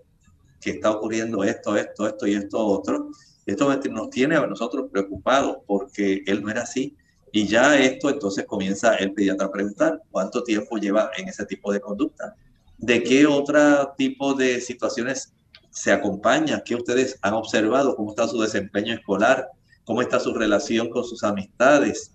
que 0.61 0.71
está 0.71 0.91
ocurriendo 0.91 1.43
esto, 1.43 1.75
esto, 1.75 2.07
esto 2.07 2.27
y 2.27 2.35
esto 2.35 2.57
otro. 2.65 3.11
Esto 3.45 3.75
nos 3.89 4.09
tiene 4.09 4.37
a 4.37 4.47
nosotros 4.47 4.87
preocupados 4.89 5.57
porque 5.67 6.23
él 6.25 6.41
no 6.41 6.49
era 6.49 6.61
así. 6.61 6.95
Y 7.36 7.47
ya 7.47 7.79
esto 7.79 8.11
entonces 8.11 8.45
comienza 8.45 8.93
el 8.93 9.11
pediatra 9.11 9.47
a 9.47 9.51
preguntar 9.51 9.99
cuánto 10.11 10.43
tiempo 10.43 10.77
lleva 10.77 11.09
en 11.17 11.27
ese 11.27 11.47
tipo 11.47 11.73
de 11.73 11.81
conducta. 11.81 12.36
¿De 12.77 13.01
qué 13.01 13.25
otro 13.25 13.91
tipo 13.97 14.36
de 14.36 14.61
situaciones 14.61 15.34
se 15.71 15.91
acompaña, 15.91 16.61
qué 16.63 16.75
ustedes 16.75 17.17
han 17.23 17.34
observado, 17.34 17.95
cómo 17.95 18.11
está 18.11 18.27
su 18.27 18.39
desempeño 18.39 18.93
escolar, 18.93 19.49
cómo 19.84 20.03
está 20.03 20.19
su 20.19 20.31
relación 20.36 20.91
con 20.91 21.03
sus 21.05 21.23
amistades, 21.23 22.11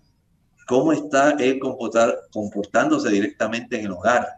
cómo 0.69 0.93
está 0.93 1.31
él 1.33 1.59
comportándose 1.59 3.09
directamente 3.11 3.77
en 3.77 3.87
el 3.87 3.91
hogar. 3.91 4.35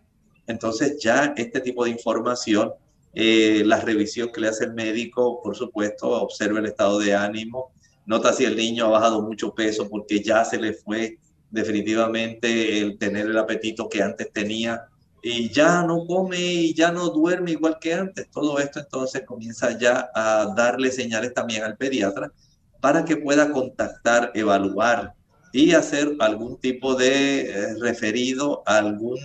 Entonces 0.47 0.97
ya 0.99 1.35
este 1.37 1.61
tipo 1.61 1.85
de 1.85 1.91
información, 1.91 2.73
eh, 3.13 3.65
la 3.67 3.81
revisión 3.81 4.33
que 4.33 4.41
le 4.41 4.49
hace 4.49 4.65
el 4.65 4.73
médico, 4.73 5.43
por 5.43 5.55
supuesto, 5.55 6.09
observa 6.09 6.59
el 6.59 6.67
estado 6.67 6.99
de 7.01 7.15
ánimo, 7.15 7.73
nota 8.11 8.33
si 8.33 8.45
el 8.45 8.57
niño 8.57 8.87
ha 8.87 8.89
bajado 8.89 9.23
mucho 9.23 9.55
peso 9.55 9.89
porque 9.89 10.21
ya 10.21 10.45
se 10.45 10.59
le 10.59 10.73
fue 10.73 11.21
definitivamente 11.49 12.81
el 12.81 12.99
tener 12.99 13.27
el 13.27 13.39
apetito 13.39 13.89
que 13.89 14.03
antes 14.03 14.33
tenía 14.33 14.89
y 15.23 15.49
ya 15.51 15.85
no 15.85 16.05
come 16.07 16.41
y 16.41 16.75
ya 16.75 16.91
no 16.91 17.11
duerme 17.11 17.53
igual 17.53 17.79
que 17.81 17.95
antes. 17.95 18.29
Todo 18.33 18.59
esto 18.59 18.81
entonces 18.81 19.23
comienza 19.25 19.79
ya 19.79 20.11
a 20.13 20.53
darle 20.57 20.91
señales 20.91 21.33
también 21.35 21.63
al 21.63 21.77
pediatra 21.77 22.33
para 22.81 23.05
que 23.05 23.17
pueda 23.17 23.53
contactar, 23.53 24.33
evaluar 24.35 25.15
y 25.53 25.75
hacer 25.75 26.17
algún 26.19 26.59
tipo 26.59 26.97
de 26.97 27.43
eh, 27.43 27.75
referido 27.81 28.65
a 28.67 28.79
algún 28.79 29.21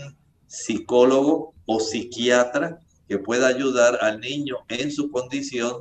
psicólogo 0.45 1.55
o 1.65 1.79
psiquiatra 1.79 2.77
que 3.07 3.17
pueda 3.17 3.47
ayudar 3.47 3.97
al 4.01 4.19
niño 4.19 4.57
en 4.67 4.91
su 4.91 5.09
condición 5.09 5.73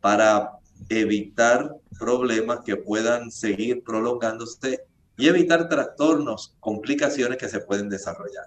para 0.00 0.52
evitar 0.88 1.76
problemas 1.98 2.60
que 2.64 2.76
puedan 2.76 3.30
seguir 3.30 3.82
prolongándose 3.82 4.80
y 5.16 5.28
evitar 5.28 5.68
trastornos, 5.68 6.54
complicaciones 6.60 7.38
que 7.38 7.48
se 7.48 7.60
pueden 7.60 7.88
desarrollar. 7.88 8.46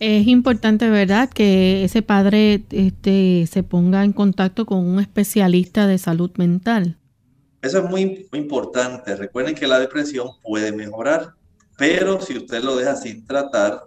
Es 0.00 0.26
importante, 0.26 0.90
¿verdad?, 0.90 1.28
que 1.28 1.84
ese 1.84 2.02
padre 2.02 2.64
este, 2.70 3.46
se 3.50 3.62
ponga 3.62 4.02
en 4.04 4.12
contacto 4.12 4.66
con 4.66 4.78
un 4.78 4.98
especialista 4.98 5.86
de 5.86 5.98
salud 5.98 6.32
mental. 6.36 6.98
Eso 7.62 7.78
es 7.78 7.84
muy, 7.84 8.26
muy 8.30 8.40
importante. 8.40 9.16
Recuerden 9.16 9.54
que 9.54 9.66
la 9.66 9.78
depresión 9.78 10.28
puede 10.42 10.72
mejorar, 10.72 11.34
pero 11.78 12.20
si 12.20 12.36
usted 12.36 12.62
lo 12.62 12.76
deja 12.76 12.96
sin 12.96 13.24
tratar, 13.26 13.84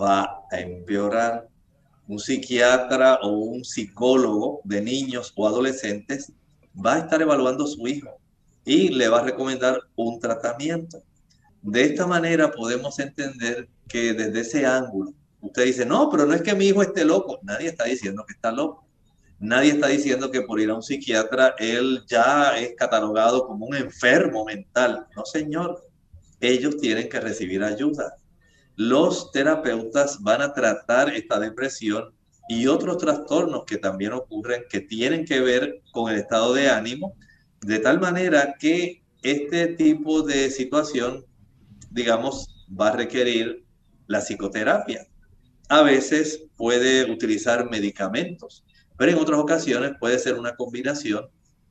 va 0.00 0.40
a 0.50 0.58
empeorar. 0.58 1.48
Un 2.08 2.20
psiquiatra 2.20 3.18
o 3.22 3.30
un 3.30 3.64
psicólogo 3.64 4.60
de 4.64 4.80
niños 4.80 5.32
o 5.36 5.46
adolescentes 5.46 6.32
va 6.84 6.94
a 6.94 6.98
estar 6.98 7.20
evaluando 7.22 7.64
a 7.64 7.68
su 7.68 7.86
hijo 7.86 8.18
y 8.64 8.88
le 8.88 9.08
va 9.08 9.20
a 9.20 9.24
recomendar 9.24 9.80
un 9.94 10.18
tratamiento. 10.20 11.02
De 11.62 11.82
esta 11.82 12.06
manera 12.06 12.50
podemos 12.50 12.98
entender 12.98 13.68
que 13.88 14.12
desde 14.12 14.40
ese 14.40 14.66
ángulo, 14.66 15.12
usted 15.40 15.64
dice, 15.64 15.86
no, 15.86 16.10
pero 16.10 16.26
no 16.26 16.34
es 16.34 16.42
que 16.42 16.54
mi 16.54 16.66
hijo 16.66 16.82
esté 16.82 17.04
loco. 17.04 17.38
Nadie 17.42 17.68
está 17.68 17.84
diciendo 17.84 18.24
que 18.26 18.34
está 18.34 18.50
loco. 18.52 18.86
Nadie 19.38 19.72
está 19.72 19.88
diciendo 19.88 20.30
que 20.30 20.42
por 20.42 20.60
ir 20.60 20.70
a 20.70 20.74
un 20.74 20.82
psiquiatra 20.82 21.54
él 21.58 22.02
ya 22.08 22.58
es 22.58 22.74
catalogado 22.76 23.46
como 23.46 23.66
un 23.66 23.76
enfermo 23.76 24.44
mental. 24.44 25.06
No, 25.14 25.24
señor. 25.24 25.86
Ellos 26.40 26.76
tienen 26.78 27.08
que 27.08 27.20
recibir 27.20 27.62
ayuda. 27.62 28.16
Los 28.76 29.30
terapeutas 29.30 30.22
van 30.22 30.42
a 30.42 30.52
tratar 30.52 31.14
esta 31.14 31.38
depresión 31.38 32.15
y 32.48 32.66
otros 32.66 32.98
trastornos 32.98 33.64
que 33.64 33.78
también 33.78 34.12
ocurren 34.12 34.64
que 34.70 34.80
tienen 34.80 35.24
que 35.24 35.40
ver 35.40 35.82
con 35.92 36.12
el 36.12 36.18
estado 36.18 36.54
de 36.54 36.68
ánimo, 36.68 37.16
de 37.60 37.78
tal 37.78 38.00
manera 38.00 38.54
que 38.58 39.02
este 39.22 39.68
tipo 39.68 40.22
de 40.22 40.50
situación, 40.50 41.24
digamos, 41.90 42.66
va 42.68 42.88
a 42.88 42.96
requerir 42.96 43.64
la 44.06 44.20
psicoterapia. 44.20 45.06
A 45.68 45.82
veces 45.82 46.44
puede 46.56 47.10
utilizar 47.10 47.68
medicamentos, 47.68 48.64
pero 48.96 49.10
en 49.10 49.18
otras 49.18 49.40
ocasiones 49.40 49.92
puede 49.98 50.18
ser 50.18 50.38
una 50.38 50.54
combinación 50.54 51.26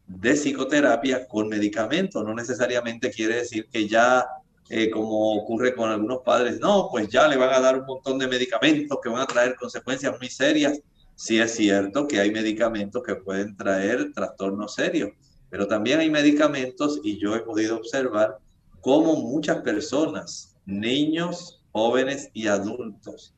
de 0.08 0.36
psicoterapia 0.36 1.28
con 1.28 1.48
medicamentos. 1.48 2.24
No 2.24 2.34
necesariamente 2.34 3.10
quiere 3.12 3.38
decir 3.38 3.68
que 3.72 3.88
ya 3.88 4.26
eh, 4.70 4.90
como 4.90 5.36
ocurre 5.36 5.76
con 5.76 5.90
algunos 5.92 6.22
padres, 6.24 6.60
no, 6.60 6.90
pues 6.92 7.08
ya 7.10 7.28
le 7.28 7.38
van 7.38 7.54
a 7.54 7.60
dar 7.60 7.80
un 7.80 7.86
montón 7.86 8.18
de 8.18 8.28
medicamentos 8.28 8.98
que 9.02 9.10
van 9.10 9.22
a 9.22 9.28
traer 9.28 9.56
consecuencias 9.56 10.16
muy 10.20 10.30
serias. 10.30 10.80
Sí 11.16 11.40
es 11.40 11.56
cierto 11.56 12.08
que 12.08 12.20
hay 12.20 12.32
medicamentos 12.32 13.04
que 13.04 13.16
pueden 13.16 13.56
traer 13.56 14.12
trastornos 14.14 14.74
serios, 14.74 15.12
pero 15.50 15.68
también 15.68 16.00
hay 16.00 16.10
medicamentos 16.10 17.00
y 17.04 17.20
yo 17.20 17.36
he 17.36 17.42
podido 17.42 17.78
observar 17.78 18.38
cómo 18.82 19.16
muchas 19.16 19.62
personas, 19.62 20.56
niños, 20.66 21.64
jóvenes 21.72 22.30
y 22.34 22.48
adultos, 22.48 23.34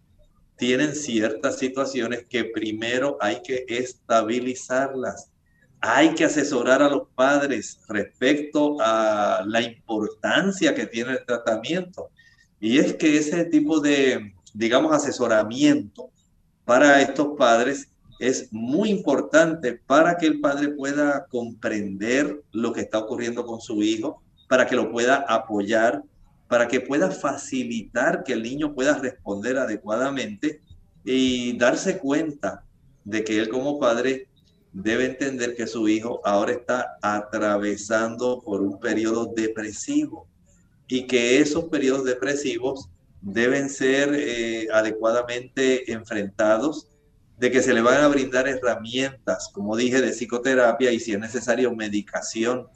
tienen 0.57 0.95
ciertas 0.95 1.59
situaciones 1.59 2.25
que 2.27 2.45
primero 2.45 3.17
hay 3.21 3.41
que 3.43 3.65
estabilizarlas 3.67 5.31
hay 5.79 6.15
que 6.15 6.25
asesorar 6.25 6.81
a 6.81 6.89
los 6.89 7.07
padres 7.15 7.79
respecto 7.87 8.77
a 8.81 9.43
la 9.45 9.61
importancia 9.61 10.73
que 10.73 10.87
tiene 10.87 11.13
el 11.13 11.25
tratamiento. 11.25 12.09
Y 12.59 12.79
es 12.79 12.95
que 12.95 13.17
ese 13.17 13.45
tipo 13.45 13.79
de, 13.79 14.33
digamos, 14.53 14.91
asesoramiento 14.91 16.09
para 16.65 17.01
estos 17.01 17.37
padres 17.37 17.89
es 18.19 18.51
muy 18.51 18.89
importante 18.89 19.79
para 19.85 20.17
que 20.17 20.25
el 20.25 20.39
padre 20.39 20.69
pueda 20.69 21.27
comprender 21.27 22.41
lo 22.51 22.73
que 22.73 22.81
está 22.81 22.97
ocurriendo 22.97 23.45
con 23.45 23.61
su 23.61 23.83
hijo, 23.83 24.23
para 24.49 24.65
que 24.65 24.75
lo 24.75 24.91
pueda 24.91 25.17
apoyar, 25.27 26.01
para 26.47 26.67
que 26.67 26.81
pueda 26.81 27.11
facilitar 27.11 28.23
que 28.23 28.33
el 28.33 28.41
niño 28.41 28.73
pueda 28.73 28.97
responder 28.97 29.57
adecuadamente 29.57 30.61
y 31.03 31.55
darse 31.57 31.99
cuenta 31.99 32.63
de 33.03 33.23
que 33.23 33.37
él 33.37 33.49
como 33.49 33.79
padre 33.79 34.27
debe 34.73 35.05
entender 35.05 35.55
que 35.55 35.67
su 35.67 35.87
hijo 35.87 36.21
ahora 36.23 36.51
está 36.53 36.97
atravesando 37.01 38.41
por 38.43 38.61
un 38.61 38.79
periodo 38.79 39.33
depresivo 39.35 40.27
y 40.87 41.07
que 41.07 41.39
esos 41.39 41.65
periodos 41.65 42.05
depresivos 42.05 42.89
deben 43.21 43.69
ser 43.69 44.13
eh, 44.13 44.67
adecuadamente 44.71 45.91
enfrentados, 45.91 46.87
de 47.37 47.51
que 47.51 47.61
se 47.61 47.73
le 47.73 47.81
van 47.81 48.03
a 48.03 48.07
brindar 48.07 48.47
herramientas, 48.47 49.49
como 49.53 49.75
dije, 49.75 50.01
de 50.01 50.11
psicoterapia 50.11 50.91
y 50.91 50.99
si 50.99 51.13
es 51.13 51.19
necesario 51.19 51.73
medicación 51.75 52.67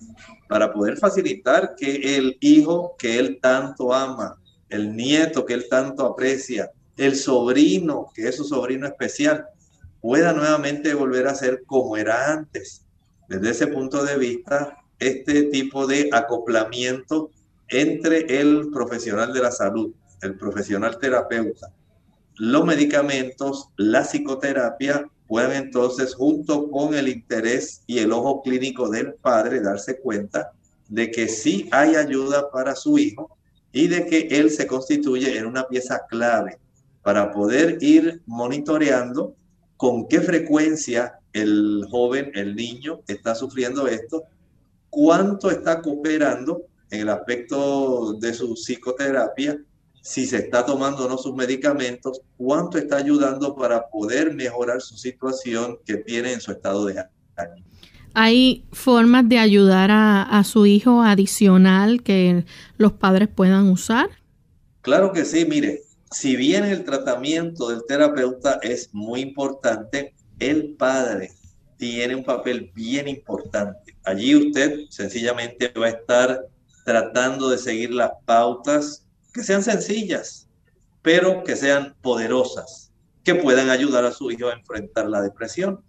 para 0.48 0.72
poder 0.72 0.98
facilitar 0.98 1.74
que 1.76 2.18
el 2.18 2.38
hijo 2.42 2.96
que 3.00 3.18
él 3.18 3.39
tanto 3.42 3.92
ama, 3.92 4.39
el 4.70 4.96
nieto 4.96 5.46
que 5.46 5.56
él 5.56 5.66
tanto 5.68 6.06
aprecia, 6.06 6.72
el 6.96 7.16
sobrino, 7.16 8.12
que 8.14 8.28
es 8.28 8.36
su 8.36 8.44
sobrino 8.44 8.86
especial, 8.86 9.48
pueda 10.02 10.34
nuevamente 10.34 10.93
volver 10.93 11.28
a 11.28 11.36
ser 11.36 11.64
como 11.66 11.95
era 11.95 12.34
antes. 12.34 12.84
Desde 13.30 13.52
ese 13.52 13.68
punto 13.68 14.04
de 14.04 14.18
vista, 14.18 14.78
este 14.99 15.43
tipo 15.43 15.88
de 15.88 16.10
acoplamiento 16.12 17.32
entre 17.70 18.41
el 18.41 18.70
profesional 18.72 19.32
de 19.34 19.41
la 19.41 19.52
salud, 19.52 19.93
el 20.22 20.38
profesional 20.38 20.97
terapeuta, 20.99 21.72
los 22.38 22.66
medicamentos, 22.66 23.70
la 23.78 24.04
psicoterapia, 24.04 25.08
pueden 25.28 25.66
entonces, 25.66 26.14
junto 26.14 26.70
con 26.70 26.93
el 26.93 27.08
interés 27.08 27.84
y 27.88 27.99
el 27.99 28.12
ojo 28.12 28.41
clínico 28.41 28.89
del 28.89 29.14
padre, 29.14 29.62
darse 29.62 29.99
cuenta 29.99 30.52
de 30.89 31.10
que 31.10 31.30
sí 31.30 31.70
hay 31.72 31.95
ayuda 31.95 32.52
para 32.52 32.76
su 32.76 32.97
hijo 32.97 33.38
y 33.72 33.88
de 33.88 34.06
que 34.06 34.28
él 34.30 34.52
se 34.52 34.68
constituye 34.68 35.38
en 35.38 35.45
una 35.45 35.68
pieza 35.68 36.02
clave 36.10 36.60
para 37.02 37.32
poder 37.32 37.78
ir 37.82 38.22
monitoreando 38.26 39.36
con 39.82 40.08
qué 40.08 40.22
frecuencia 40.22 41.16
el 41.34 41.88
joven, 41.90 42.32
el 42.36 42.56
niño 42.56 43.02
está 43.08 43.34
sufriendo 43.34 43.88
esto, 43.88 44.26
cuánto 44.92 45.50
está 45.50 45.82
cooperando 45.82 46.68
en 46.92 47.02
el 47.02 47.10
aspecto 47.10 48.14
de 48.14 48.32
su 48.32 48.54
psicoterapia, 48.54 49.60
si 50.00 50.28
se 50.28 50.38
está 50.38 50.64
tomando 50.68 51.06
o 51.06 51.10
no 51.10 51.18
sus 51.18 51.34
medicamentos, 51.34 52.22
cuánto 52.38 52.78
está 52.78 52.98
ayudando 52.98 53.56
para 53.56 53.90
poder 53.90 54.36
mejorar 54.36 54.82
su 54.82 54.98
situación 54.98 55.80
que 55.84 55.98
tiene 55.98 56.34
en 56.34 56.42
su 56.42 56.52
estado 56.52 56.86
de 56.86 57.04
ánimo. 57.36 57.66
¿Hay 58.14 58.68
formas 58.72 59.28
de 59.30 59.40
ayudar 59.40 59.90
a, 59.90 60.22
a 60.22 60.44
su 60.44 60.68
hijo 60.68 61.02
adicional 61.02 62.04
que 62.04 62.46
los 62.78 62.94
padres 62.94 63.30
puedan 63.30 63.68
usar? 63.68 64.12
Claro 64.82 65.12
que 65.12 65.26
sí, 65.26 65.44
mire, 65.44 65.82
si 66.12 66.36
bien 66.36 66.66
el 66.66 66.84
tratamiento 66.84 67.70
del 67.70 67.86
terapeuta 67.88 68.59
es 68.62 68.93
muy 68.93 69.22
importante, 69.22 70.14
el 70.39 70.76
padre 70.76 71.32
tiene 71.78 72.16
un 72.16 72.24
papel 72.26 72.70
bien 72.76 73.07
importante. 73.07 73.97
Allí 74.03 74.36
usted 74.36 74.82
sencillamente 74.89 75.70
va 75.70 75.86
a 75.86 75.89
estar 75.89 76.47
tratando 76.84 77.49
de 77.49 77.57
seguir 77.57 77.91
las 77.91 78.12
pautas 78.26 79.07
que 79.34 79.41
sean 79.41 79.64
sencillas, 79.64 80.49
pero 81.01 81.43
que 81.43 81.55
sean 81.55 81.95
poderosas, 82.01 82.91
que 83.24 83.36
puedan 83.36 83.70
ayudar 83.70 84.03
a 84.03 84.12
su 84.12 84.30
hijo 84.32 84.49
a 84.49 84.53
enfrentar 84.53 85.07
la 85.09 85.22
depresión. 85.22 85.82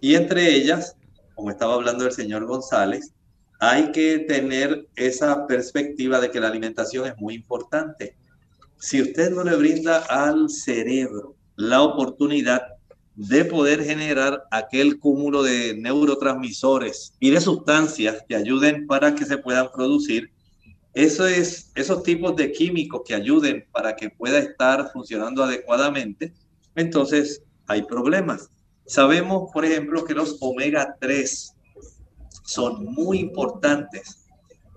Y 0.00 0.16
entre 0.16 0.54
ellas, 0.54 0.96
como 1.36 1.50
estaba 1.50 1.74
hablando 1.74 2.04
el 2.04 2.12
señor 2.12 2.46
González, 2.46 3.12
hay 3.60 3.92
que 3.92 4.18
tener 4.20 4.88
esa 4.96 5.46
perspectiva 5.46 6.20
de 6.20 6.30
que 6.30 6.40
la 6.40 6.48
alimentación 6.48 7.06
es 7.06 7.16
muy 7.16 7.34
importante 7.34 8.16
si 8.78 9.02
usted 9.02 9.30
no 9.30 9.44
le 9.44 9.56
brinda 9.56 9.98
al 10.08 10.48
cerebro 10.50 11.34
la 11.56 11.82
oportunidad 11.82 12.62
de 13.14 13.44
poder 13.44 13.84
generar 13.84 14.44
aquel 14.50 14.98
cúmulo 14.98 15.42
de 15.42 15.74
neurotransmisores 15.74 17.14
y 17.18 17.30
de 17.30 17.40
sustancias 17.40 18.24
que 18.28 18.36
ayuden 18.36 18.86
para 18.86 19.14
que 19.14 19.24
se 19.24 19.38
puedan 19.38 19.68
producir 19.72 20.30
eso 20.94 21.28
es, 21.28 21.70
esos 21.76 22.02
tipos 22.02 22.34
de 22.34 22.50
químicos 22.50 23.02
que 23.06 23.14
ayuden 23.14 23.64
para 23.70 23.94
que 23.94 24.10
pueda 24.10 24.38
estar 24.38 24.90
funcionando 24.92 25.44
adecuadamente, 25.44 26.32
entonces 26.74 27.44
hay 27.68 27.82
problemas. 27.82 28.50
Sabemos, 28.84 29.48
por 29.52 29.64
ejemplo, 29.64 30.04
que 30.04 30.14
los 30.14 30.38
omega 30.40 30.96
3 30.98 31.54
son 32.44 32.84
muy 32.86 33.20
importantes 33.20 34.17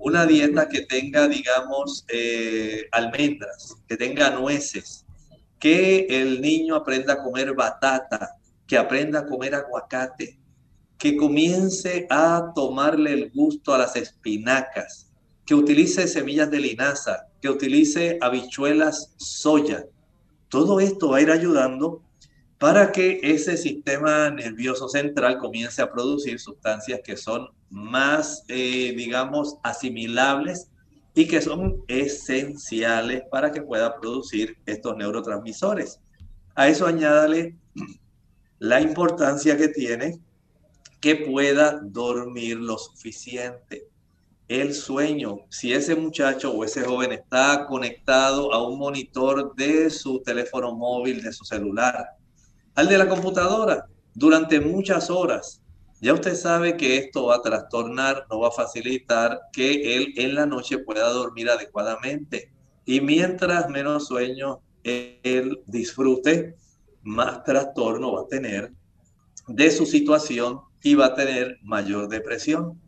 una 0.01 0.25
dieta 0.25 0.67
que 0.67 0.81
tenga, 0.81 1.27
digamos, 1.27 2.05
eh, 2.09 2.87
almendras, 2.91 3.75
que 3.87 3.97
tenga 3.97 4.31
nueces, 4.31 5.05
que 5.59 6.07
el 6.09 6.41
niño 6.41 6.75
aprenda 6.75 7.13
a 7.13 7.23
comer 7.23 7.53
batata, 7.53 8.35
que 8.65 8.77
aprenda 8.77 9.19
a 9.19 9.25
comer 9.27 9.53
aguacate, 9.53 10.39
que 10.97 11.15
comience 11.15 12.07
a 12.09 12.51
tomarle 12.55 13.13
el 13.13 13.31
gusto 13.31 13.73
a 13.73 13.77
las 13.77 13.95
espinacas, 13.95 15.11
que 15.45 15.53
utilice 15.55 16.07
semillas 16.07 16.49
de 16.49 16.59
linaza, 16.59 17.27
que 17.39 17.49
utilice 17.49 18.17
habichuelas 18.21 19.13
soya. 19.17 19.85
Todo 20.49 20.79
esto 20.79 21.09
va 21.09 21.17
a 21.17 21.21
ir 21.21 21.31
ayudando 21.31 22.01
para 22.57 22.91
que 22.91 23.19
ese 23.23 23.57
sistema 23.57 24.29
nervioso 24.29 24.89
central 24.89 25.37
comience 25.39 25.81
a 25.81 25.91
producir 25.91 26.39
sustancias 26.39 27.01
que 27.03 27.17
son 27.17 27.49
más, 27.71 28.43
eh, 28.49 28.93
digamos, 28.95 29.57
asimilables 29.63 30.69
y 31.15 31.27
que 31.27 31.41
son 31.41 31.83
esenciales 31.87 33.23
para 33.31 33.51
que 33.51 33.61
pueda 33.61 33.99
producir 33.99 34.57
estos 34.65 34.95
neurotransmisores. 34.97 35.99
A 36.55 36.67
eso 36.67 36.85
añádale 36.85 37.57
la 38.59 38.81
importancia 38.81 39.57
que 39.57 39.69
tiene 39.69 40.19
que 40.99 41.15
pueda 41.15 41.79
dormir 41.81 42.57
lo 42.57 42.77
suficiente. 42.77 43.87
El 44.47 44.73
sueño, 44.73 45.39
si 45.49 45.73
ese 45.73 45.95
muchacho 45.95 46.51
o 46.51 46.63
ese 46.63 46.83
joven 46.83 47.13
está 47.13 47.65
conectado 47.67 48.53
a 48.53 48.67
un 48.67 48.77
monitor 48.77 49.55
de 49.55 49.89
su 49.89 50.21
teléfono 50.21 50.75
móvil, 50.75 51.23
de 51.23 51.33
su 51.33 51.45
celular, 51.45 52.05
al 52.75 52.87
de 52.87 52.97
la 52.97 53.07
computadora, 53.07 53.87
durante 54.13 54.59
muchas 54.59 55.09
horas, 55.09 55.60
ya 56.01 56.15
usted 56.15 56.35
sabe 56.35 56.77
que 56.77 56.97
esto 56.97 57.27
va 57.27 57.35
a 57.35 57.41
trastornar, 57.43 58.25
no 58.31 58.39
va 58.39 58.47
a 58.47 58.51
facilitar 58.51 59.39
que 59.53 59.95
él 59.95 60.13
en 60.17 60.33
la 60.33 60.47
noche 60.47 60.79
pueda 60.79 61.07
dormir 61.09 61.47
adecuadamente. 61.47 62.51
Y 62.85 63.01
mientras 63.01 63.69
menos 63.69 64.07
sueño 64.07 64.61
él 64.83 65.61
disfrute, 65.67 66.55
más 67.03 67.43
trastorno 67.43 68.13
va 68.13 68.21
a 68.21 68.27
tener 68.27 68.73
de 69.47 69.69
su 69.69 69.85
situación 69.85 70.61
y 70.81 70.95
va 70.95 71.07
a 71.07 71.15
tener 71.15 71.59
mayor 71.61 72.07
depresión. 72.07 72.81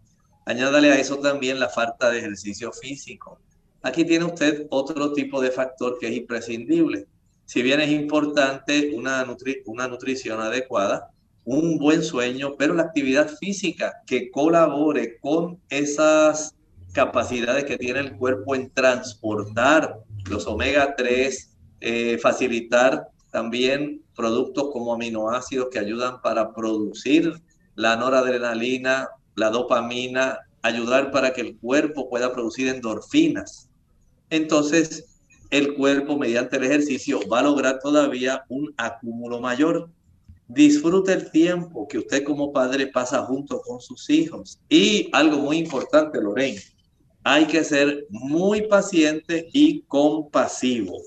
Añádale 0.45 0.91
a 0.91 0.99
eso 0.99 1.20
también 1.20 1.59
la 1.59 1.70
falta 1.70 2.09
de 2.09 2.18
ejercicio 2.18 2.72
físico. 2.72 3.39
Aquí 3.84 4.05
tiene 4.05 4.26
usted 4.26 4.66
otro 4.72 5.14
tipo 5.14 5.39
de 5.39 5.51
factor 5.51 5.99
que 5.99 6.07
es 6.07 6.18
imprescindible. 6.18 7.05
Si 7.45 7.61
bien 7.61 7.80
es 7.80 7.91
importante 7.91 8.93
una, 8.95 9.24
una 9.66 9.88
nutrición 9.88 10.41
adecuada, 10.41 11.12
un 11.46 11.78
buen 11.78 12.04
sueño, 12.04 12.56
pero 12.58 12.74
la 12.74 12.84
actividad 12.84 13.30
física 13.39 14.02
que 14.06 14.32
colabore 14.32 15.18
con 15.20 15.60
esas 15.70 16.56
capacidades 16.94 17.66
que 17.66 17.78
tiene 17.78 18.00
el 18.00 18.16
cuerpo 18.18 18.56
en 18.56 18.70
transportar 18.70 20.00
los 20.30 20.48
omega 20.48 20.96
3, 20.96 21.56
eh, 21.82 22.18
facilitar 22.22 23.10
también 23.32 24.02
productos 24.16 24.70
como 24.72 24.94
aminoácidos 24.94 25.68
que 25.72 25.80
ayudan 25.80 26.22
para 26.22 26.54
producir 26.54 27.41
la 27.76 27.96
noradrenalina, 27.96 29.10
la 29.36 29.50
dopamina, 29.50 30.39
ayudar 30.62 31.12
para 31.12 31.34
que 31.34 31.41
el 31.41 31.58
cuerpo 31.58 32.10
pueda 32.10 32.32
producir 32.32 32.68
endorfinas. 32.68 33.70
Entonces, 34.30 35.06
el 35.50 35.76
cuerpo 35.76 36.18
mediante 36.18 36.58
el 36.58 36.64
ejercicio 36.64 37.20
va 37.28 37.39
a 37.39 37.44
lograr 37.44 37.80
todavía 37.80 38.44
un 38.50 38.74
acúmulo 38.78 39.39
mayor. 39.39 39.89
Disfrute 40.54 41.14
el 41.14 41.32
tiempo 41.32 41.88
que 41.88 41.97
usted 41.97 42.24
como 42.24 42.54
padre 42.54 42.86
pasa 42.86 43.26
junto 43.26 43.60
con 43.62 43.82
sus 43.82 44.08
hijos. 44.12 44.60
Y 44.70 45.10
algo 45.12 45.39
muy 45.39 45.58
importante, 45.58 46.22
Lorena, 46.22 46.62
hay 47.24 47.47
que 47.47 47.64
ser 47.64 48.06
muy 48.12 48.68
paciente 48.68 49.47
y 49.51 49.82
compasivo. 49.88 51.01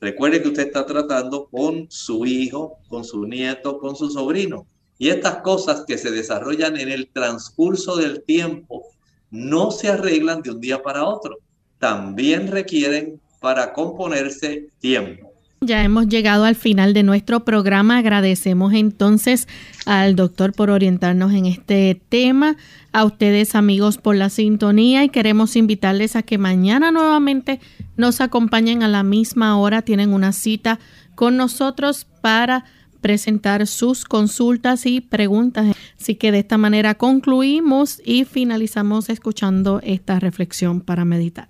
Recuerde 0.00 0.40
que 0.40 0.48
usted 0.48 0.68
está 0.68 0.86
tratando 0.86 1.46
con 1.46 1.86
su 1.90 2.24
hijo, 2.24 2.78
con 2.88 3.04
su 3.04 3.26
nieto, 3.26 3.78
con 3.78 3.96
su 3.96 4.08
sobrino. 4.08 4.66
Y 4.96 5.10
estas 5.10 5.42
cosas 5.42 5.84
que 5.86 5.98
se 5.98 6.10
desarrollan 6.10 6.78
en 6.78 6.88
el 6.88 7.10
transcurso 7.12 7.96
del 7.96 8.22
tiempo 8.22 8.82
no 9.30 9.72
se 9.72 9.88
arreglan 9.88 10.40
de 10.40 10.52
un 10.52 10.60
día 10.60 10.82
para 10.82 11.04
otro. 11.04 11.36
También 11.78 12.48
requieren 12.48 13.20
para 13.40 13.74
componerse 13.74 14.70
tiempo. 14.78 15.25
Ya 15.66 15.82
hemos 15.82 16.06
llegado 16.06 16.44
al 16.44 16.54
final 16.54 16.94
de 16.94 17.02
nuestro 17.02 17.44
programa. 17.44 17.98
Agradecemos 17.98 18.72
entonces 18.72 19.48
al 19.84 20.14
doctor 20.14 20.52
por 20.52 20.70
orientarnos 20.70 21.32
en 21.32 21.46
este 21.46 22.00
tema, 22.08 22.56
a 22.92 23.04
ustedes 23.04 23.56
amigos 23.56 23.98
por 23.98 24.14
la 24.14 24.30
sintonía 24.30 25.02
y 25.02 25.08
queremos 25.08 25.56
invitarles 25.56 26.14
a 26.14 26.22
que 26.22 26.38
mañana 26.38 26.92
nuevamente 26.92 27.58
nos 27.96 28.20
acompañen 28.20 28.84
a 28.84 28.88
la 28.88 29.02
misma 29.02 29.58
hora. 29.58 29.82
Tienen 29.82 30.12
una 30.12 30.30
cita 30.30 30.78
con 31.16 31.36
nosotros 31.36 32.06
para 32.20 32.64
presentar 33.00 33.66
sus 33.66 34.04
consultas 34.04 34.86
y 34.86 35.00
preguntas. 35.00 35.74
Así 36.00 36.14
que 36.14 36.30
de 36.30 36.38
esta 36.38 36.58
manera 36.58 36.94
concluimos 36.94 38.00
y 38.04 38.24
finalizamos 38.24 39.08
escuchando 39.08 39.80
esta 39.82 40.20
reflexión 40.20 40.80
para 40.80 41.04
meditar. 41.04 41.48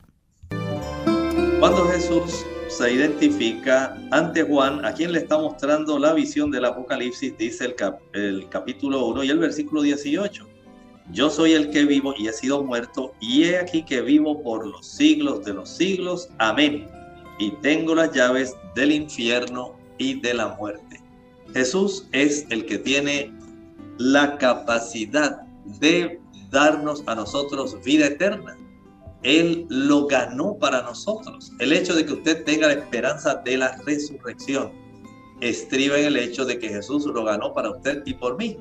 Cuando 1.61 1.87
Jesús 1.89 2.47
se 2.77 2.93
identifica 2.93 3.97
ante 4.11 4.43
Juan, 4.43 4.85
a 4.85 4.93
quien 4.93 5.13
le 5.13 5.21
está 5.21 5.39
mostrando 5.39 5.99
la 5.99 6.13
visión 6.13 6.51
del 6.51 6.67
Apocalipsis, 6.67 7.37
dice 7.39 7.75
el, 8.13 8.49
capítulo 8.51 9.07
1 9.07 9.25
y 9.25 9.31
el 9.31 9.39
versículo 9.39 9.81
18. 9.81 10.47
Yo 11.13 11.31
soy 11.31 11.53
el 11.53 11.71
que 11.71 11.87
vivo 11.87 12.15
y 12.19 12.29
he 12.29 12.33
sido 12.35 12.63
muerto, 12.63 13.15
y 13.19 13.45
he 13.45 13.59
aquí 13.59 13.83
que 13.83 14.03
vivo 14.03 14.43
por 14.43 14.67
los 14.67 14.87
siglos 14.87 15.45
de 15.47 15.55
los 15.55 15.71
siglos. 15.71 16.29
Amén. 16.37 16.87
Y 17.39 17.53
tengo 17.63 17.95
las 17.95 18.13
llaves 18.13 18.55
del 18.75 18.93
infierno 18.93 19.75
y 19.97 20.21
de 20.21 20.35
la 20.35 20.49
muerte. 20.49 21.01
Jesús 21.55 22.07
es 22.13 22.47
el 22.51 22.67
que 22.67 22.77
tiene 22.77 23.33
la 23.97 24.37
capacidad 24.37 25.43
de 25.81 26.21
darnos 26.51 27.03
a 27.07 27.15
nosotros 27.15 27.83
vida 27.83 28.07
eterna. 28.09 28.55
Él 29.27 29.67
lo 29.69 30.07
ganó 30.07 30.57
para 30.57 30.83
nosotros. 30.83 31.51
El 31.59 31.73
hecho 31.73 31.97
de 31.97 32.07
que 32.07 32.13
usted 32.13 32.45
tenga 32.45 32.69
la 32.69 32.75
esperanza 32.75 33.43
de 33.45 33.59
la 33.59 33.77
resurrección 33.85 34.71
estriba 35.41 35.99
en 35.99 36.07
el 36.07 36.17
hecho 36.17 36.45
de 36.45 36.61
que 36.61 36.69
Jesús 36.69 37.07
lo 37.07 37.25
ganó 37.25 37.53
para 37.53 37.71
usted 37.71 38.05
y 38.07 38.15
por 38.15 38.39
mí. 38.39 38.57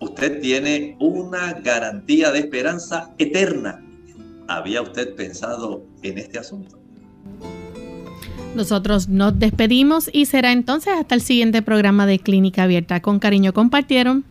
Usted 0.00 0.40
tiene 0.40 0.96
una 1.00 1.52
garantía 1.52 2.32
de 2.32 2.38
esperanza 2.38 3.14
eterna. 3.18 3.84
¿Había 4.48 4.80
usted 4.80 5.14
pensado 5.16 5.84
en 6.02 6.16
este 6.16 6.38
asunto? 6.38 6.78
Nosotros 8.54 9.06
nos 9.06 9.38
despedimos 9.38 10.08
y 10.10 10.24
será 10.24 10.52
entonces 10.52 10.94
hasta 10.98 11.14
el 11.14 11.20
siguiente 11.20 11.60
programa 11.60 12.06
de 12.06 12.18
Clínica 12.20 12.62
Abierta. 12.62 13.02
Con 13.02 13.18
cariño 13.18 13.52
compartieron 13.52 14.24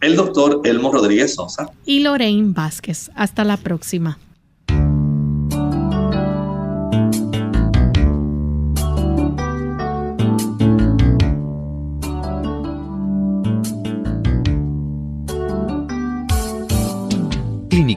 el 0.00 0.16
doctor 0.16 0.60
Elmo 0.64 0.90
Rodríguez 0.90 1.34
Sosa 1.34 1.70
y 1.86 2.00
Lorraine 2.00 2.52
Vázquez. 2.52 3.12
Hasta 3.14 3.44
la 3.44 3.58
próxima. 3.58 4.18